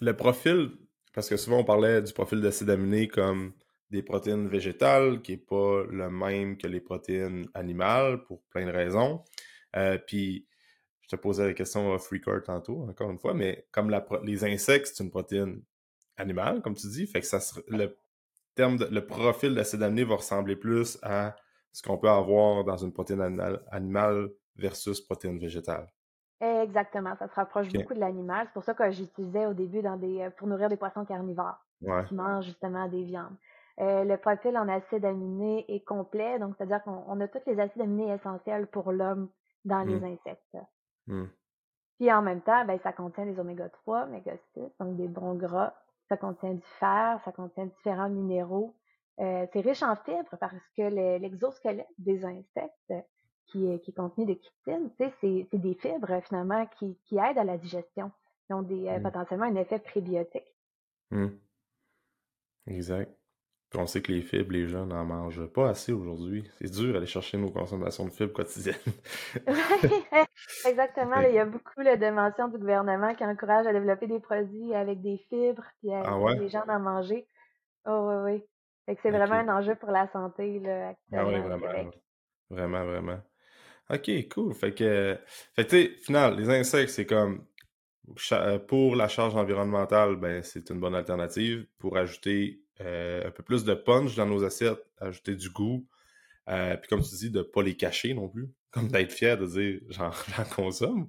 le 0.00 0.14
profil, 0.14 0.72
parce 1.14 1.30
que 1.30 1.38
souvent 1.38 1.60
on 1.60 1.64
parlait 1.64 2.02
du 2.02 2.12
profil 2.12 2.42
d'acide 2.42 2.68
aminé 2.68 3.08
comme 3.08 3.54
des 3.90 4.02
protéines 4.02 4.46
végétales, 4.46 5.22
qui 5.22 5.32
n'est 5.32 5.38
pas 5.38 5.84
le 5.90 6.10
même 6.10 6.58
que 6.58 6.66
les 6.66 6.80
protéines 6.80 7.46
animales 7.54 8.22
pour 8.24 8.42
plein 8.50 8.66
de 8.66 8.72
raisons. 8.72 9.24
Euh, 9.74 9.96
puis 9.96 10.46
je 11.00 11.08
te 11.08 11.16
posais 11.16 11.46
la 11.46 11.54
question 11.54 11.90
record 11.90 12.42
tantôt, 12.44 12.82
encore 12.82 13.10
une 13.10 13.18
fois, 13.18 13.32
mais 13.32 13.66
comme 13.72 13.88
la, 13.88 14.06
les 14.22 14.44
insectes, 14.44 14.92
c'est 14.94 15.02
une 15.02 15.10
protéine 15.10 15.62
animale, 16.20 16.62
comme 16.62 16.74
tu 16.74 16.86
dis, 16.88 17.06
fait 17.06 17.20
que 17.20 17.26
ça 17.26 17.38
le 17.68 17.96
terme 18.54 18.78
le 18.90 19.06
profil 19.06 19.54
d'acide 19.54 19.82
aminé 19.82 20.04
va 20.04 20.16
ressembler 20.16 20.56
plus 20.56 20.98
à 21.02 21.36
ce 21.72 21.82
qu'on 21.82 21.98
peut 21.98 22.08
avoir 22.10 22.64
dans 22.64 22.76
une 22.76 22.92
protéine 22.92 23.60
animale 23.70 24.30
versus 24.56 25.00
protéines 25.00 25.38
végétales. 25.38 25.88
Exactement, 26.40 27.14
ça 27.18 27.28
se 27.28 27.34
rapproche 27.34 27.70
beaucoup 27.70 27.94
de 27.94 28.00
l'animal. 28.00 28.46
C'est 28.46 28.54
pour 28.54 28.64
ça 28.64 28.72
que 28.72 28.90
j'utilisais 28.90 29.46
au 29.46 29.52
début 29.52 29.82
dans 29.82 29.96
des, 29.96 30.22
euh, 30.22 30.30
pour 30.30 30.48
nourrir 30.48 30.70
des 30.70 30.76
poissons 30.76 31.04
carnivores 31.04 31.58
qui 32.08 32.14
mangent 32.14 32.46
justement 32.46 32.88
des 32.88 33.02
viandes. 33.02 33.36
Euh, 33.80 34.04
le 34.04 34.16
profil 34.16 34.56
en 34.56 34.68
acides 34.68 35.04
aminés 35.04 35.64
est 35.68 35.84
complet, 35.84 36.38
donc 36.38 36.54
c'est-à-dire 36.56 36.82
qu'on 36.82 37.20
a 37.20 37.28
tous 37.28 37.40
les 37.46 37.58
acides 37.60 37.82
aminés 37.82 38.12
essentiels 38.12 38.66
pour 38.66 38.92
l'homme 38.92 39.28
dans 39.64 39.82
les 39.82 40.00
mmh. 40.00 40.04
insectes. 40.04 40.56
Mmh. 41.06 41.24
Puis 41.98 42.12
en 42.12 42.22
même 42.22 42.40
temps, 42.40 42.64
ben, 42.64 42.78
ça 42.82 42.92
contient 42.92 43.26
des 43.26 43.38
oméga 43.38 43.68
3, 43.68 44.04
oméga 44.04 44.32
6, 44.54 44.62
donc 44.80 44.96
des 44.96 45.08
bons 45.08 45.34
gras. 45.34 45.74
Ça 46.10 46.18
contient 46.18 46.52
du 46.52 46.66
fer, 46.78 47.18
ça 47.24 47.32
contient 47.32 47.66
différents 47.66 48.10
minéraux. 48.10 48.74
Euh, 49.20 49.46
c'est 49.52 49.60
riche 49.60 49.82
en 49.82 49.96
fibres 49.96 50.36
parce 50.38 50.68
que 50.76 51.18
l'exosquelette 51.18 51.86
des 51.98 52.24
insectes 52.24 52.94
qui, 53.46 53.66
est, 53.66 53.80
qui 53.80 53.90
est 53.90 53.94
contenu 53.94 54.26
de 54.26 54.34
chitine, 54.34 54.90
c'est 54.98 55.48
des 55.52 55.74
fibres 55.74 56.20
finalement 56.22 56.66
qui, 56.78 56.98
qui, 57.04 57.16
aident 57.16 57.38
à 57.38 57.44
la 57.44 57.56
digestion. 57.56 58.10
Ils 58.48 58.54
ont 58.54 58.62
des, 58.62 58.88
euh, 58.88 58.98
mmh. 58.98 59.02
potentiellement 59.02 59.46
un 59.46 59.54
effet 59.54 59.78
prébiotique. 59.78 60.52
Mmh. 61.10 61.28
Exact. 62.66 63.19
Puis 63.70 63.78
on 63.78 63.86
sait 63.86 64.02
que 64.02 64.10
les 64.10 64.22
fibres, 64.22 64.52
les 64.52 64.66
jeunes 64.66 64.88
n'en 64.88 65.04
mangent 65.04 65.46
pas 65.46 65.68
assez 65.68 65.92
aujourd'hui. 65.92 66.44
C'est 66.60 66.72
dur 66.72 66.92
d'aller 66.92 67.06
chercher 67.06 67.38
nos 67.38 67.50
consommations 67.50 68.04
de 68.04 68.10
fibres 68.10 68.32
quotidiennes. 68.32 68.74
oui, 69.46 69.54
exactement. 70.66 71.20
il 71.20 71.34
y 71.34 71.38
a 71.38 71.44
beaucoup 71.44 71.80
de 71.80 72.10
mentions 72.10 72.48
du 72.48 72.58
gouvernement 72.58 73.14
qui 73.14 73.24
encouragent 73.24 73.68
à 73.68 73.72
développer 73.72 74.08
des 74.08 74.18
produits 74.18 74.74
avec 74.74 75.00
des 75.00 75.18
fibres 75.28 75.64
et 75.84 75.94
à 75.94 76.02
ah 76.04 76.34
les 76.34 76.48
gens 76.48 76.64
d'en 76.66 76.80
manger. 76.80 77.28
Oh 77.86 78.10
oui, 78.24 78.42
oui. 78.88 78.96
c'est 79.02 79.10
vraiment 79.10 79.36
un 79.36 79.60
enjeu 79.60 79.76
pour 79.76 79.92
la 79.92 80.08
santé 80.08 80.58
là, 80.58 80.88
actuellement. 80.88 81.30
Ah 81.30 81.32
oui, 81.32 81.40
vraiment. 81.40 81.90
Vraiment, 82.50 82.84
vraiment. 82.84 83.20
OK, 83.88 84.10
cool. 84.34 84.54
Fait 84.54 84.74
que, 84.74 85.16
fait 85.54 85.64
tu 85.64 85.70
sais, 85.70 85.88
final, 86.02 86.36
les 86.36 86.50
insectes, 86.50 86.90
c'est 86.90 87.06
comme 87.06 87.46
pour 88.66 88.96
la 88.96 89.06
charge 89.06 89.36
environnementale, 89.36 90.16
ben 90.16 90.42
c'est 90.42 90.70
une 90.70 90.80
bonne 90.80 90.96
alternative 90.96 91.66
pour 91.78 91.96
ajouter 91.96 92.64
euh, 92.80 93.28
un 93.28 93.30
peu 93.30 93.42
plus 93.42 93.64
de 93.64 93.74
punch 93.74 94.14
dans 94.16 94.26
nos 94.26 94.42
assiettes, 94.44 94.82
ajouter 94.98 95.34
du 95.34 95.50
goût. 95.50 95.86
Euh, 96.48 96.76
puis 96.76 96.88
comme 96.88 97.02
tu 97.02 97.14
dis, 97.14 97.30
de 97.30 97.42
pas 97.42 97.62
les 97.62 97.76
cacher 97.76 98.14
non 98.14 98.28
plus, 98.28 98.48
comme 98.70 98.88
d'être 98.88 99.12
fier 99.12 99.36
de 99.36 99.46
dire 99.46 99.80
j'en 99.88 100.10
consomme. 100.56 101.08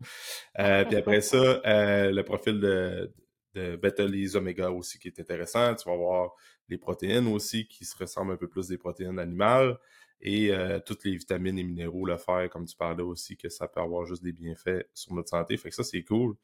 Euh, 0.60 0.84
puis 0.86 0.98
après 0.98 1.22
ça, 1.22 1.62
le 1.66 2.22
profil 2.24 2.60
de, 2.60 3.14
de 3.56 3.76
bêta 3.78 4.06
oméga 4.36 4.70
aussi 4.72 5.00
qui 5.00 5.08
est 5.08 5.20
intéressant. 5.20 5.74
Tu 5.76 5.88
vas 5.88 5.96
voir 5.96 6.32
les 6.68 6.78
protéines 6.78 7.28
aussi 7.28 7.68
qui 7.68 7.86
se 7.86 7.98
ressemblent 7.98 8.34
un 8.34 8.38
peu 8.38 8.48
plus 8.48 8.68
des 8.68 8.78
protéines 8.78 9.20
animales 9.20 9.78
et 10.24 10.52
toutes 10.86 11.04
les 11.04 11.16
vitamines 11.16 11.58
et 11.58 11.64
minéraux, 11.64 12.06
le 12.06 12.16
fer, 12.16 12.48
comme 12.52 12.66
tu 12.66 12.76
parlais 12.76 13.02
aussi, 13.02 13.38
que 13.38 13.50
ça 13.50 13.68
peut 13.68 13.82
avoir 13.82 14.06
juste 14.06 14.24
des 14.24 14.32
bienfaits 14.32 14.88
sur 14.94 15.14
notre 15.14 15.30
santé. 15.30 15.58
Fait 15.58 15.70
que 15.70 15.76
ça, 15.76 15.84
c'est 15.84 16.04
cool. 16.04 16.36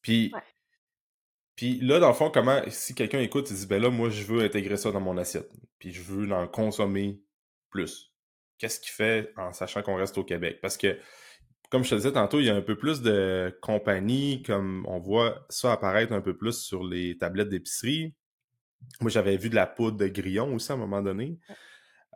puis, 0.00 0.32
puis 1.60 1.78
là, 1.82 2.00
dans 2.00 2.08
le 2.08 2.14
fond, 2.14 2.30
comment, 2.30 2.58
si 2.68 2.94
quelqu'un 2.94 3.20
écoute 3.20 3.50
et 3.50 3.54
dit, 3.54 3.66
ben 3.66 3.82
là, 3.82 3.90
moi, 3.90 4.08
je 4.08 4.24
veux 4.24 4.42
intégrer 4.42 4.78
ça 4.78 4.92
dans 4.92 5.00
mon 5.00 5.18
assiette, 5.18 5.52
puis 5.78 5.92
je 5.92 6.00
veux 6.00 6.32
en 6.32 6.48
consommer 6.48 7.20
plus, 7.68 8.14
qu'est-ce 8.56 8.80
qu'il 8.80 8.92
fait 8.92 9.30
en 9.36 9.52
sachant 9.52 9.82
qu'on 9.82 9.96
reste 9.96 10.16
au 10.16 10.24
Québec? 10.24 10.60
Parce 10.62 10.78
que 10.78 10.96
comme 11.68 11.84
je 11.84 11.90
te 11.90 11.96
disais 11.96 12.12
tantôt, 12.12 12.40
il 12.40 12.46
y 12.46 12.48
a 12.48 12.56
un 12.56 12.62
peu 12.62 12.78
plus 12.78 13.02
de 13.02 13.54
compagnies, 13.60 14.42
comme 14.42 14.86
on 14.88 15.00
voit 15.00 15.44
ça 15.50 15.70
apparaître 15.70 16.14
un 16.14 16.22
peu 16.22 16.34
plus 16.34 16.62
sur 16.62 16.82
les 16.82 17.18
tablettes 17.18 17.50
d'épicerie. 17.50 18.14
Moi, 19.02 19.10
j'avais 19.10 19.36
vu 19.36 19.50
de 19.50 19.54
la 19.54 19.66
poudre 19.66 19.98
de 19.98 20.08
grillon 20.08 20.54
aussi 20.54 20.72
à 20.72 20.76
un 20.76 20.78
moment 20.78 21.02
donné. 21.02 21.38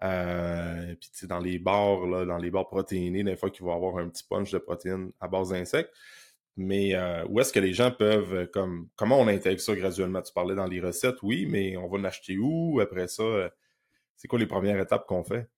Euh, 0.03 0.95
puis 0.99 1.29
dans 1.29 1.39
les 1.39 1.59
bars, 1.59 2.07
là, 2.07 2.25
dans 2.25 2.39
les 2.39 2.51
bars 2.51 2.67
protéinés, 2.67 3.23
des 3.23 3.37
fois 3.37 3.51
qu'il 3.51 3.67
va 3.67 3.75
avoir 3.75 3.99
un 3.99 4.09
petit 4.09 4.25
punch 4.25 4.51
de 4.53 4.59
protéines 4.59 5.13
à 5.21 5.29
base 5.29 5.51
d'insectes. 5.51 5.93
Mais 6.57 6.95
euh, 6.95 7.25
où 7.29 7.41
est-ce 7.41 7.53
que 7.53 7.61
les 7.61 7.73
gens 7.73 7.91
peuvent, 7.91 8.35
euh, 8.35 8.47
comme, 8.47 8.89
comment 8.97 9.19
on 9.19 9.27
intègre 9.27 9.61
ça 9.61 9.75
graduellement? 9.75 10.23
Tu 10.23 10.33
parlais 10.33 10.55
dans 10.55 10.67
les 10.67 10.81
recettes, 10.81 11.23
oui, 11.23 11.47
mais 11.51 11.77
on 11.77 11.89
va 11.89 11.99
l'acheter 11.99 12.39
où? 12.39 12.81
Après 12.81 13.09
ça, 13.09 13.51
c'est 14.17 14.29
quoi 14.29 14.39
les 14.39 14.47
premières 14.47 14.79
étapes 14.79 15.07
qu'on 15.07 15.25
fait? 15.25 15.49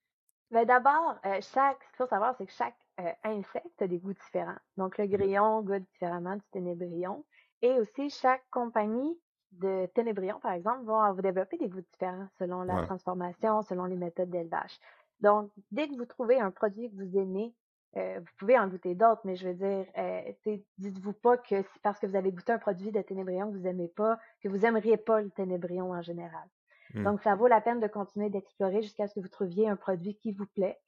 Mais 0.51 0.65
ben, 0.65 0.83
d'abord, 0.83 1.17
chaque, 1.43 1.83
ce 1.83 1.89
qu'il 1.89 1.97
faut 1.99 2.07
savoir, 2.07 2.35
c'est 2.39 2.47
que 2.47 2.53
chaque 2.53 2.77
insecte 3.25 3.83
a 3.83 3.87
des 3.87 3.99
goûts 3.99 4.15
différents. 4.15 4.57
Donc, 4.77 4.97
le 4.97 5.07
grillon 5.07 5.61
goûte 5.61 5.83
différemment 5.93 6.37
du 6.37 6.45
ténébrion. 6.53 7.25
Et 7.63 7.73
aussi, 7.73 8.09
chaque 8.11 8.45
compagnie 8.51 9.19
de 9.53 9.87
ténébrion, 9.95 10.39
par 10.41 10.53
exemple, 10.53 10.85
vont 10.85 11.13
vous 11.13 11.23
développer 11.23 11.59
des 11.59 11.69
goûts 11.69 11.83
différents 11.93 12.29
selon 12.39 12.63
la 12.63 12.87
transformation, 12.87 13.63
selon 13.63 13.85
les 13.85 13.97
méthodes 13.97 14.31
d'élevage. 14.31 14.79
Donc, 15.21 15.51
dès 15.71 15.89
que 15.89 15.97
vous 15.97 16.07
trouvez 16.07 16.39
un 16.39 16.51
produit 16.51 16.91
que 16.91 16.97
vous 16.97 17.19
aimez, 17.19 17.55
euh, 17.97 18.19
vous 18.19 18.33
pouvez 18.39 18.59
en 18.59 18.69
goûter 18.69 18.95
d'autres, 18.95 19.23
mais 19.25 19.37
je 19.37 19.49
veux 19.49 19.55
dire, 19.55 19.87
euh, 19.97 20.57
dites-vous 20.79 21.15
pas 21.15 21.39
que 21.39 21.63
c'est 21.63 21.83
parce 21.83 21.99
que 21.99 22.07
vous 22.07 22.17
avez 22.17 22.31
goûté 22.31 22.53
un 22.53 22.59
produit 22.59 22.93
de 22.93 23.01
ténébrion 23.01 23.51
que 23.51 23.57
vous 23.57 23.63
n'aimez 23.63 23.89
pas, 23.89 24.19
que 24.43 24.49
vous 24.49 24.59
n'aimeriez 24.59 24.99
pas 24.99 25.23
le 25.23 25.31
ténébrion 25.31 25.93
en 25.93 26.03
général. 26.03 26.47
Mmh. 26.95 27.05
Donc, 27.05 27.23
ça 27.23 27.35
vaut 27.35 27.47
la 27.47 27.61
peine 27.61 27.81
de 27.81 27.87
continuer 27.87 28.29
d'explorer 28.29 28.83
jusqu'à 28.83 29.07
ce 29.07 29.15
que 29.15 29.21
vous 29.21 29.29
trouviez 29.29 29.69
un 29.69 29.77
produit 29.77 30.15
qui 30.17 30.33
vous 30.33 30.47
plaît. 30.47 30.79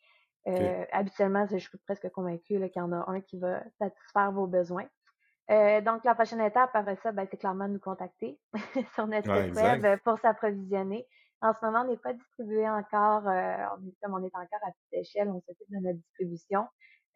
Euh, 0.47 0.85
habituellement, 0.93 1.47
je 1.51 1.57
suis 1.59 1.79
presque 1.87 2.09
convaincue 2.11 2.59
qu'il 2.59 2.73
y 2.77 2.81
en 2.81 2.93
a 2.93 3.11
un 3.11 3.21
qui 3.21 3.39
va 3.39 3.63
satisfaire 3.79 4.33
vos 4.33 4.47
besoins. 4.47 4.87
Donc, 5.49 6.05
la 6.05 6.15
prochaine 6.15 6.41
étape 6.43 6.71
après 6.75 6.97
ça, 6.97 7.11
ben, 7.13 7.27
c'est 7.31 7.39
clairement 7.39 7.69
de 7.69 7.75
nous 7.75 7.81
contacter 7.81 8.39
sur 8.95 9.07
notre 9.07 9.35
site 9.45 9.55
web 9.55 9.99
pour 10.05 10.19
s'approvisionner. 10.19 11.07
En 11.41 11.53
ce 11.53 11.65
moment, 11.65 11.83
on 11.83 11.91
n'est 11.91 11.97
pas 11.97 12.13
distribué 12.13 12.69
encore, 12.69 13.29
euh, 13.29 13.57
comme 14.03 14.15
on 14.15 14.23
est 14.23 14.35
encore 14.35 14.61
à 14.67 14.73
petite 14.73 15.07
échelle, 15.07 15.29
on 15.29 15.41
s'occupe 15.41 15.71
de 15.71 15.79
notre 15.79 15.99
distribution. 15.99 16.67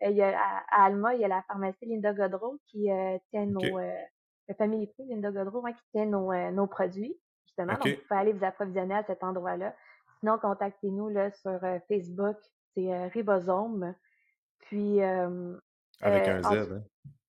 Euh, 0.03 0.11
il 0.11 0.17
y 0.17 0.23
a, 0.23 0.39
à, 0.71 0.85
Alma, 0.85 1.15
il 1.15 1.21
y 1.21 1.25
a 1.25 1.29
la 1.29 1.43
pharmacie 1.43 1.87
Linda 1.87 2.13
Godreau 2.13 2.59
qui 2.69 2.89
tient 3.31 3.47
nos, 3.47 3.61
Prix 3.61 5.07
Linda 5.09 5.31
Godreau, 5.31 5.67
hein, 5.67 5.73
qui 5.73 5.83
tient 5.93 6.07
nos, 6.07 6.33
nos 6.53 6.67
produits, 6.67 7.17
justement. 7.47 7.75
Donc, 7.75 7.89
vous 7.89 8.03
pouvez 8.09 8.21
aller 8.21 8.33
vous 8.33 8.45
approvisionner 8.45 8.95
à 8.95 9.05
cet 9.05 9.25
endroit-là. 9.25 9.75
Sinon, 10.21 10.39
contactez-nous 10.39 11.09
là, 11.09 11.33
sur 11.33 11.59
Facebook, 11.89 12.37
c'est 12.75 13.09
Ribosome. 13.09 13.95
Puis, 14.61 15.01
avec 15.01 16.29
un 16.29 16.43
Z, 16.43 16.73
hein? 16.73 16.83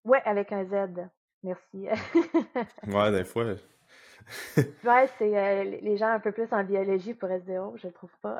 Ouais, 0.03 0.21
avec 0.25 0.51
un 0.51 0.65
Z. 0.65 1.09
Merci. 1.43 1.87
ouais, 2.87 3.11
des 3.11 3.23
fois. 3.23 3.55
ouais, 4.83 5.07
c'est 5.17 5.37
euh, 5.37 5.63
les 5.63 5.97
gens 5.97 6.07
un 6.07 6.19
peu 6.19 6.31
plus 6.31 6.51
en 6.51 6.63
biologie 6.63 7.13
pourraient 7.13 7.39
se 7.39 7.45
dire, 7.45 7.63
oh, 7.65 7.75
je 7.77 7.87
trouve 7.87 8.15
pas. 8.21 8.39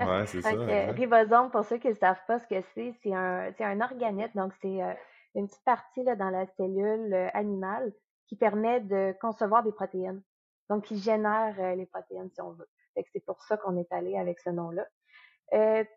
ouais, 0.00 0.26
c'est 0.26 0.42
ça. 0.42 0.50
Ribosome, 0.92 1.50
pour 1.50 1.64
ceux 1.64 1.78
qui 1.78 1.88
ne 1.88 1.94
savent 1.94 2.20
pas 2.26 2.38
ce 2.38 2.46
que 2.46 2.60
c'est, 2.74 2.94
c'est 3.02 3.14
un, 3.14 3.52
un 3.58 3.80
organite, 3.80 4.34
donc 4.34 4.52
c'est 4.60 4.82
euh, 4.82 4.92
une 5.34 5.46
petite 5.46 5.64
partie 5.64 6.02
là, 6.02 6.16
dans 6.16 6.30
la 6.30 6.46
cellule 6.56 7.12
euh, 7.12 7.28
animale 7.34 7.92
qui 8.26 8.36
permet 8.36 8.80
de 8.80 9.14
concevoir 9.20 9.62
des 9.62 9.72
protéines. 9.72 10.22
Donc, 10.70 10.84
qui 10.84 10.96
génère 10.96 11.76
les 11.76 11.84
protéines, 11.84 12.30
si 12.32 12.40
on 12.40 12.52
veut. 12.52 12.66
c'est 13.12 13.22
pour 13.26 13.42
ça 13.42 13.58
qu'on 13.58 13.76
est 13.76 13.92
allé 13.92 14.16
avec 14.16 14.40
ce 14.40 14.48
nom-là. 14.48 14.86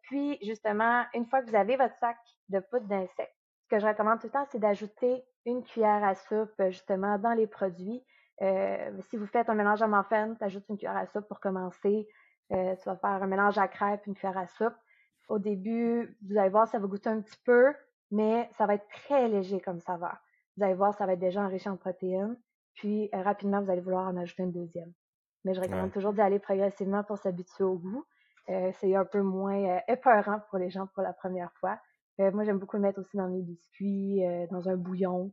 puis, 0.02 0.38
justement, 0.42 1.06
une 1.14 1.26
fois 1.26 1.42
que 1.42 1.50
vous 1.50 1.56
avez 1.56 1.78
votre 1.78 1.96
sac 1.96 2.18
de 2.50 2.60
poudre 2.60 2.86
d'insectes, 2.88 3.38
ce 3.68 3.76
que 3.76 3.82
je 3.82 3.88
recommande 3.88 4.20
tout 4.20 4.28
le 4.28 4.32
temps, 4.32 4.46
c'est 4.50 4.60
d'ajouter 4.60 5.26
une 5.46 5.62
cuillère 5.64 6.04
à 6.04 6.16
soupe 6.16 6.54
euh, 6.62 6.72
justement 6.72 7.18
dans 7.18 7.34
les 7.34 7.48
produits. 7.48 8.02
Euh, 8.42 8.92
si 9.10 9.18
vous 9.18 9.26
faites 9.26 9.50
un 9.50 9.56
mélange 9.56 9.82
à 9.82 9.88
muffin, 9.88 10.36
tu 10.36 10.44
ajoutes 10.44 10.66
une 10.70 10.78
cuillère 10.78 10.98
à 10.98 11.06
soupe 11.08 11.28
pour 11.28 11.40
commencer. 11.40 12.08
Euh, 12.52 12.76
tu 12.76 12.90
vas 12.90 12.96
faire 12.96 13.10
un 13.24 13.28
mélange 13.28 13.58
à 13.58 13.68
crêpes, 13.68 14.06
une 14.06 14.16
cuillère 14.16 14.38
à 14.38 14.48
soupe. 14.48 14.76
Au 15.28 15.40
début, 15.40 16.18
vous 16.28 16.38
allez 16.38 16.50
voir, 16.50 16.68
ça 16.68 16.80
va 16.80 16.88
goûter 16.88 17.10
un 17.10 17.22
petit 17.22 17.40
peu, 17.46 17.74
mais 18.12 18.48
ça 18.58 18.66
va 18.66 18.76
être 18.76 18.88
très 18.90 19.28
léger 19.28 19.60
comme 19.60 19.80
saveur. 19.80 20.18
Vous 20.56 20.64
allez 20.64 20.74
voir, 20.74 20.94
ça 20.94 21.06
va 21.06 21.14
être 21.14 21.20
déjà 21.20 21.42
enrichi 21.42 21.68
en 21.68 21.78
protéines. 21.78 22.38
Puis 22.76 23.10
rapidement, 23.12 23.62
vous 23.62 23.70
allez 23.70 23.82
vouloir 23.82 24.08
en 24.08 24.16
ajouter 24.18 24.44
une 24.44 24.52
deuxième. 24.52 24.94
Mais 25.44 25.54
je 25.54 25.62
recommande 25.62 25.92
toujours 25.92 26.14
d'y 26.14 26.22
aller 26.22 26.40
progressivement 26.40 27.04
pour 27.04 27.18
s'habituer 27.18 27.64
au 27.64 27.78
goût. 27.78 28.06
c'est 28.48 28.96
un 28.96 29.06
peu 29.06 29.22
moins 29.22 29.80
épeurant 29.88 30.40
pour 30.50 30.60
les 30.60 30.70
gens 30.70 30.88
pour 30.88 31.04
la 31.04 31.14
première 31.14 31.52
fois. 31.54 31.80
Euh, 32.20 32.32
moi, 32.32 32.44
j'aime 32.44 32.58
beaucoup 32.58 32.78
le 32.78 32.82
mettre 32.82 33.00
aussi 33.00 33.16
dans 33.18 33.28
mes 33.28 33.42
biscuits, 33.42 34.26
euh, 34.26 34.48
dans 34.50 34.70
un 34.70 34.76
bouillon. 34.76 35.32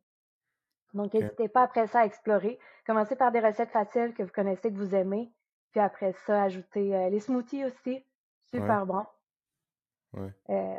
Donc, 0.94 1.12
n'hésitez 1.12 1.48
pas 1.48 1.62
après 1.62 1.87
ça 1.87 2.00
à 2.00 2.04
explorer. 2.07 2.59
Commencez 2.87 3.16
par 3.16 3.33
des 3.33 3.40
recettes 3.40 3.70
faciles 3.70 4.14
que 4.14 4.22
vous 4.22 4.33
connaissez, 4.33 4.72
que 4.72 4.78
vous 4.78 4.94
aimez. 4.94 5.30
Puis 5.72 5.80
après 5.80 6.12
ça, 6.26 6.44
ajoutez 6.44 6.94
euh, 6.94 7.11
les 7.11 7.20
smoothies 7.20 7.64
aussi. 7.64 8.04
Super 8.46 8.87
bon. 8.87 9.04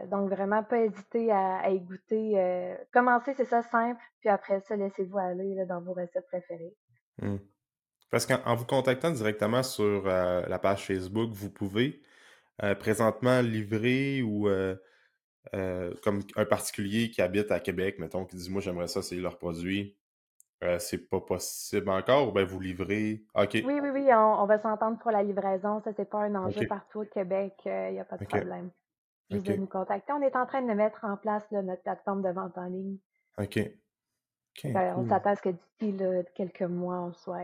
donc, 0.08 0.30
vraiment, 0.30 0.64
pas 0.64 0.80
hésiter 0.80 1.32
à, 1.32 1.70
y 1.70 1.82
goûter. 1.82 2.78
commencez, 2.94 3.34
c'est 3.34 3.46
ça, 3.46 3.62
simple. 3.64 4.02
Puis 4.22 4.30
après 4.30 4.62
ça, 4.62 4.78
laissez-vous 4.78 5.18
aller 5.18 5.66
dans 5.66 5.82
vos 5.82 5.94
recettes 5.94 6.28
préférées. 6.28 6.74
Mmh. 7.22 7.38
Parce 8.10 8.26
qu'en 8.26 8.56
vous 8.56 8.66
contactant 8.66 9.12
directement 9.12 9.62
sur 9.62 10.06
la 10.06 10.60
page 10.60 10.86
Facebook, 10.86 11.32
vous 11.34 11.50
pouvez 11.50 12.02
présentement 12.80 13.42
livrer 13.42 14.22
ou 14.22 14.48
euh, 15.54 15.94
comme 16.02 16.22
un 16.36 16.46
particulier 16.46 17.12
qui 17.12 17.22
habite 17.22 17.52
à 17.52 17.60
Québec, 17.60 18.00
mettons, 18.00 18.26
qui 18.26 18.36
dit 18.36 18.50
Moi, 18.50 18.62
j'aimerais 18.62 18.88
ça, 18.88 19.02
c'est 19.02 19.16
leur 19.16 19.38
produit. 19.38 19.96
Euh, 20.64 20.80
c'est 20.80 21.10
pas 21.10 21.20
possible 21.20 21.90
encore 21.90 22.30
ou 22.30 22.32
bien 22.32 22.46
vous 22.46 22.60
livrez? 22.60 23.22
OK. 23.36 23.52
Oui, 23.54 23.80
oui, 23.82 23.90
oui, 23.94 24.08
on, 24.14 24.46
va 24.46 24.58
s'entendre 24.60 24.98
pour 25.00 25.12
la 25.12 25.22
livraison. 25.22 25.82
Ça, 25.84 25.92
c'est 25.94 26.10
pas 26.10 26.20
un 26.20 26.36
enjeu 26.36 26.66
partout 26.68 27.02
au 27.02 27.06
Québec. 27.06 27.54
Il 27.66 27.72
euh, 27.72 27.92
n'y 27.92 28.00
a 28.00 28.06
pas 28.06 28.18
de 28.18 28.26
problème. 28.26 28.72
Juste 29.30 29.48
de 29.48 29.56
nous 29.56 29.68
contacter. 29.68 30.14
On 30.14 30.22
est 30.22 30.36
en 30.36 30.46
train 30.46 30.62
de 30.62 30.74
mettre 30.74 31.04
en 31.04 31.18
place 31.18 31.44
notre 31.52 31.82
plateforme 31.82 32.22
de 32.22 32.30
vente 32.30 32.58
en 32.58 32.66
ligne. 32.66 32.98
OK. 33.38 33.60
Ben, 34.64 34.96
on 34.98 35.08
s'attend 35.10 35.32
à 35.32 35.36
ce 35.36 35.42
que 35.42 35.50
d'ici 35.50 35.98
quelques 36.36 36.62
mois, 36.62 37.02
on 37.02 37.14
soit 37.14 37.44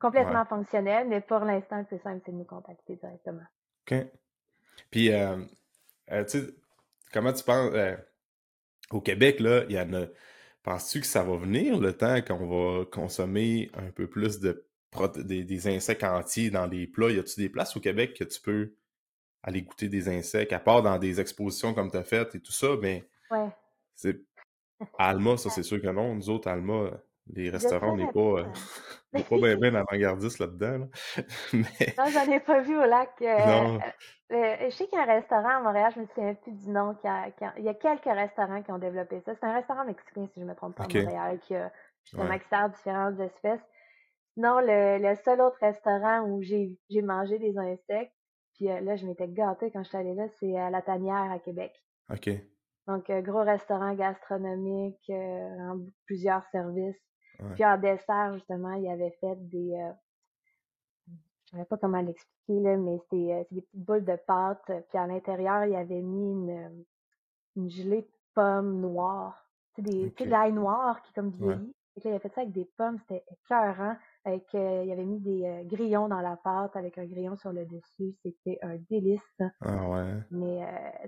complètement 0.00 0.44
fonctionnel, 0.44 1.06
mais 1.08 1.20
pour 1.20 1.40
l'instant, 1.40 1.78
le 1.78 1.84
plus 1.84 2.00
simple, 2.00 2.20
c'est 2.24 2.32
de 2.32 2.36
nous 2.36 2.44
contacter 2.44 2.96
directement. 2.96 3.44
OK. 3.86 3.94
Puis, 4.90 5.10
tu 5.10 6.28
sais, 6.28 6.54
comment 7.12 7.32
tu 7.32 7.44
penses 7.44 7.70
euh, 7.74 7.96
au 8.90 9.00
Québec, 9.00 9.38
là, 9.40 9.64
il 9.68 9.76
y 9.76 9.80
en 9.80 9.92
a. 9.92 10.06
Penses-tu 10.62 11.00
que 11.00 11.06
ça 11.06 11.24
va 11.24 11.36
venir 11.36 11.78
le 11.78 11.96
temps 11.96 12.20
qu'on 12.22 12.46
va 12.46 12.84
consommer 12.84 13.70
un 13.74 13.90
peu 13.90 14.06
plus 14.06 14.38
de 14.40 14.66
des, 15.16 15.68
insectes 15.68 16.04
entiers 16.04 16.50
dans 16.50 16.68
des 16.68 16.86
plats? 16.86 17.10
Y 17.10 17.18
a-tu 17.18 17.40
des 17.40 17.48
places 17.48 17.76
au 17.76 17.80
Québec 17.80 18.14
que 18.16 18.24
tu 18.24 18.40
peux 18.40 18.74
aller 19.42 19.62
goûter 19.62 19.88
des 19.88 20.08
insectes, 20.08 20.52
à 20.52 20.60
part 20.60 20.82
dans 20.82 20.98
des 20.98 21.20
expositions 21.20 21.74
comme 21.74 21.90
tu 21.90 21.96
as 21.96 22.04
faites 22.04 22.34
et 22.36 22.40
tout 22.40 22.52
ça, 22.52 22.76
mais 22.80 23.08
ouais. 23.30 23.48
c'est 23.96 24.20
Alma, 24.98 25.36
ça 25.36 25.50
c'est 25.50 25.62
sûr 25.62 25.80
que 25.80 25.88
non. 25.88 26.14
Nous 26.14 26.30
autres, 26.30 26.48
Alma, 26.48 26.90
les 27.28 27.50
restaurants, 27.50 27.92
on 27.92 27.96
n'est 27.96 28.12
pas, 28.12 28.20
euh, 28.20 28.44
pas 29.12 29.36
bien 29.36 29.56
bien 29.56 29.74
avant-gardistes 29.74 30.38
là-dedans. 30.38 30.78
Là. 30.78 30.86
Mais... 31.52 31.94
Non, 31.98 32.04
j'en 32.06 32.32
ai 32.32 32.40
pas 32.40 32.60
vu 32.60 32.76
au 32.76 32.86
lac. 32.86 33.10
Euh, 33.22 33.46
non. 33.46 33.80
Euh, 34.32 34.56
je 34.64 34.70
sais 34.70 34.86
qu'il 34.86 34.98
y 34.98 35.00
a 35.00 35.04
un 35.04 35.14
restaurant 35.14 35.58
à 35.58 35.60
Montréal, 35.60 35.92
je 35.94 36.00
me 36.00 36.06
souviens 36.06 36.34
plus 36.34 36.52
du 36.52 36.70
nom. 36.70 36.94
Qui 36.94 37.06
a, 37.06 37.30
il 37.58 37.64
y 37.64 37.68
a 37.68 37.74
quelques 37.74 38.04
restaurants 38.04 38.62
qui 38.62 38.72
ont 38.72 38.78
développé 38.78 39.20
ça. 39.20 39.34
C'est 39.34 39.46
un 39.46 39.54
restaurant 39.54 39.84
mexicain, 39.84 40.26
si 40.26 40.40
je 40.40 40.44
ne 40.44 40.50
me 40.50 40.54
trompe 40.54 40.74
pas, 40.76 40.84
à 40.84 40.86
Montréal, 40.86 41.38
qui 41.40 41.54
a 41.54 41.70
justement 42.04 42.28
ouais. 42.28 42.40
qui 42.40 42.48
sert 42.48 42.70
différentes 42.70 43.20
espèces. 43.20 43.60
Non, 44.38 44.60
le, 44.60 44.96
le 44.98 45.14
seul 45.16 45.42
autre 45.42 45.58
restaurant 45.60 46.22
où 46.22 46.40
j'ai 46.40 46.78
mangé 47.02 47.38
des 47.38 47.58
insectes, 47.58 48.14
puis 48.54 48.66
là, 48.66 48.96
je 48.96 49.06
m'étais 49.06 49.28
gâtée 49.28 49.70
quand 49.70 49.82
je 49.82 49.88
suis 49.90 49.98
allée 49.98 50.14
là, 50.14 50.26
c'est 50.40 50.56
à 50.56 50.70
La 50.70 50.80
Tanière 50.80 51.30
à 51.30 51.38
Québec. 51.38 51.72
OK. 52.10 52.30
Donc, 52.88 53.10
gros 53.10 53.42
restaurant 53.42 53.94
gastronomique, 53.94 55.12
plusieurs 56.06 56.44
services. 56.44 57.11
Puis 57.54 57.64
en 57.64 57.78
dessert, 57.78 58.34
justement, 58.34 58.72
il 58.74 58.88
avait 58.88 59.16
fait 59.20 59.36
des. 59.48 59.74
Euh, 59.74 59.92
je 61.50 61.56
ne 61.56 61.62
sais 61.62 61.68
pas 61.68 61.76
comment 61.76 62.00
l'expliquer, 62.00 62.60
là, 62.60 62.76
mais 62.76 62.98
c'est 63.10 63.32
euh, 63.32 63.44
des 63.50 63.60
petites 63.62 63.84
boules 63.84 64.04
de 64.04 64.16
pâte. 64.26 64.64
Puis 64.88 64.98
à 64.98 65.06
l'intérieur, 65.06 65.64
il 65.64 65.76
avait 65.76 66.00
mis 66.00 66.32
une, 66.32 66.50
euh, 66.50 66.84
une 67.56 67.70
gelée 67.70 68.02
de 68.02 68.10
pommes 68.34 68.80
noires. 68.80 69.46
Tu 69.74 69.82
sais, 69.82 69.90
des, 69.90 70.06
okay. 70.06 70.24
de 70.24 70.30
l'ail 70.30 70.52
noir 70.52 71.02
qui 71.02 71.10
est 71.10 71.14
comme 71.14 71.30
vieilli. 71.30 71.74
Et 71.96 72.00
là, 72.08 72.10
il 72.12 72.14
a 72.14 72.20
fait 72.20 72.30
ça 72.30 72.40
avec 72.40 72.54
des 72.54 72.66
pommes, 72.78 72.98
c'était 73.00 73.22
écœurant. 73.30 73.96
Avec, 74.24 74.46
il 74.54 74.90
avait 74.90 75.04
mis 75.04 75.18
des 75.18 75.66
grillons 75.66 76.08
dans 76.08 76.20
la 76.20 76.36
pâte 76.36 76.76
avec 76.76 76.96
un 76.96 77.04
grillon 77.04 77.36
sur 77.36 77.52
le 77.52 77.66
dessus. 77.66 78.14
C'était 78.22 78.58
un 78.62 78.76
délice. 78.88 79.20
Ah 79.60 79.90
ouais. 79.90 80.14
Mais 80.30 80.60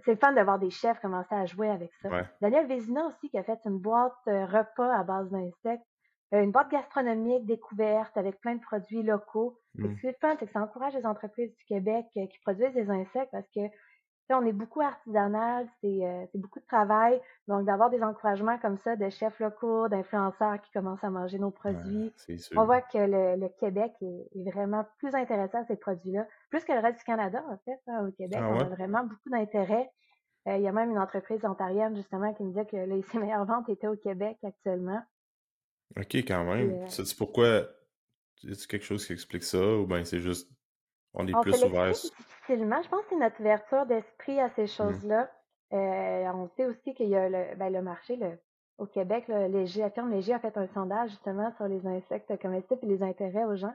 c'est 0.05 0.11
le 0.11 0.19
fun 0.19 0.33
de 0.33 0.43
voir 0.43 0.59
des 0.59 0.69
chefs 0.69 1.01
commencer 1.01 1.35
à 1.35 1.47
jouer 1.47 1.71
avec 1.71 1.91
ça. 2.03 2.11
Daniel 2.43 2.67
Vézina 2.67 3.07
aussi 3.07 3.31
qui 3.31 3.39
a 3.39 3.45
fait 3.45 3.61
une 3.65 3.79
boîte 3.79 4.13
repas 4.27 4.93
à 4.95 5.05
base 5.05 5.31
d'insectes 5.31 5.65
euh, 5.65 5.94
une 6.33 6.51
boîte 6.51 6.71
gastronomique 6.71 7.47
découverte 7.47 8.17
avec 8.17 8.41
plein 8.41 8.57
de 8.57 8.61
produits 8.61 9.03
locaux. 9.03 9.59
Ce 9.77 10.01
qui 10.01 10.07
est 10.07 10.19
fun, 10.21 10.37
c'est 10.39 10.47
que 10.47 10.53
ça 10.53 10.63
encourage 10.63 10.95
les 10.95 11.07
entreprises 11.07 11.55
du 11.55 11.65
Québec 11.65 12.07
euh, 12.17 12.27
qui 12.27 12.39
produisent 12.41 12.75
des 12.75 12.91
insectes 12.91 13.31
parce 13.33 13.49
que 13.55 13.61
on 14.31 14.47
est 14.47 14.53
beaucoup 14.53 14.81
artisanal, 14.81 15.69
c'est 15.81 16.31
beaucoup 16.35 16.59
de 16.59 16.65
travail. 16.65 17.21
Donc, 17.47 17.67
d'avoir 17.67 17.91
des 17.91 18.03
encouragements 18.03 18.59
comme 18.59 18.79
ça 18.79 18.97
de 18.97 19.11
chefs 19.11 19.39
locaux, 19.39 19.89
d'influenceurs 19.89 20.61
qui 20.63 20.71
commencent 20.73 21.05
à 21.05 21.11
manger 21.11 21.39
nos 21.39 21.51
produits, 21.51 22.13
on 22.57 22.65
voit 22.65 22.81
que 22.81 22.97
le, 22.99 23.49
Québec 23.61 23.93
est, 24.01 24.51
vraiment 24.51 24.87
plus 24.99 25.15
intéressant 25.15 25.59
à 25.59 25.65
ces 25.65 25.77
produits-là, 25.77 26.27
plus 26.49 26.65
que 26.65 26.73
le 26.73 26.79
reste 26.79 26.99
du 26.99 27.05
Canada, 27.05 27.45
en 27.51 27.59
fait. 27.65 27.79
Hein, 27.87 28.07
au 28.09 28.13
Québec, 28.13 28.39
ah 28.41 28.51
on 28.51 28.61
a 28.61 28.65
vraiment 28.65 29.03
beaucoup 29.03 29.31
d'intérêt. 29.31 29.91
il 30.47 30.61
y 30.61 30.69
a 30.69 30.73
même 30.73 30.91
une 30.91 30.99
entreprise 30.99 31.45
ontarienne, 31.45 31.95
justement, 31.95 32.33
qui 32.33 32.45
me 32.45 32.49
disait 32.49 32.67
que 32.67 32.77
les, 32.77 33.03
ses 33.13 33.19
meilleures 33.19 33.45
ventes 33.45 33.69
étaient 33.69 33.89
au 33.89 33.97
Québec 33.97 34.39
actuellement. 34.43 35.03
OK, 35.97 36.15
quand 36.17 36.45
même. 36.45 36.89
C'est 36.89 37.17
pourquoi. 37.17 37.63
c'est 38.37 38.67
quelque 38.67 38.85
chose 38.85 39.07
qui 39.07 39.13
explique 39.13 39.45
ça 39.45 39.65
ou 39.65 39.87
bien 39.87 40.05
c'est 40.05 40.21
juste 40.21 40.51
on 41.15 41.27
est 41.27 41.41
plus 41.43 41.63
ouvert. 41.65 41.93
difficilement. 41.93 42.83
Je 42.83 42.89
pense 42.89 43.03
que 43.03 43.07
c'est 43.11 43.19
notre 43.19 43.41
ouverture 43.41 43.87
d'esprit 43.87 44.41
à 44.41 44.51
ces 44.51 44.65
mmh. 44.65 44.69
choses-là. 44.69 45.31
Euh, 45.73 46.31
on 46.35 46.49
sait 46.57 46.67
aussi 46.67 46.95
qu'il 46.95 47.09
y 47.09 47.17
a 47.17 47.29
le, 47.29 47.57
ben, 47.57 47.73
le 47.73 47.83
marché 47.83 48.17
le, 48.17 48.39
au 48.79 48.87
Québec. 48.87 49.29
Là, 49.29 49.49
Léger, 49.49 49.81
la 49.81 49.91
firme 49.91 50.11
Léger 50.11 50.35
a 50.35 50.41
fait 50.41 50.57
un 50.57 50.67
sondage 50.75 51.11
justement 51.11 51.53
sur 51.57 51.67
les 51.67 51.87
insectes 51.87 52.37
comestibles 52.41 52.81
et 52.83 52.87
les 52.87 53.03
intérêts 53.03 53.45
aux 53.45 53.57
gens. 53.57 53.75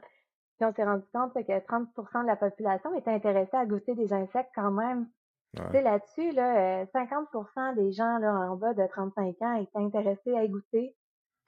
Puis 0.58 0.68
on 0.68 0.74
s'est 0.74 0.84
rendu 0.84 1.04
compte 1.12 1.32
que 1.32 1.40
30% 1.40 2.22
de 2.22 2.26
la 2.26 2.36
population 2.36 2.94
était 2.94 3.10
intéressée 3.10 3.56
à 3.56 3.64
goûter 3.64 3.94
des 3.94 4.12
insectes 4.12 4.50
quand 4.54 4.70
même. 4.70 5.08
Tu 5.56 5.62
sais, 5.72 5.82
là-dessus, 5.82 6.30
là, 6.32 6.86
50 6.92 7.28
euh, 7.34 7.74
des 7.74 7.90
gens 7.92 8.18
là, 8.18 8.32
en 8.50 8.56
bas 8.56 8.72
de 8.72 8.86
35 8.86 9.42
ans 9.42 9.54
étaient 9.54 9.78
intéressés 9.78 10.34
à 10.36 10.44
y 10.44 10.48
goûter. 10.48 10.94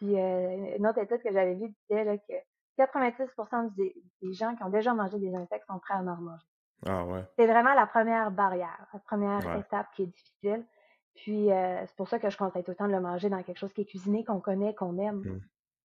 Puis 0.03 0.19
euh, 0.19 0.77
une 0.77 0.87
autre 0.87 0.99
étude 0.99 1.23
que 1.23 1.33
j'avais 1.33 1.55
vue 1.55 1.73
disait 1.89 2.03
là, 2.03 2.19
que 2.19 2.33
86% 2.77 3.73
des, 3.77 3.95
gens 4.33 4.57
qui 4.57 4.65
ont 4.65 4.69
déjà 4.69 4.95
mangé 4.95 5.17
des 5.19 5.33
insectes 5.33 5.65
sont 5.69 5.79
prêts 5.79 5.95
à 5.95 5.99
en 5.99 6.03
manger. 6.03 6.47
Ah 6.85 7.05
ouais. 7.05 7.23
C'est 7.39 7.47
vraiment 7.47 7.73
la 7.75 7.87
première 7.87 8.33
barrière, 8.33 8.89
la 8.93 8.99
première 8.99 9.57
étape 9.57 9.87
qui 9.95 10.03
est 10.03 10.07
difficile. 10.07 10.67
Puis 11.15 11.53
euh, 11.53 11.87
c'est 11.87 11.95
pour 11.95 12.09
ça 12.09 12.19
que 12.19 12.31
je 12.31 12.37
conseille 12.37 12.65
tout 12.65 12.73
le 12.73 12.77
temps 12.77 12.89
de 12.89 12.93
le 12.93 13.01
manger 13.01 13.29
dans 13.29 13.41
quelque 13.45 13.59
chose 13.59 13.73
qui 13.73 13.83
est 13.83 13.85
cuisiné, 13.85 14.25
qu'on 14.25 14.41
connaît, 14.41 14.75
qu'on 14.75 14.99
aime. 14.99 15.21
Mmh. 15.21 15.41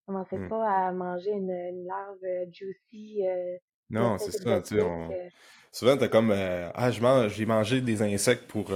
Commencez 0.06 0.38
mmh. 0.38 0.48
pas 0.48 0.68
à 0.68 0.90
manger 0.90 1.30
une, 1.30 1.86
larve 1.86 2.18
euh, 2.24 2.46
juicy. 2.50 3.24
Euh, 3.24 3.56
non, 3.90 4.18
c'est 4.18 4.32
ça. 4.32 4.60
Tu 4.62 4.80
sais, 4.80 5.30
Souvent, 5.70 5.96
t'as 5.96 6.08
comme 6.08 6.32
Ah, 6.32 6.90
j'ai 6.90 7.46
mangé 7.46 7.80
des 7.80 8.02
insectes 8.02 8.48
pour, 8.48 8.72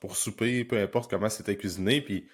pour 0.00 0.16
souper, 0.16 0.64
peu 0.64 0.78
importe 0.82 1.08
comment 1.08 1.28
c'était 1.28 1.56
cuisiné. 1.56 2.00
Puis 2.00 2.28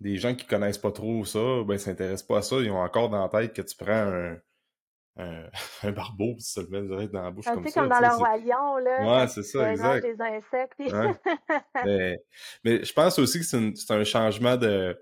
des 0.00 0.16
gens 0.16 0.34
qui 0.34 0.46
connaissent 0.46 0.78
pas 0.78 0.92
trop 0.92 1.24
ça, 1.24 1.62
ben 1.66 1.78
s'intéressent 1.78 2.26
pas 2.26 2.38
à 2.38 2.42
ça. 2.42 2.56
Ils 2.56 2.70
ont 2.70 2.80
encore 2.80 3.08
dans 3.08 3.22
la 3.22 3.28
tête 3.28 3.52
que 3.52 3.62
tu 3.62 3.76
prends 3.76 3.92
un, 3.92 4.36
un, 5.18 5.50
barbeau, 5.92 6.34
puis 6.34 6.42
ça 6.42 6.62
le 6.62 6.68
met 6.68 6.82
direct 6.82 7.12
dans 7.12 7.22
la 7.22 7.30
bouche 7.30 7.46
un 7.48 7.54
comme 7.54 7.64
peu 7.64 7.70
comme 7.72 7.88
dans 7.88 8.00
le 8.00 8.16
roi 8.16 8.36
lion, 8.38 8.76
là. 8.78 9.20
Ouais, 9.22 9.28
c'est 9.28 9.42
ça, 9.42 9.70
exact. 9.70 10.02
des 10.02 10.20
insectes. 10.20 10.78
mais, 11.84 12.18
mais, 12.64 12.84
je 12.84 12.92
pense 12.92 13.18
aussi 13.18 13.40
que 13.40 13.44
c'est 13.44 13.90
un 13.90 14.04
changement 14.04 14.56
de... 14.56 14.98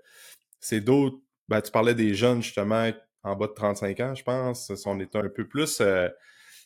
C'est 0.59 0.81
d'autres... 0.81 1.17
Ben, 1.47 1.61
tu 1.61 1.71
parlais 1.71 1.93
des 1.93 2.13
jeunes, 2.13 2.41
justement, 2.41 2.89
en 3.23 3.35
bas 3.35 3.47
de 3.47 3.53
35 3.53 3.99
ans, 4.01 4.15
je 4.15 4.23
pense. 4.23 4.71
On 4.85 4.99
est 4.99 5.15
un 5.15 5.29
peu 5.29 5.47
plus 5.47 5.79
euh, 5.79 6.09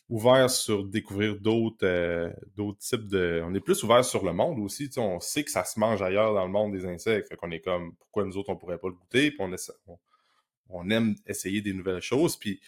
ouvert 0.08 0.50
sur 0.50 0.84
découvrir 0.84 1.40
d'autres 1.40 1.86
euh, 1.86 2.30
d'autres 2.56 2.78
types 2.78 3.08
de... 3.08 3.42
On 3.44 3.54
est 3.54 3.60
plus 3.60 3.82
ouvert 3.82 4.04
sur 4.04 4.24
le 4.24 4.32
monde 4.32 4.58
aussi. 4.58 4.90
On 4.96 5.20
sait 5.20 5.44
que 5.44 5.50
ça 5.50 5.64
se 5.64 5.78
mange 5.80 6.02
ailleurs 6.02 6.34
dans 6.34 6.44
le 6.44 6.50
monde 6.50 6.72
des 6.72 6.84
insectes. 6.86 7.34
Qu'on 7.36 7.50
est 7.50 7.60
comme, 7.60 7.94
pourquoi 7.96 8.24
nous 8.24 8.36
autres, 8.36 8.50
on 8.50 8.56
pourrait 8.56 8.78
pas 8.78 8.88
le 8.88 8.94
goûter? 8.94 9.30
Puis 9.30 9.40
on, 10.68 10.90
aime 10.90 11.14
essayer 11.26 11.62
des 11.62 11.72
nouvelles 11.72 12.02
choses. 12.02 12.36
Puis 12.36 12.60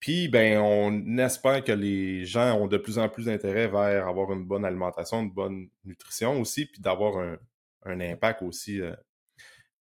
puis, 0.00 0.28
ben, 0.28 0.58
on 0.58 1.18
espère 1.18 1.62
que 1.62 1.72
les 1.72 2.24
gens 2.24 2.54
ont 2.58 2.66
de 2.66 2.78
plus 2.78 2.98
en 2.98 3.10
plus 3.10 3.26
d'intérêt 3.26 3.68
vers 3.68 4.08
avoir 4.08 4.32
une 4.32 4.46
bonne 4.46 4.64
alimentation, 4.64 5.20
une 5.20 5.30
bonne 5.30 5.68
nutrition 5.84 6.40
aussi, 6.40 6.64
puis 6.64 6.80
d'avoir 6.80 7.18
un, 7.18 7.36
un, 7.84 8.00
impact 8.00 8.42
aussi 8.42 8.80
euh, 8.80 8.94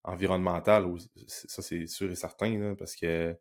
environnemental. 0.04 0.86
Ça, 1.28 1.62
c'est 1.62 1.88
sûr 1.88 2.12
et 2.12 2.16
certain, 2.16 2.76
parce 2.78 2.98
que 2.98 3.34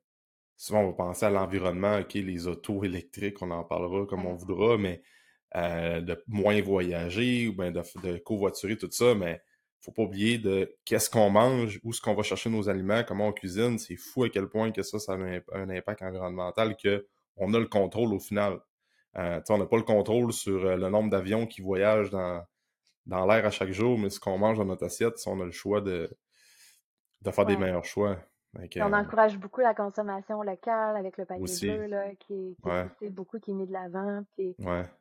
souvent, 0.59 0.81
on 0.81 0.89
va 0.89 0.93
penser 0.93 1.25
à 1.25 1.31
l'environnement, 1.31 2.01
OK, 2.01 2.15
les 2.15 2.47
autos 2.47 2.85
électriques, 2.85 3.41
on 3.41 3.51
en 3.51 3.65
parlera 3.65 4.05
comme 4.07 4.27
on 4.27 4.35
voudra, 4.35 4.77
mais 4.77 5.01
euh, 5.57 6.03
de 6.03 6.23
moins 6.27 6.61
voyager 6.61 7.49
ou 7.49 7.55
ben 7.55 7.73
de, 7.73 7.81
de 8.03 8.19
covoiturer, 8.19 8.77
tout 8.77 8.91
ça, 8.91 9.15
mais 9.15 9.41
faut 9.81 9.93
pas 9.93 10.03
oublier 10.03 10.39
de 10.39 10.77
qu'est-ce 10.85 11.09
qu'on 11.09 11.31
mange, 11.31 11.81
où 11.85 11.91
est-ce 11.91 12.03
qu'on 12.03 12.15
va 12.15 12.23
chercher 12.23 12.51
nos 12.51 12.69
aliments, 12.69 13.05
comment 13.07 13.29
on 13.29 13.33
cuisine. 13.33 13.79
C'est 13.79 13.97
fou 13.97 14.25
à 14.25 14.29
quel 14.29 14.49
point 14.49 14.73
que 14.73 14.83
ça, 14.83 14.99
ça 14.99 15.13
a 15.13 15.17
un, 15.17 15.71
impact 15.71 16.03
environnemental 16.03 16.77
qu'on 16.77 17.55
a 17.55 17.59
le 17.59 17.67
contrôle 17.67 18.13
au 18.13 18.19
final. 18.19 18.61
Euh, 19.17 19.41
on 19.49 19.59
n'a 19.59 19.67
pas 19.67 19.77
le 19.77 19.85
contrôle 19.85 20.33
sur 20.33 20.67
euh, 20.67 20.77
le 20.77 20.91
nombre 20.91 21.09
d'avions 21.09 21.47
qui 21.47 21.63
voyagent 21.63 22.11
dans, 22.11 22.43
dans 23.07 23.27
l'air 23.27 23.47
à 23.47 23.51
chaque 23.51 23.73
jour, 23.73 23.99
mais 23.99 24.11
ce 24.11 24.21
qu'on 24.21 24.39
mange 24.39 24.59
dans 24.59 24.65
notre 24.65 24.85
assiette, 24.85 25.15
on 25.27 25.41
a 25.41 25.45
le 25.45 25.53
choix 25.53 25.81
de, 25.81 26.11
de 27.23 27.31
faire 27.31 27.47
des 27.47 27.57
meilleurs 27.57 27.85
choix. 27.85 28.19
On 28.55 28.93
encourage 28.93 29.39
beaucoup 29.39 29.61
la 29.61 29.75
consommation 29.75 30.43
locale 30.43 30.97
avec 30.97 31.17
le 31.19 31.25
panier 31.25 31.53
bleu 31.61 31.87
là, 31.87 32.15
qui, 32.19 32.57
est 33.03 33.11
beaucoup 33.11 33.39
qui 33.39 33.51
est 33.51 33.55
mis 33.55 33.67
de 33.67 33.73
l'avant. 33.73 34.23
C'est 34.37 34.57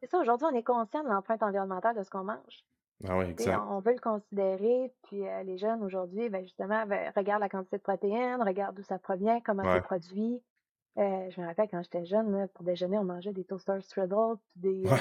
ça, 0.10 0.20
aujourd'hui, 0.20 0.48
on 0.52 0.56
est 0.56 0.64
conscient 0.64 1.04
de 1.04 1.10
l'empreinte 1.10 1.44
environnementale 1.44 1.96
de 1.98 2.04
ce 2.04 2.10
qu'on 2.10 2.24
mange. 2.24 2.66
Ah 3.06 3.18
oui, 3.18 3.26
exact. 3.26 3.60
On 3.70 3.80
veut 3.80 3.94
le 3.94 4.00
considérer, 4.00 4.92
puis 5.04 5.28
euh, 5.28 5.44
les 5.44 5.58
jeunes 5.60 5.84
aujourd'hui, 5.84 6.30
ben 6.30 6.42
justement, 6.42 6.86
ben, 6.88 7.12
regardent 7.16 7.42
la 7.42 7.50
quantité 7.50 7.78
de 7.78 7.84
protéines, 7.84 8.42
regardent 8.42 8.76
d'où 8.76 8.84
ça 8.84 8.98
provient, 8.98 9.40
comment 9.42 9.64
c'est 9.64 9.82
produit. 9.82 10.42
Euh, 10.98 11.30
je 11.30 11.40
me 11.40 11.46
rappelle 11.46 11.68
quand 11.70 11.84
j'étais 11.84 12.06
jeune, 12.06 12.48
pour 12.56 12.66
déjeuner, 12.66 12.98
on 12.98 13.04
mangeait 13.04 13.34
des 13.34 13.44
toasters 13.44 13.84
puis 13.92 14.42
des 14.56 14.84
euh, 14.88 14.96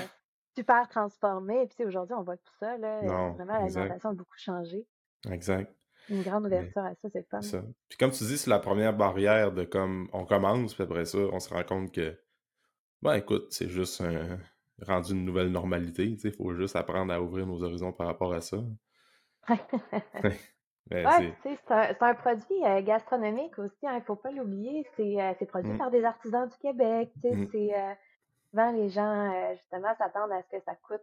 super 0.55 0.89
transformés. 0.89 1.67
Puis 1.69 1.87
aujourd'hui, 1.87 2.15
on 2.15 2.23
voit 2.23 2.37
tout 2.37 2.53
ça. 2.61 2.77
Là, 2.77 3.01
vraiment, 3.31 3.55
l'alimentation 3.55 4.11
a 4.11 4.13
beaucoup 4.13 4.37
changé. 4.37 4.87
Exact. 5.31 5.73
Une 6.09 6.23
grande 6.23 6.47
ouverture 6.47 6.83
à 6.83 6.95
ça, 6.95 7.09
c'est 7.13 7.29
fun. 7.29 7.43
Ça. 7.43 7.63
Puis 7.89 7.99
comme 7.99 8.11
tu 8.11 8.25
dis, 8.25 8.39
c'est 8.39 8.51
la 8.51 8.59
première 8.59 8.97
barrière 8.97 9.53
de 9.53 9.65
comme 9.65 10.09
on 10.13 10.25
commence, 10.25 10.75
puis 10.75 10.85
après 10.85 11.05
ça, 11.05 11.19
on 11.19 11.41
se 11.41 11.53
rend 11.53 11.65
compte 11.65 11.93
que, 11.93 12.19
ben 13.03 13.15
écoute, 13.15 13.49
c'est 13.51 13.69
juste 13.69 14.01
un 14.01 14.39
rendu 14.83 15.13
une 15.13 15.25
nouvelle 15.25 15.51
normalité. 15.51 16.05
Il 16.23 16.33
faut 16.33 16.55
juste 16.55 16.77
apprendre 16.77 17.13
à 17.13 17.21
ouvrir 17.21 17.47
nos 17.47 17.63
horizons 17.63 17.93
par 17.93 18.07
rapport 18.07 18.33
à 18.33 18.41
ça. 18.41 18.59
ouais, 20.91 21.35
c'est 21.43 21.71
un, 21.71 22.15
produit 22.15 22.65
euh, 22.65 22.83
gastronomique 22.83 23.59
aussi, 23.59 23.77
il 23.83 23.89
hein, 23.89 23.99
ne 23.99 24.01
faut 24.01 24.17
pas 24.17 24.31
l'oublier. 24.33 24.87
C'est 24.97 25.21
euh, 25.21 25.33
produit 25.47 25.73
mmh. 25.73 25.79
par 25.79 25.91
des 25.91 26.05
artisans 26.05 26.49
du 26.49 26.57
Québec. 26.59 27.11
Mmh. 27.23 27.47
Euh, 27.55 27.95
souvent, 28.51 28.73
les 28.73 28.89
gens, 28.89 29.53
justement, 29.55 29.95
s'attendent 29.97 30.33
à 30.33 30.43
ce 30.43 30.57
que 30.57 30.63
ça 30.65 30.75
coûte 30.87 31.01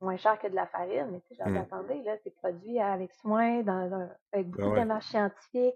moins 0.00 0.16
cher 0.16 0.38
que 0.38 0.48
de 0.48 0.54
la 0.54 0.66
farine. 0.66 1.08
Mais 1.10 1.20
tu 1.20 1.34
sais, 1.34 1.48
mmh. 1.48 1.56
attendez, 1.56 2.02
là, 2.02 2.16
c'est 2.22 2.34
produit 2.34 2.78
avec 2.80 3.12
soin, 3.14 3.62
dans 3.62 4.08
avec 4.32 4.48
beaucoup 4.48 4.70
de 4.70 4.76
démarches 4.76 5.06
scientifiques. 5.06 5.74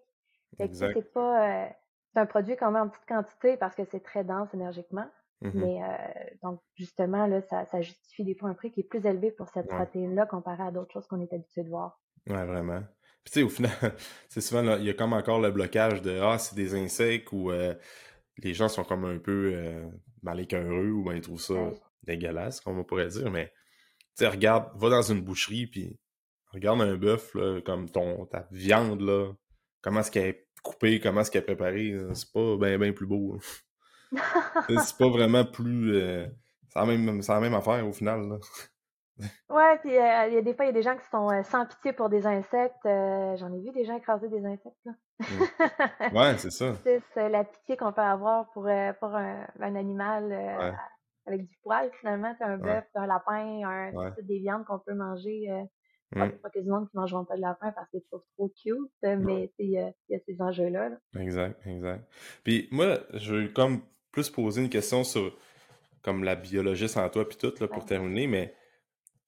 C'est 0.59 1.13
pas. 1.13 1.69
c'est 2.13 2.21
un 2.21 2.27
produit 2.27 2.57
qu'on 2.57 2.71
met 2.71 2.81
en 2.81 2.89
petite 2.89 3.07
quantité 3.07 3.57
parce 3.57 3.75
que 3.75 3.85
c'est 3.85 4.01
très 4.01 4.25
dense 4.25 4.53
énergiquement. 4.55 5.07
Mmh 5.43 5.51
Mais 5.55 5.83
euh, 5.83 5.87
donc, 6.43 6.61
justement, 6.75 7.27
là, 7.27 7.41
ça, 7.41 7.65
ça, 7.65 7.81
justifie 7.81 8.25
des 8.25 8.35
fois 8.35 8.51
un 8.51 8.55
prix 8.55 8.71
qui 8.71 8.81
est 8.81 8.89
plus 8.89 9.05
élevé 9.07 9.31
pour 9.31 9.49
cette 9.49 9.69
protéine-là 9.69 10.27
comparé 10.27 10.63
à 10.63 10.71
d'autres 10.71 10.93
choses 10.93 11.07
qu'on 11.07 11.21
est 11.21 11.33
habitué 11.33 11.63
de 11.63 11.71
voir. 11.71 11.99
Ouais, 12.27 12.45
vraiment. 12.45 12.83
Puis, 13.25 13.33
tu 13.33 13.41
sais, 13.41 13.43
au 13.43 13.49
final, 13.49 13.73
c'est 14.29 14.43
souvent, 14.43 14.63
là, 14.63 14.77
il 14.77 14.85
y 14.85 14.91
a 14.91 14.95
comme 14.95 15.15
encore 15.15 15.41
le 15.41 15.51
blocage 15.51 16.03
de 16.03 16.21
Ah, 16.21 16.39
c'est 16.39 16.55
des 16.55 16.75
insectes 16.75 17.33
ou 17.33 17.51
euh, 17.51 17.75
les 18.39 18.53
gens 18.53 18.69
sont 18.69 18.85
comme 18.85 19.07
un 19.07 19.19
peu 19.19 19.53
euh, 19.55 19.89
mal 20.23 20.41
écœureux 20.41 20.91
ou 20.91 21.05
ben, 21.05 21.15
ils 21.15 21.23
trouvent 21.23 21.41
ça 21.41 21.71
dégueulasse, 22.03 22.61
comme 22.61 22.79
on 22.79 22.85
pourrait 22.85 23.09
dire. 23.09 23.31
Mais, 23.31 23.51
sais, 24.25 24.29
regarde, 24.29 24.71
va 24.77 24.91
dans 24.91 25.03
une 25.03 25.21
boucherie, 25.21 25.67
puis 25.67 25.99
regarde 26.53 26.81
un 26.81 26.97
bœuf, 26.97 27.37
comme 27.65 27.89
ton, 27.91 28.27
ta 28.27 28.47
viande, 28.51 29.01
là, 29.01 29.33
comment 29.83 30.01
est-ce 30.01 30.11
qu'elle 30.11 30.27
est 30.27 30.47
coupée, 30.63 31.01
comment 31.01 31.21
est-ce 31.21 31.31
qu'elle 31.31 31.43
est 31.43 31.47
préparée. 31.47 31.95
C'est 32.15 32.33
pas 32.33 32.57
bien 32.57 32.79
ben 32.79 32.95
plus 32.95 33.07
beau. 33.07 33.39
c'est 34.69 34.99
pas 34.99 35.09
vraiment 35.09 35.45
plus. 35.45 35.95
Euh, 35.97 36.27
c'est 36.69 36.79
la, 36.79 37.41
même 37.41 37.55
affaire 37.55 37.87
au 37.87 37.93
final. 37.93 38.29
Là. 38.29 38.39
Ouais, 39.51 39.79
puis 39.81 39.97
euh, 39.97 40.29
il 40.29 40.35
y 40.35 40.39
a 40.39 40.43
des 40.43 40.55
fois, 40.55 40.65
il 40.65 40.69
y 40.69 40.71
a 40.71 40.75
des 40.75 40.83
gens 40.83 40.97
qui 40.97 41.07
sont 41.11 41.31
euh, 41.31 41.43
sans 41.43 41.67
pitié 41.67 41.93
pour 41.93 42.09
des 42.09 42.27
insectes. 42.27 42.85
J'en 42.85 43.53
ai 43.53 43.61
vu 43.61 43.71
des 43.73 43.85
gens 43.85 43.97
écraser 43.97 44.29
des 44.29 44.45
insectes. 44.45 44.79
Là. 44.85 44.93
Ouais, 46.13 46.39
c'est 46.39 46.51
ça. 46.51 46.73
c'est 47.15 47.29
la 47.29 47.45
pitié 47.45 47.77
qu'on 47.77 47.93
peut 47.93 48.01
avoir 48.01 48.51
pour, 48.53 48.69
pour 48.99 49.15
un, 49.15 49.47
animal 49.61 50.75
avec 51.33 51.47
du 51.47 51.57
poil, 51.63 51.91
finalement. 52.01 52.35
un 52.41 52.59
bœuf, 52.59 52.85
un 52.95 53.07
lapin, 53.07 53.63
un, 53.65 54.15
des 54.23 54.39
viandes 54.39 54.65
qu'on 54.65 54.79
peut 54.79 54.95
manger. 54.95 55.49
Mmh. 56.13 56.29
Pas 56.43 56.51
que 56.51 56.59
du 56.59 56.69
monde 56.69 56.89
qui 56.91 56.97
ne 56.97 57.03
mangeront 57.03 57.25
pas 57.25 57.37
de 57.37 57.41
lapin 57.41 57.71
parce 57.71 57.89
que 57.91 57.99
c'est 57.99 58.09
trop, 58.11 58.25
trop 58.37 58.53
cute, 58.61 58.91
mais 59.03 59.53
il 59.59 59.71
y, 59.71 59.79
a 59.79 59.93
ces 60.27 60.43
enjeux-là. 60.43 60.89
Là. 60.89 60.97
Exact, 61.21 61.65
exact. 61.67 62.05
Puis 62.43 62.69
moi, 62.73 62.99
je 63.15 63.35
veux 63.35 63.49
comme 63.49 63.81
plus 64.11 64.29
poser 64.29 64.63
une 64.63 64.71
question 64.71 65.05
sur 65.05 65.37
comme 66.03 66.25
la 66.25 66.35
biologiste 66.35 66.97
en 66.97 67.09
toi 67.09 67.29
puis 67.29 67.39
tout 67.39 67.53
là, 67.61 67.69
pour 67.69 67.85
terminer, 67.85 68.27
mais 68.27 68.55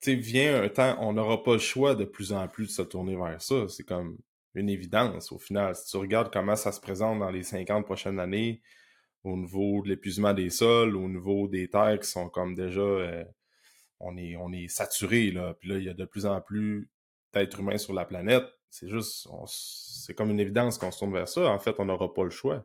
tu 0.01 0.11
sais, 0.11 0.15
vient 0.17 0.63
un 0.63 0.69
temps, 0.69 0.97
on 1.01 1.13
n'aura 1.13 1.43
pas 1.43 1.53
le 1.53 1.59
choix 1.59 1.95
de 1.95 2.05
plus 2.05 2.33
en 2.33 2.49
plus 2.49 2.67
de 2.67 2.71
se 2.71 2.83
tourner 2.83 3.15
vers 3.15 3.41
ça. 3.41 3.69
C'est 3.69 3.85
comme 3.85 4.19
une 4.55 4.69
évidence 4.69 5.31
au 5.31 5.39
final. 5.39 5.77
Si 5.77 5.91
tu 5.91 5.97
regardes 5.97 6.33
comment 6.33 6.57
ça 6.57 6.73
se 6.73 6.81
présente 6.81 7.21
dans 7.21 7.31
les 7.31 7.45
50 7.45 7.85
prochaines 7.85 8.19
années, 8.19 8.61
au 9.25 9.37
niveau 9.37 9.83
de 9.83 9.89
l'épuisement 9.89 10.35
des 10.35 10.51
sols, 10.51 10.97
au 10.97 11.09
niveau 11.09 11.49
des 11.49 11.69
terres 11.69 11.99
qui 12.01 12.09
sont 12.09 12.29
comme 12.29 12.55
déjà. 12.55 12.81
Euh, 12.81 13.25
on 14.01 14.17
est, 14.17 14.37
on 14.37 14.53
est 14.53 14.69
saturé, 14.69 15.31
là. 15.31 15.55
Puis 15.55 15.69
là, 15.69 15.79
il 15.79 15.85
y 15.85 15.89
a 15.89 15.95
de 15.95 16.05
plus 16.05 16.27
en 16.27 16.41
plus 16.41 16.91
d'êtres 17.33 17.61
humains 17.61 17.79
sur 17.79 17.95
la 17.95 18.05
planète. 18.05 18.45
C'est 18.69 18.89
juste, 18.89 19.29
c'est 19.47 20.15
comme 20.15 20.31
une 20.31 20.41
évidence 20.41 20.79
qu'on 20.79 20.91
se 20.91 20.99
tourne 20.99 21.13
vers 21.13 21.29
ça. 21.29 21.49
En 21.51 21.59
fait, 21.59 21.77
on 21.79 21.85
n'aura 21.85 22.13
pas 22.13 22.25
le 22.25 22.31
choix. 22.31 22.65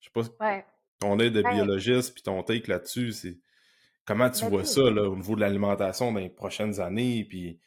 Je 0.00 0.06
sais 0.06 0.12
pas. 0.12 0.46
Ouais. 0.46 0.64
Ton 1.00 1.18
aide 1.18 1.32
de 1.32 1.42
biologiste 1.42 2.14
puis 2.14 2.22
ton 2.22 2.42
take 2.42 2.68
là-dessus, 2.68 3.12
c'est 3.12 3.38
comment 4.04 4.30
tu 4.30 4.44
ben 4.44 4.50
vois 4.50 4.64
ça 4.64 4.82
là, 4.90 5.08
au 5.10 5.16
niveau 5.16 5.34
de 5.34 5.40
l'alimentation 5.40 6.12
dans 6.12 6.20
les 6.20 6.30
prochaines 6.30 6.80
années, 6.80 7.24
puis 7.28 7.58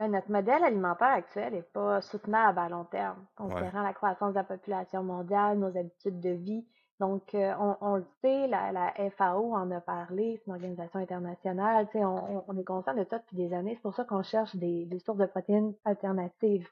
ben, 0.00 0.12
notre 0.12 0.30
modèle 0.30 0.64
alimentaire 0.64 1.08
actuel 1.08 1.52
n'est 1.52 1.62
pas 1.62 2.00
soutenable 2.00 2.58
à 2.58 2.70
long 2.70 2.84
terme, 2.84 3.18
considérant 3.36 3.82
la 3.82 3.92
croissance 3.92 4.30
de 4.30 4.38
la 4.38 4.44
population 4.44 5.02
mondiale, 5.02 5.58
nos 5.58 5.76
habitudes 5.76 6.20
de 6.20 6.30
vie. 6.30 6.66
Donc, 7.00 7.34
euh, 7.34 7.54
on, 7.80 7.96
le 7.96 8.06
sait, 8.22 8.46
la, 8.46 8.94
FAO 9.16 9.54
en 9.54 9.70
a 9.70 9.80
parlé, 9.80 10.38
c'est 10.38 10.46
une 10.46 10.54
organisation 10.54 11.00
internationale, 11.00 11.86
on, 11.94 12.44
on, 12.48 12.56
est 12.58 12.64
conscient 12.64 12.94
de 12.94 13.04
ça 13.04 13.18
depuis 13.18 13.36
des 13.36 13.52
années. 13.52 13.74
C'est 13.74 13.82
pour 13.82 13.94
ça 13.94 14.04
qu'on 14.04 14.22
cherche 14.22 14.56
des, 14.56 14.88
sources 15.04 15.18
de 15.18 15.26
protéines 15.26 15.74
alternatives 15.84 16.66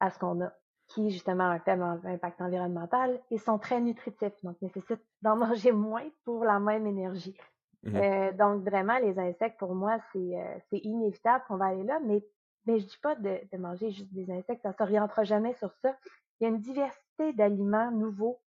à 0.00 0.10
ce 0.10 0.18
qu'on 0.18 0.40
a, 0.40 0.52
qui 0.88 1.10
justement 1.10 1.44
ont 1.44 1.52
un 1.52 1.58
faible 1.60 1.84
impact 2.04 2.40
environnemental 2.40 3.20
et 3.30 3.38
sont 3.38 3.58
très 3.58 3.80
nutritifs, 3.80 4.34
donc 4.42 4.60
nécessitent 4.60 5.06
d'en 5.22 5.36
manger 5.46 5.70
moins 5.70 6.08
pour 6.24 6.44
la 6.44 6.58
même 6.58 6.86
énergie. 6.88 7.36
Mmh 7.84 7.96
euh, 7.96 8.32
donc, 8.32 8.62
vraiment, 8.62 8.98
les 8.98 9.18
insectes, 9.18 9.58
pour 9.58 9.74
moi, 9.74 9.98
c'est 10.12 10.18
euh, 10.18 10.78
inévitable 10.82 11.44
qu'on 11.46 11.56
va 11.56 11.66
aller 11.66 11.84
là, 11.84 12.00
mais, 12.04 12.24
mais 12.66 12.78
je 12.78 12.86
dis 12.86 12.98
pas 13.02 13.14
de, 13.14 13.40
de 13.52 13.58
manger 13.58 13.90
juste 13.90 14.12
des 14.12 14.30
insectes, 14.30 14.62
ça 14.62 14.72
s'orientera 14.72 15.24
jamais 15.24 15.54
sur 15.54 15.72
ça. 15.82 15.96
Il 16.40 16.44
y 16.44 16.46
a 16.46 16.48
une 16.48 16.60
diversité 16.60 17.32
d'aliments 17.32 17.90
nouveaux 17.90 18.40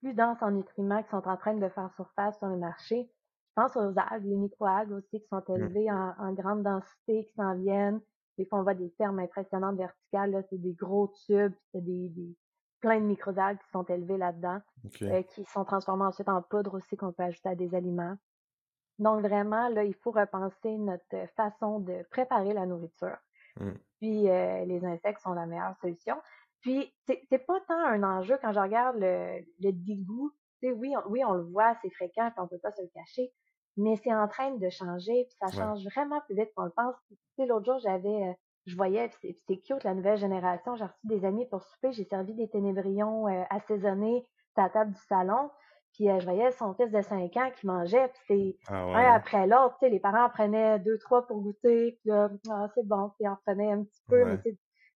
plus 0.00 0.14
denses 0.14 0.42
en 0.42 0.50
nutriments 0.50 1.02
qui 1.02 1.10
sont 1.10 1.26
en 1.28 1.36
train 1.36 1.54
de 1.54 1.68
faire 1.68 1.90
surface 1.94 2.38
sur 2.38 2.48
le 2.48 2.56
marché. 2.56 3.10
Je 3.50 3.62
pense 3.62 3.76
aux 3.76 3.92
algues, 3.98 4.24
les 4.24 4.36
microalgues 4.36 4.92
aussi 4.92 5.20
qui 5.20 5.28
sont 5.28 5.42
élevées 5.54 5.90
en, 5.90 6.32
grande 6.32 6.62
densité, 6.62 7.24
qui 7.24 7.32
s'en 7.34 7.54
viennent. 7.54 8.00
Des 8.38 8.46
fois, 8.46 8.60
on 8.60 8.62
voit 8.62 8.74
des 8.74 8.90
fermes 8.96 9.18
impressionnantes 9.18 9.76
verticales, 9.76 10.44
c'est 10.48 10.60
des 10.60 10.72
gros 10.72 11.08
tubes, 11.26 11.52
c'est 11.72 11.84
des, 11.84 12.08
des, 12.08 12.34
plein 12.80 13.00
de 13.00 13.04
microalgues 13.04 13.58
qui 13.58 13.70
sont 13.70 13.84
élevées 13.84 14.16
là-dedans, 14.16 14.60
euh, 15.02 15.22
qui 15.22 15.44
sont 15.44 15.64
transformées 15.64 16.04
ensuite 16.04 16.28
en 16.28 16.40
poudre 16.40 16.74
aussi 16.74 16.96
qu'on 16.96 17.12
peut 17.12 17.24
ajouter 17.24 17.50
à 17.50 17.54
des 17.54 17.74
aliments. 17.74 18.16
Donc 18.98 19.20
vraiment, 19.20 19.68
là, 19.68 19.84
il 19.84 19.94
faut 19.94 20.10
repenser 20.10 20.76
notre 20.76 21.26
façon 21.36 21.80
de 21.80 22.02
préparer 22.10 22.52
la 22.52 22.66
nourriture. 22.66 23.16
Mmh. 23.60 23.70
Puis 24.00 24.28
euh, 24.28 24.64
les 24.64 24.84
insectes 24.84 25.20
sont 25.20 25.34
la 25.34 25.46
meilleure 25.46 25.76
solution. 25.80 26.16
Puis, 26.60 26.92
c'est 27.06 27.46
pas 27.46 27.58
tant 27.68 27.78
un 27.78 28.02
enjeu 28.02 28.38
quand 28.42 28.52
je 28.52 28.60
regarde 28.60 28.96
le, 28.98 29.40
le 29.60 29.72
dégoût. 29.72 30.30
oui, 30.62 30.94
on, 30.96 31.10
oui, 31.10 31.24
on 31.24 31.32
le 31.32 31.44
voit, 31.44 31.74
c'est 31.80 31.90
fréquent, 31.90 32.30
puis 32.30 32.40
on 32.40 32.48
peut 32.48 32.58
pas 32.58 32.70
se 32.72 32.82
le 32.82 32.88
cacher, 32.88 33.32
mais 33.78 33.96
c'est 33.96 34.14
en 34.14 34.28
train 34.28 34.54
de 34.54 34.68
changer, 34.68 35.26
puis 35.26 35.36
ça 35.40 35.50
change 35.50 35.82
vraiment 35.84 36.20
plus 36.26 36.34
vite 36.34 36.50
qu'on 36.54 36.64
le 36.64 36.70
pense. 36.70 36.94
Tu 37.38 37.46
l'autre 37.46 37.64
jour, 37.64 37.78
j'avais, 37.78 38.28
euh, 38.28 38.32
je 38.66 38.76
voyais, 38.76 39.08
puis 39.08 39.38
c'est 39.46 39.56
cute, 39.56 39.84
la 39.84 39.94
nouvelle 39.94 40.18
génération, 40.18 40.76
j'ai 40.76 40.84
reçu 40.84 41.06
des 41.06 41.24
amis 41.24 41.46
pour 41.46 41.62
souper, 41.62 41.92
j'ai 41.92 42.04
servi 42.04 42.34
des 42.34 42.48
ténébrions 42.50 43.26
euh, 43.26 43.42
assaisonnés 43.48 44.26
à 44.56 44.64
la 44.64 44.68
table 44.68 44.92
du 44.92 45.00
salon, 45.08 45.50
puis 45.94 46.08
euh, 46.08 46.18
je 46.20 46.24
voyais 46.24 46.50
son 46.52 46.74
fils 46.74 46.90
de 46.90 47.02
5 47.02 47.36
ans 47.36 47.50
qui 47.56 47.66
mangeait, 47.66 48.08
puis 48.08 48.56
c'est 48.66 48.72
ah 48.72 48.84
un 48.84 49.14
après 49.14 49.46
l'autre, 49.46 49.76
tu 49.78 49.86
sais, 49.86 49.90
les 49.90 50.00
parents 50.00 50.28
prenaient 50.30 50.78
deux, 50.78 50.98
trois 50.98 51.26
pour 51.26 51.40
goûter, 51.40 51.98
puis 52.00 52.10
là, 52.10 52.30
ah, 52.50 52.68
c'est 52.74 52.86
bon, 52.86 53.10
puis 53.18 53.28
on 53.28 53.34
reprenait 53.34 53.72
un 53.72 53.84
petit 53.84 54.02
peu, 54.08 54.24
mais 54.24 54.38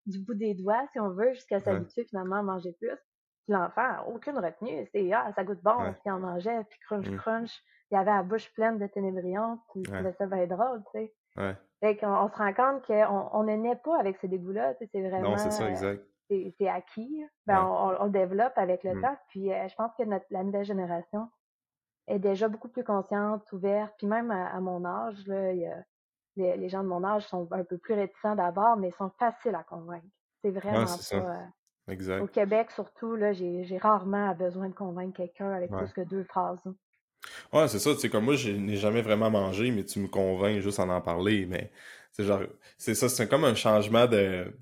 du 0.07 0.19
bout 0.19 0.35
des 0.35 0.55
doigts, 0.55 0.87
si 0.93 1.01
on 1.01 1.11
veut, 1.11 1.33
jusqu'à 1.33 1.61
s'habituer 1.61 2.05
finalement 2.05 2.37
à 2.37 2.43
manger 2.43 2.73
plus. 2.73 2.97
Puis 3.45 3.53
l'enfant, 3.53 4.07
aucune 4.09 4.39
retenue. 4.39 4.89
C'est 4.93 5.13
ah, 5.13 5.31
ça 5.35 5.45
goûte 5.45 5.63
bon, 5.63 5.93
puis 6.03 6.11
on 6.11 6.19
mangeait, 6.19 6.65
puis 6.69 6.79
crunch, 6.81 7.09
mmh. 7.09 7.17
crunch. 7.17 7.63
Il 7.91 7.97
avait 7.97 8.11
la 8.11 8.23
bouche 8.23 8.53
pleine 8.55 8.79
de 8.79 8.87
ténébrions, 8.87 9.59
puis 9.71 9.83
il 9.83 9.91
trouvait 9.91 10.13
ça 10.13 10.27
bien 10.27 10.47
drôle, 10.47 10.83
tu 10.93 11.01
sais. 11.01 11.15
Ouais. 11.37 11.55
Fait 11.81 11.97
qu'on 11.97 12.09
on 12.09 12.29
se 12.29 12.37
rend 12.37 12.53
compte 12.55 12.87
qu'on 12.87 13.29
on 13.33 13.43
ne 13.43 13.57
naît 13.57 13.77
pas 13.77 13.99
avec 13.99 14.17
ces 14.19 14.29
dégoûts-là, 14.29 14.75
tu 14.75 14.85
sais, 14.85 14.91
c'est 14.93 15.09
vraiment... 15.09 15.31
Non, 15.31 15.37
c'est 15.37 15.51
ça, 15.51 15.69
exact. 15.69 16.03
C'est 16.29 16.69
acquis. 16.69 17.25
Ben, 17.47 17.65
on, 18.01 18.07
développe 18.09 18.57
avec 18.57 18.85
le 18.85 18.95
mmh. 18.95 19.03
temps, 19.03 19.17
puis 19.29 19.53
euh, 19.53 19.69
je 19.69 19.75
pense 19.75 19.93
que 19.99 20.05
notre, 20.05 20.27
la 20.31 20.43
nouvelle 20.43 20.65
génération 20.65 21.29
est 22.07 22.19
déjà 22.19 22.49
beaucoup 22.49 22.69
plus 22.69 22.85
consciente, 22.85 23.51
ouverte, 23.53 23.95
puis 23.99 24.07
même 24.07 24.31
à, 24.31 24.49
à 24.49 24.61
mon 24.61 24.85
âge, 24.85 25.27
là, 25.27 25.53
il 25.53 25.61
y 25.61 25.67
a 25.67 25.85
les, 26.37 26.69
gens 26.69 26.83
de 26.83 26.89
mon 26.89 27.05
âge 27.05 27.27
sont 27.27 27.49
un 27.53 27.65
peu 27.65 27.79
plus 27.79 27.95
réticents 27.95 28.35
d'abord, 28.35 28.77
mais 28.77 28.91
sont 28.93 29.11
faciles 29.19 29.55
à 29.55 29.63
convaincre. 29.63 30.07
C'est 30.43 30.51
vraiment 30.51 30.85
pas. 30.85 31.17
Euh, 31.17 31.93
exact. 31.93 32.23
Au 32.23 32.27
Québec, 32.27 32.71
surtout, 32.71 33.17
là, 33.17 33.33
j'ai 33.33 33.79
rarement 33.81 34.35
besoin 34.35 34.69
de 34.69 34.75
convaincre 34.75 35.17
quelqu'un 35.17 35.51
avec 35.53 35.71
plus 35.71 35.93
que 35.93 36.03
deux 36.03 36.25
phrases. 36.25 36.63
Ouais, 37.53 37.69
c'est 37.69 37.79
ça. 37.79 37.95
Tu 37.95 38.01
sais, 38.01 38.11
comme 38.11 38.25
moi, 38.25 38.35
je 38.35 38.51
n'ai 38.51 38.77
jamais 38.77 39.01
vraiment 39.01 39.31
mangé, 39.31 39.71
mais 39.71 39.85
tu 39.85 39.99
me 39.99 40.09
convaincs 40.09 40.61
juste 40.61 40.79
en 40.79 40.91
en 40.91 41.01
parler. 41.01 41.47
Mais 41.47 41.71
c'est 42.13 42.25
genre, 42.25 42.43
c'est 42.77 42.95
ça, 42.95 43.09
c'est 43.09 43.29
comme 43.29 43.45
un 43.45 43.55
changement 43.55 44.07
de. 44.07 44.55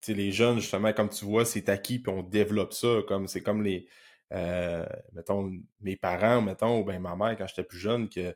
Tu 0.00 0.12
sais, 0.12 0.14
les 0.14 0.32
jeunes, 0.32 0.60
justement, 0.60 0.92
comme 0.92 1.10
tu 1.10 1.24
vois, 1.24 1.44
c'est 1.44 1.68
acquis, 1.68 1.98
puis 1.98 2.12
on 2.12 2.22
développe 2.22 2.72
ça. 2.72 3.00
Comme 3.06 3.28
c'est 3.28 3.42
comme 3.42 3.62
les. 3.62 3.86
Euh, 4.32 4.86
mettons, 5.12 5.52
mes 5.80 5.96
parents, 5.96 6.40
mettons, 6.40 6.80
ou 6.80 6.84
bien 6.84 7.00
ma 7.00 7.16
mère, 7.16 7.36
quand 7.36 7.46
j'étais 7.46 7.64
plus 7.64 7.78
jeune, 7.78 8.08
que 8.08 8.34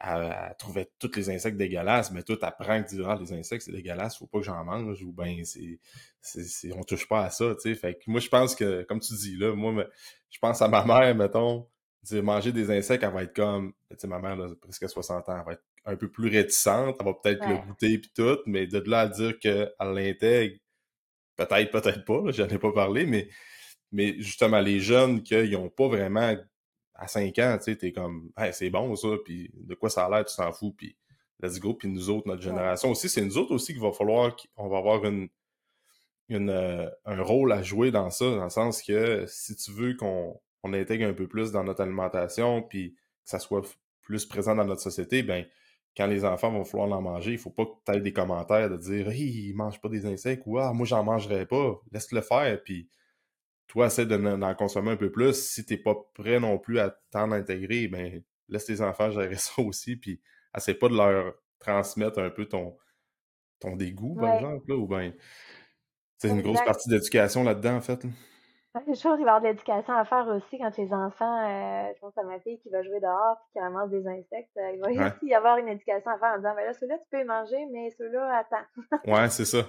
elle, 0.00 0.54
trouvait 0.58 0.90
tous 0.98 1.10
les 1.16 1.30
insectes 1.30 1.56
dégueulasses, 1.56 2.10
mais 2.10 2.22
tout 2.22 2.38
apprend 2.42 2.82
que 2.82 3.02
ah, 3.04 3.18
les 3.20 3.32
insectes 3.32 3.64
c'est 3.64 3.72
dégueulasse, 3.72 4.18
faut 4.18 4.26
pas 4.26 4.38
que 4.38 4.44
j'en 4.44 4.64
mange, 4.64 5.02
ou 5.02 5.12
ben 5.12 5.44
c'est, 5.44 5.78
c'est, 6.20 6.72
on 6.74 6.82
touche 6.82 7.08
pas 7.08 7.24
à 7.24 7.30
ça, 7.30 7.54
tu 7.54 7.60
sais. 7.60 7.74
Fait 7.74 7.94
que 7.94 8.02
moi 8.06 8.20
je 8.20 8.28
pense 8.28 8.54
que, 8.54 8.82
comme 8.82 9.00
tu 9.00 9.14
dis 9.14 9.36
là, 9.36 9.54
moi 9.54 9.86
je 10.30 10.38
pense 10.38 10.60
à 10.62 10.68
ma 10.68 10.84
mère, 10.84 11.14
mettons, 11.14 11.68
manger 12.12 12.52
des 12.52 12.70
insectes, 12.70 13.02
elle 13.02 13.12
va 13.12 13.22
être 13.22 13.34
comme, 13.34 13.72
tu 13.90 13.96
sais, 13.98 14.06
ma 14.06 14.18
mère 14.18 14.38
a 14.40 14.54
presque 14.56 14.88
60 14.88 15.28
ans, 15.28 15.38
elle 15.38 15.46
va 15.46 15.52
être 15.52 15.64
un 15.86 15.96
peu 15.96 16.10
plus 16.10 16.28
réticente, 16.28 16.96
elle 16.98 17.06
va 17.06 17.14
peut-être 17.14 17.46
le 17.46 17.56
goûter 17.66 17.98
puis 17.98 18.10
tout, 18.14 18.38
mais 18.46 18.66
de 18.66 18.78
là 18.90 19.00
à 19.00 19.08
dire 19.08 19.38
qu'elle 19.38 19.72
l'intègre, 19.80 20.56
peut-être, 21.36 21.70
peut-être 21.70 22.04
pas, 22.04 22.30
j'en 22.30 22.48
ai 22.48 22.58
pas 22.58 22.72
parlé, 22.72 23.06
mais 23.06 23.28
mais 23.92 24.16
justement 24.18 24.60
les 24.60 24.80
jeunes 24.80 25.22
qui 25.22 25.50
n'ont 25.50 25.68
pas 25.68 25.88
vraiment 25.88 26.36
à 26.94 27.06
5 27.06 27.38
ans, 27.38 27.56
tu 27.58 27.64
sais, 27.64 27.76
t'es 27.76 27.92
comme, 27.92 28.30
hey, 28.36 28.52
c'est 28.52 28.70
bon 28.70 28.94
ça, 28.96 29.08
puis 29.24 29.50
de 29.54 29.74
quoi 29.74 29.90
ça 29.90 30.06
a 30.06 30.10
l'air, 30.10 30.24
tu 30.24 30.36
t'en 30.36 30.52
fous, 30.52 30.72
puis 30.72 30.96
let's 31.40 31.60
go. 31.60 31.74
Puis 31.74 31.88
nous 31.88 32.10
autres, 32.10 32.26
notre 32.28 32.42
génération 32.42 32.90
aussi, 32.90 33.08
c'est 33.08 33.24
nous 33.24 33.38
autres 33.38 33.52
aussi 33.52 33.72
qu'il 33.72 33.82
va 33.82 33.92
falloir 33.92 34.34
qu'on 34.56 34.68
va 34.68 34.78
avoir 34.78 35.04
une, 35.04 35.28
une, 36.28 36.50
euh, 36.50 36.88
un 37.04 37.22
rôle 37.22 37.52
à 37.52 37.62
jouer 37.62 37.90
dans 37.90 38.10
ça, 38.10 38.24
dans 38.24 38.44
le 38.44 38.50
sens 38.50 38.82
que 38.82 39.24
si 39.28 39.54
tu 39.56 39.70
veux 39.72 39.94
qu'on 39.94 40.40
on 40.62 40.72
intègre 40.72 41.06
un 41.06 41.12
peu 41.12 41.28
plus 41.28 41.52
dans 41.52 41.62
notre 41.64 41.82
alimentation, 41.82 42.62
puis 42.62 42.94
que 42.94 43.30
ça 43.30 43.38
soit 43.38 43.62
plus 44.02 44.24
présent 44.24 44.54
dans 44.54 44.64
notre 44.64 44.82
société, 44.82 45.22
ben 45.22 45.46
quand 45.96 46.06
les 46.06 46.24
enfants 46.24 46.50
vont 46.50 46.64
falloir 46.64 46.90
en 46.92 47.02
manger, 47.02 47.32
il 47.32 47.38
faut 47.38 47.50
pas 47.50 47.66
que 47.66 47.72
tu 47.86 47.92
aies 47.92 48.00
des 48.00 48.12
commentaires 48.12 48.68
de 48.68 48.76
dire 48.76 49.08
Hey, 49.08 49.48
ils 49.48 49.54
mangent 49.54 49.80
pas 49.80 49.88
des 49.88 50.06
insectes 50.06 50.42
ou 50.46 50.58
Ah, 50.58 50.72
moi 50.72 50.86
j'en 50.86 51.04
mangerai 51.04 51.46
pas, 51.46 51.80
laisse-le 51.92 52.20
faire, 52.20 52.62
puis 52.62 52.88
toi, 53.66 53.86
essaie 53.86 54.06
d'en 54.06 54.54
consommer 54.54 54.92
un 54.92 54.96
peu 54.96 55.10
plus. 55.10 55.34
Si 55.34 55.64
t'es 55.64 55.76
pas 55.78 55.94
prêt 56.14 56.38
non 56.38 56.58
plus 56.58 56.78
à 56.78 56.90
t'en 57.10 57.32
intégrer, 57.32 57.88
ben 57.88 58.22
laisse 58.48 58.66
tes 58.66 58.80
enfants 58.80 59.10
gérer 59.10 59.34
ça 59.36 59.60
aussi, 59.62 59.96
puis 59.96 60.20
essaie 60.56 60.74
pas 60.74 60.88
de 60.88 60.96
leur 60.96 61.34
transmettre 61.58 62.18
un 62.18 62.30
peu 62.30 62.46
ton, 62.46 62.76
ton 63.60 63.76
dégoût, 63.76 64.14
par 64.14 64.34
exemple, 64.34 64.68
là, 64.68 64.76
ou 64.76 64.86
ben 64.86 65.12
c'est 66.18 66.28
une 66.30 66.42
grosse 66.42 66.64
partie 66.64 66.88
d'éducation 66.88 67.44
là-dedans, 67.44 67.76
en 67.76 67.80
fait. 67.80 68.06
Je 68.74 68.98
trouve 68.98 69.16
qu'il 69.16 69.24
va 69.24 69.32
y 69.32 69.34
avoir 69.34 69.40
de 69.40 69.46
l'éducation 69.46 69.94
à 69.94 70.04
faire 70.04 70.26
aussi 70.26 70.58
quand 70.58 70.76
les 70.76 70.92
enfants, 70.92 71.46
euh, 71.46 71.92
je 71.94 72.00
pense 72.00 72.18
à 72.18 72.24
ma 72.24 72.40
fille 72.40 72.58
qui 72.60 72.70
va 72.70 72.82
jouer 72.82 72.98
dehors 72.98 73.36
et 73.38 73.52
qui 73.52 73.60
ramasse 73.60 73.88
des 73.88 74.04
insectes. 74.04 74.50
Euh, 74.56 74.72
il 74.74 74.80
va 74.80 75.06
aussi 75.06 75.26
y 75.26 75.34
avoir 75.34 75.58
une 75.58 75.68
éducation 75.68 76.10
à 76.10 76.18
faire 76.18 76.32
en 76.34 76.38
disant, 76.38 76.54
ben 76.56 76.64
là, 76.64 76.72
ceux-là, 76.74 76.98
tu 76.98 77.04
peux 77.08 77.18
les 77.18 77.24
manger, 77.24 77.66
mais 77.72 77.90
ceux-là, 77.96 78.42
attends. 78.42 78.66
ouais, 79.12 79.28
c'est 79.28 79.44
ça. 79.44 79.64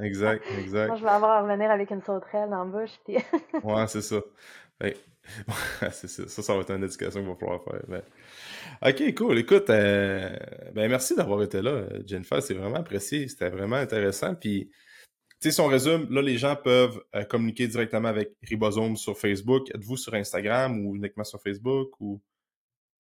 exact, 0.00 0.44
exact. 0.58 0.88
Moi, 0.88 0.96
je 0.96 1.04
vais 1.04 1.10
avoir 1.10 1.30
à 1.30 1.42
revenir 1.42 1.70
avec 1.70 1.88
une 1.92 2.02
sauterelle 2.02 2.50
dans 2.50 2.64
la 2.64 2.80
bouche. 2.80 2.98
Puis... 3.04 3.14
ouais, 3.64 3.86
c'est 3.86 4.02
ça. 4.02 4.16
c'est 5.92 6.08
ça. 6.08 6.26
Ça, 6.26 6.42
ça 6.42 6.54
va 6.54 6.60
être 6.60 6.70
une 6.70 6.82
éducation 6.82 7.20
qu'il 7.20 7.28
va 7.28 7.36
falloir 7.36 7.62
faire. 7.62 8.02
OK, 8.86 9.14
cool. 9.14 9.38
Écoute, 9.38 9.70
euh, 9.70 10.36
ben 10.74 10.88
merci 10.90 11.14
d'avoir 11.14 11.42
été 11.44 11.62
là, 11.62 11.84
Jennifer. 12.04 12.42
C'est 12.42 12.54
vraiment 12.54 12.78
apprécié. 12.78 13.28
C'était 13.28 13.50
vraiment 13.50 13.76
intéressant. 13.76 14.34
Puis, 14.34 14.70
sais, 15.40 15.50
si 15.50 15.60
on 15.60 15.66
résume, 15.66 16.06
là, 16.10 16.22
les 16.22 16.38
gens 16.38 16.56
peuvent 16.56 17.02
euh, 17.14 17.24
communiquer 17.24 17.66
directement 17.66 18.08
avec 18.08 18.32
Ribosome 18.42 18.96
sur 18.96 19.18
Facebook. 19.18 19.68
Êtes-vous 19.74 19.96
sur 19.96 20.14
Instagram 20.14 20.84
ou 20.84 20.96
uniquement 20.96 21.24
sur 21.24 21.40
Facebook 21.40 22.00
ou? 22.00 22.20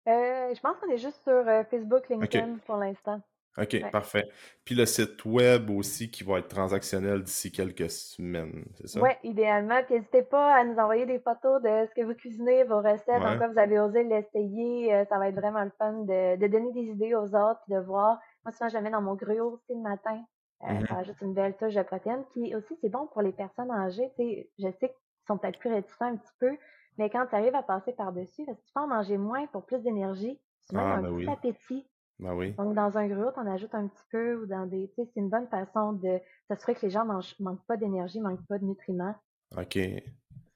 Euh, 0.07 0.53
je 0.53 0.59
pense 0.59 0.77
qu'on 0.77 0.89
est 0.91 0.97
juste 0.97 1.21
sur 1.23 1.33
euh, 1.33 1.63
Facebook, 1.69 2.07
LinkedIn 2.09 2.57
pour 2.65 2.77
l'instant. 2.77 3.21
OK, 3.57 3.89
parfait. 3.89 4.27
Puis 4.65 4.75
le 4.75 4.85
site 4.85 5.23
web 5.23 5.69
aussi 5.69 6.11
qui 6.11 6.25
va 6.25 6.39
être 6.39 6.49
transactionnel 6.49 7.23
d'ici 7.23 7.53
quelques 7.53 7.89
semaines, 7.89 8.65
c'est 8.75 8.87
ça? 8.89 9.01
Oui, 9.01 9.11
idéalement. 9.23 9.79
n'hésitez 9.89 10.23
pas 10.23 10.55
à 10.55 10.65
nous 10.65 10.75
envoyer 10.75 11.05
des 11.05 11.19
photos 11.19 11.61
de 11.61 11.87
ce 11.87 11.95
que 11.95 12.05
vous 12.05 12.15
cuisinez, 12.15 12.65
vos 12.65 12.79
recettes, 12.81 13.07
en 13.21 13.37
quoi 13.37 13.47
vous 13.47 13.57
avez 13.57 13.79
osé 13.79 14.03
l'essayer. 14.03 15.05
ça 15.07 15.17
va 15.17 15.29
être 15.29 15.35
vraiment 15.35 15.63
le 15.63 15.71
fun 15.77 15.93
de, 16.03 16.47
donner 16.47 16.73
des 16.73 16.91
idées 16.91 17.15
aux 17.15 17.33
autres 17.33 17.61
et 17.69 17.75
de 17.75 17.79
voir. 17.79 18.19
Moi, 18.43 18.51
souvent, 18.51 18.67
je 18.67 18.75
le 18.75 18.83
mets 18.83 18.91
dans 18.91 19.01
mon 19.01 19.15
gruau 19.15 19.53
aussi 19.53 19.73
le 19.73 19.81
matin. 19.81 20.21
Euh, 20.67 20.73
mmh 20.73 20.87
ça 20.87 20.97
ajoute 20.97 21.21
une 21.21 21.33
belle 21.33 21.55
touche 21.57 21.73
de 21.73 21.83
protéines. 21.83 22.23
Puis 22.31 22.55
aussi, 22.55 22.75
c'est 22.81 22.89
bon 22.89 23.07
pour 23.07 23.21
les 23.21 23.31
personnes 23.31 23.71
âgées. 23.71 24.11
je 24.17 24.71
sais 24.79 24.89
qu'ils 24.89 25.27
sont 25.27 25.37
peut-être 25.37 25.59
plus 25.59 25.69
réticents 25.69 26.05
un 26.05 26.17
petit 26.17 26.33
peu, 26.39 26.57
mais 26.97 27.09
quand 27.09 27.25
tu 27.27 27.35
arrives 27.35 27.55
à 27.55 27.63
passer 27.63 27.93
par-dessus, 27.93 28.45
tu 28.45 28.73
peux 28.73 28.81
en 28.81 28.87
manger 28.87 29.17
moins 29.17 29.45
pour 29.47 29.65
plus 29.65 29.79
d'énergie. 29.79 30.39
Tu 30.69 30.75
mets 30.75 30.81
ah, 30.81 30.95
un 30.95 31.01
ben 31.01 31.15
petit 31.15 31.29
appétit. 31.29 31.87
Ben 32.19 32.33
oui. 32.33 32.53
Donc, 32.53 32.73
dans 32.73 32.97
un 32.97 33.07
gruau, 33.07 33.31
on 33.35 33.47
ajoute 33.47 33.75
un 33.75 33.87
petit 33.87 34.03
peu 34.09 34.35
ou 34.35 34.45
dans 34.45 34.65
des. 34.65 34.89
C'est 34.95 35.09
une 35.17 35.29
bonne 35.29 35.47
façon 35.47 35.93
de 35.93 36.19
s'assurer 36.47 36.75
que 36.75 36.85
les 36.85 36.89
gens 36.89 37.05
ne 37.05 37.43
manquent 37.43 37.65
pas 37.67 37.77
d'énergie, 37.77 38.19
ne 38.19 38.29
manquent 38.29 38.47
pas 38.47 38.57
de 38.57 38.65
nutriments. 38.65 39.15
OK. 39.57 39.77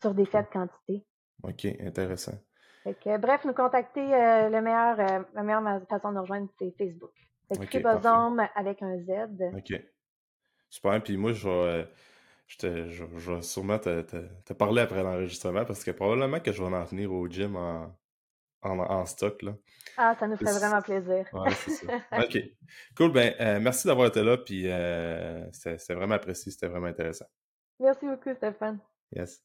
Sur 0.01 0.13
des 0.13 0.25
faibles 0.25 0.47
quantités. 0.51 1.05
OK, 1.43 1.65
intéressant. 1.81 2.37
bref, 2.85 3.45
nous 3.45 3.53
contacter, 3.53 4.01
euh, 4.01 4.49
le 4.49 4.61
meilleur, 4.61 4.99
euh, 4.99 5.23
la 5.33 5.43
meilleure 5.43 5.87
façon 5.87 6.09
de 6.09 6.15
nous 6.15 6.21
rejoindre, 6.21 6.49
c'est 6.57 6.71
Facebook. 6.77 7.11
Fait 7.49 7.81
avec 8.55 8.81
un 8.81 8.97
Z. 8.99 9.11
OK. 9.55 9.81
Super. 10.69 11.01
Puis 11.03 11.17
moi, 11.17 11.33
je 11.33 11.47
vais, 11.47 11.87
euh, 12.63 12.89
je, 12.89 13.03
vais 13.03 13.41
sûrement 13.41 13.79
te, 13.79 14.53
parler 14.53 14.81
après 14.81 15.03
l'enregistrement 15.03 15.65
parce 15.65 15.83
que 15.83 15.91
probablement 15.91 16.39
que 16.39 16.51
je 16.51 16.63
vais 16.63 16.75
en 16.75 16.83
venir 16.83 17.11
au 17.11 17.27
gym 17.27 17.55
en, 17.55 17.95
en, 18.61 19.05
stock. 19.05 19.41
Là. 19.41 19.55
Ah, 19.97 20.15
ça 20.19 20.27
nous 20.27 20.37
fait 20.37 20.45
vraiment 20.45 20.81
plaisir. 20.81 21.25
Ouais, 21.33 21.51
c'est 21.51 21.71
ça. 21.71 21.93
OK. 22.19 22.37
Cool. 22.95 23.11
Ben, 23.11 23.59
merci 23.59 23.87
d'avoir 23.87 24.07
été 24.07 24.23
là. 24.23 24.37
Puis 24.37 24.63
c'est 25.53 25.93
vraiment 25.93 26.15
apprécié. 26.15 26.51
C'était 26.51 26.67
vraiment 26.67 26.87
intéressant. 26.87 27.25
Merci 27.79 28.05
beaucoup, 28.05 28.33
Stéphane. 28.35 28.79
Yes. 29.15 29.41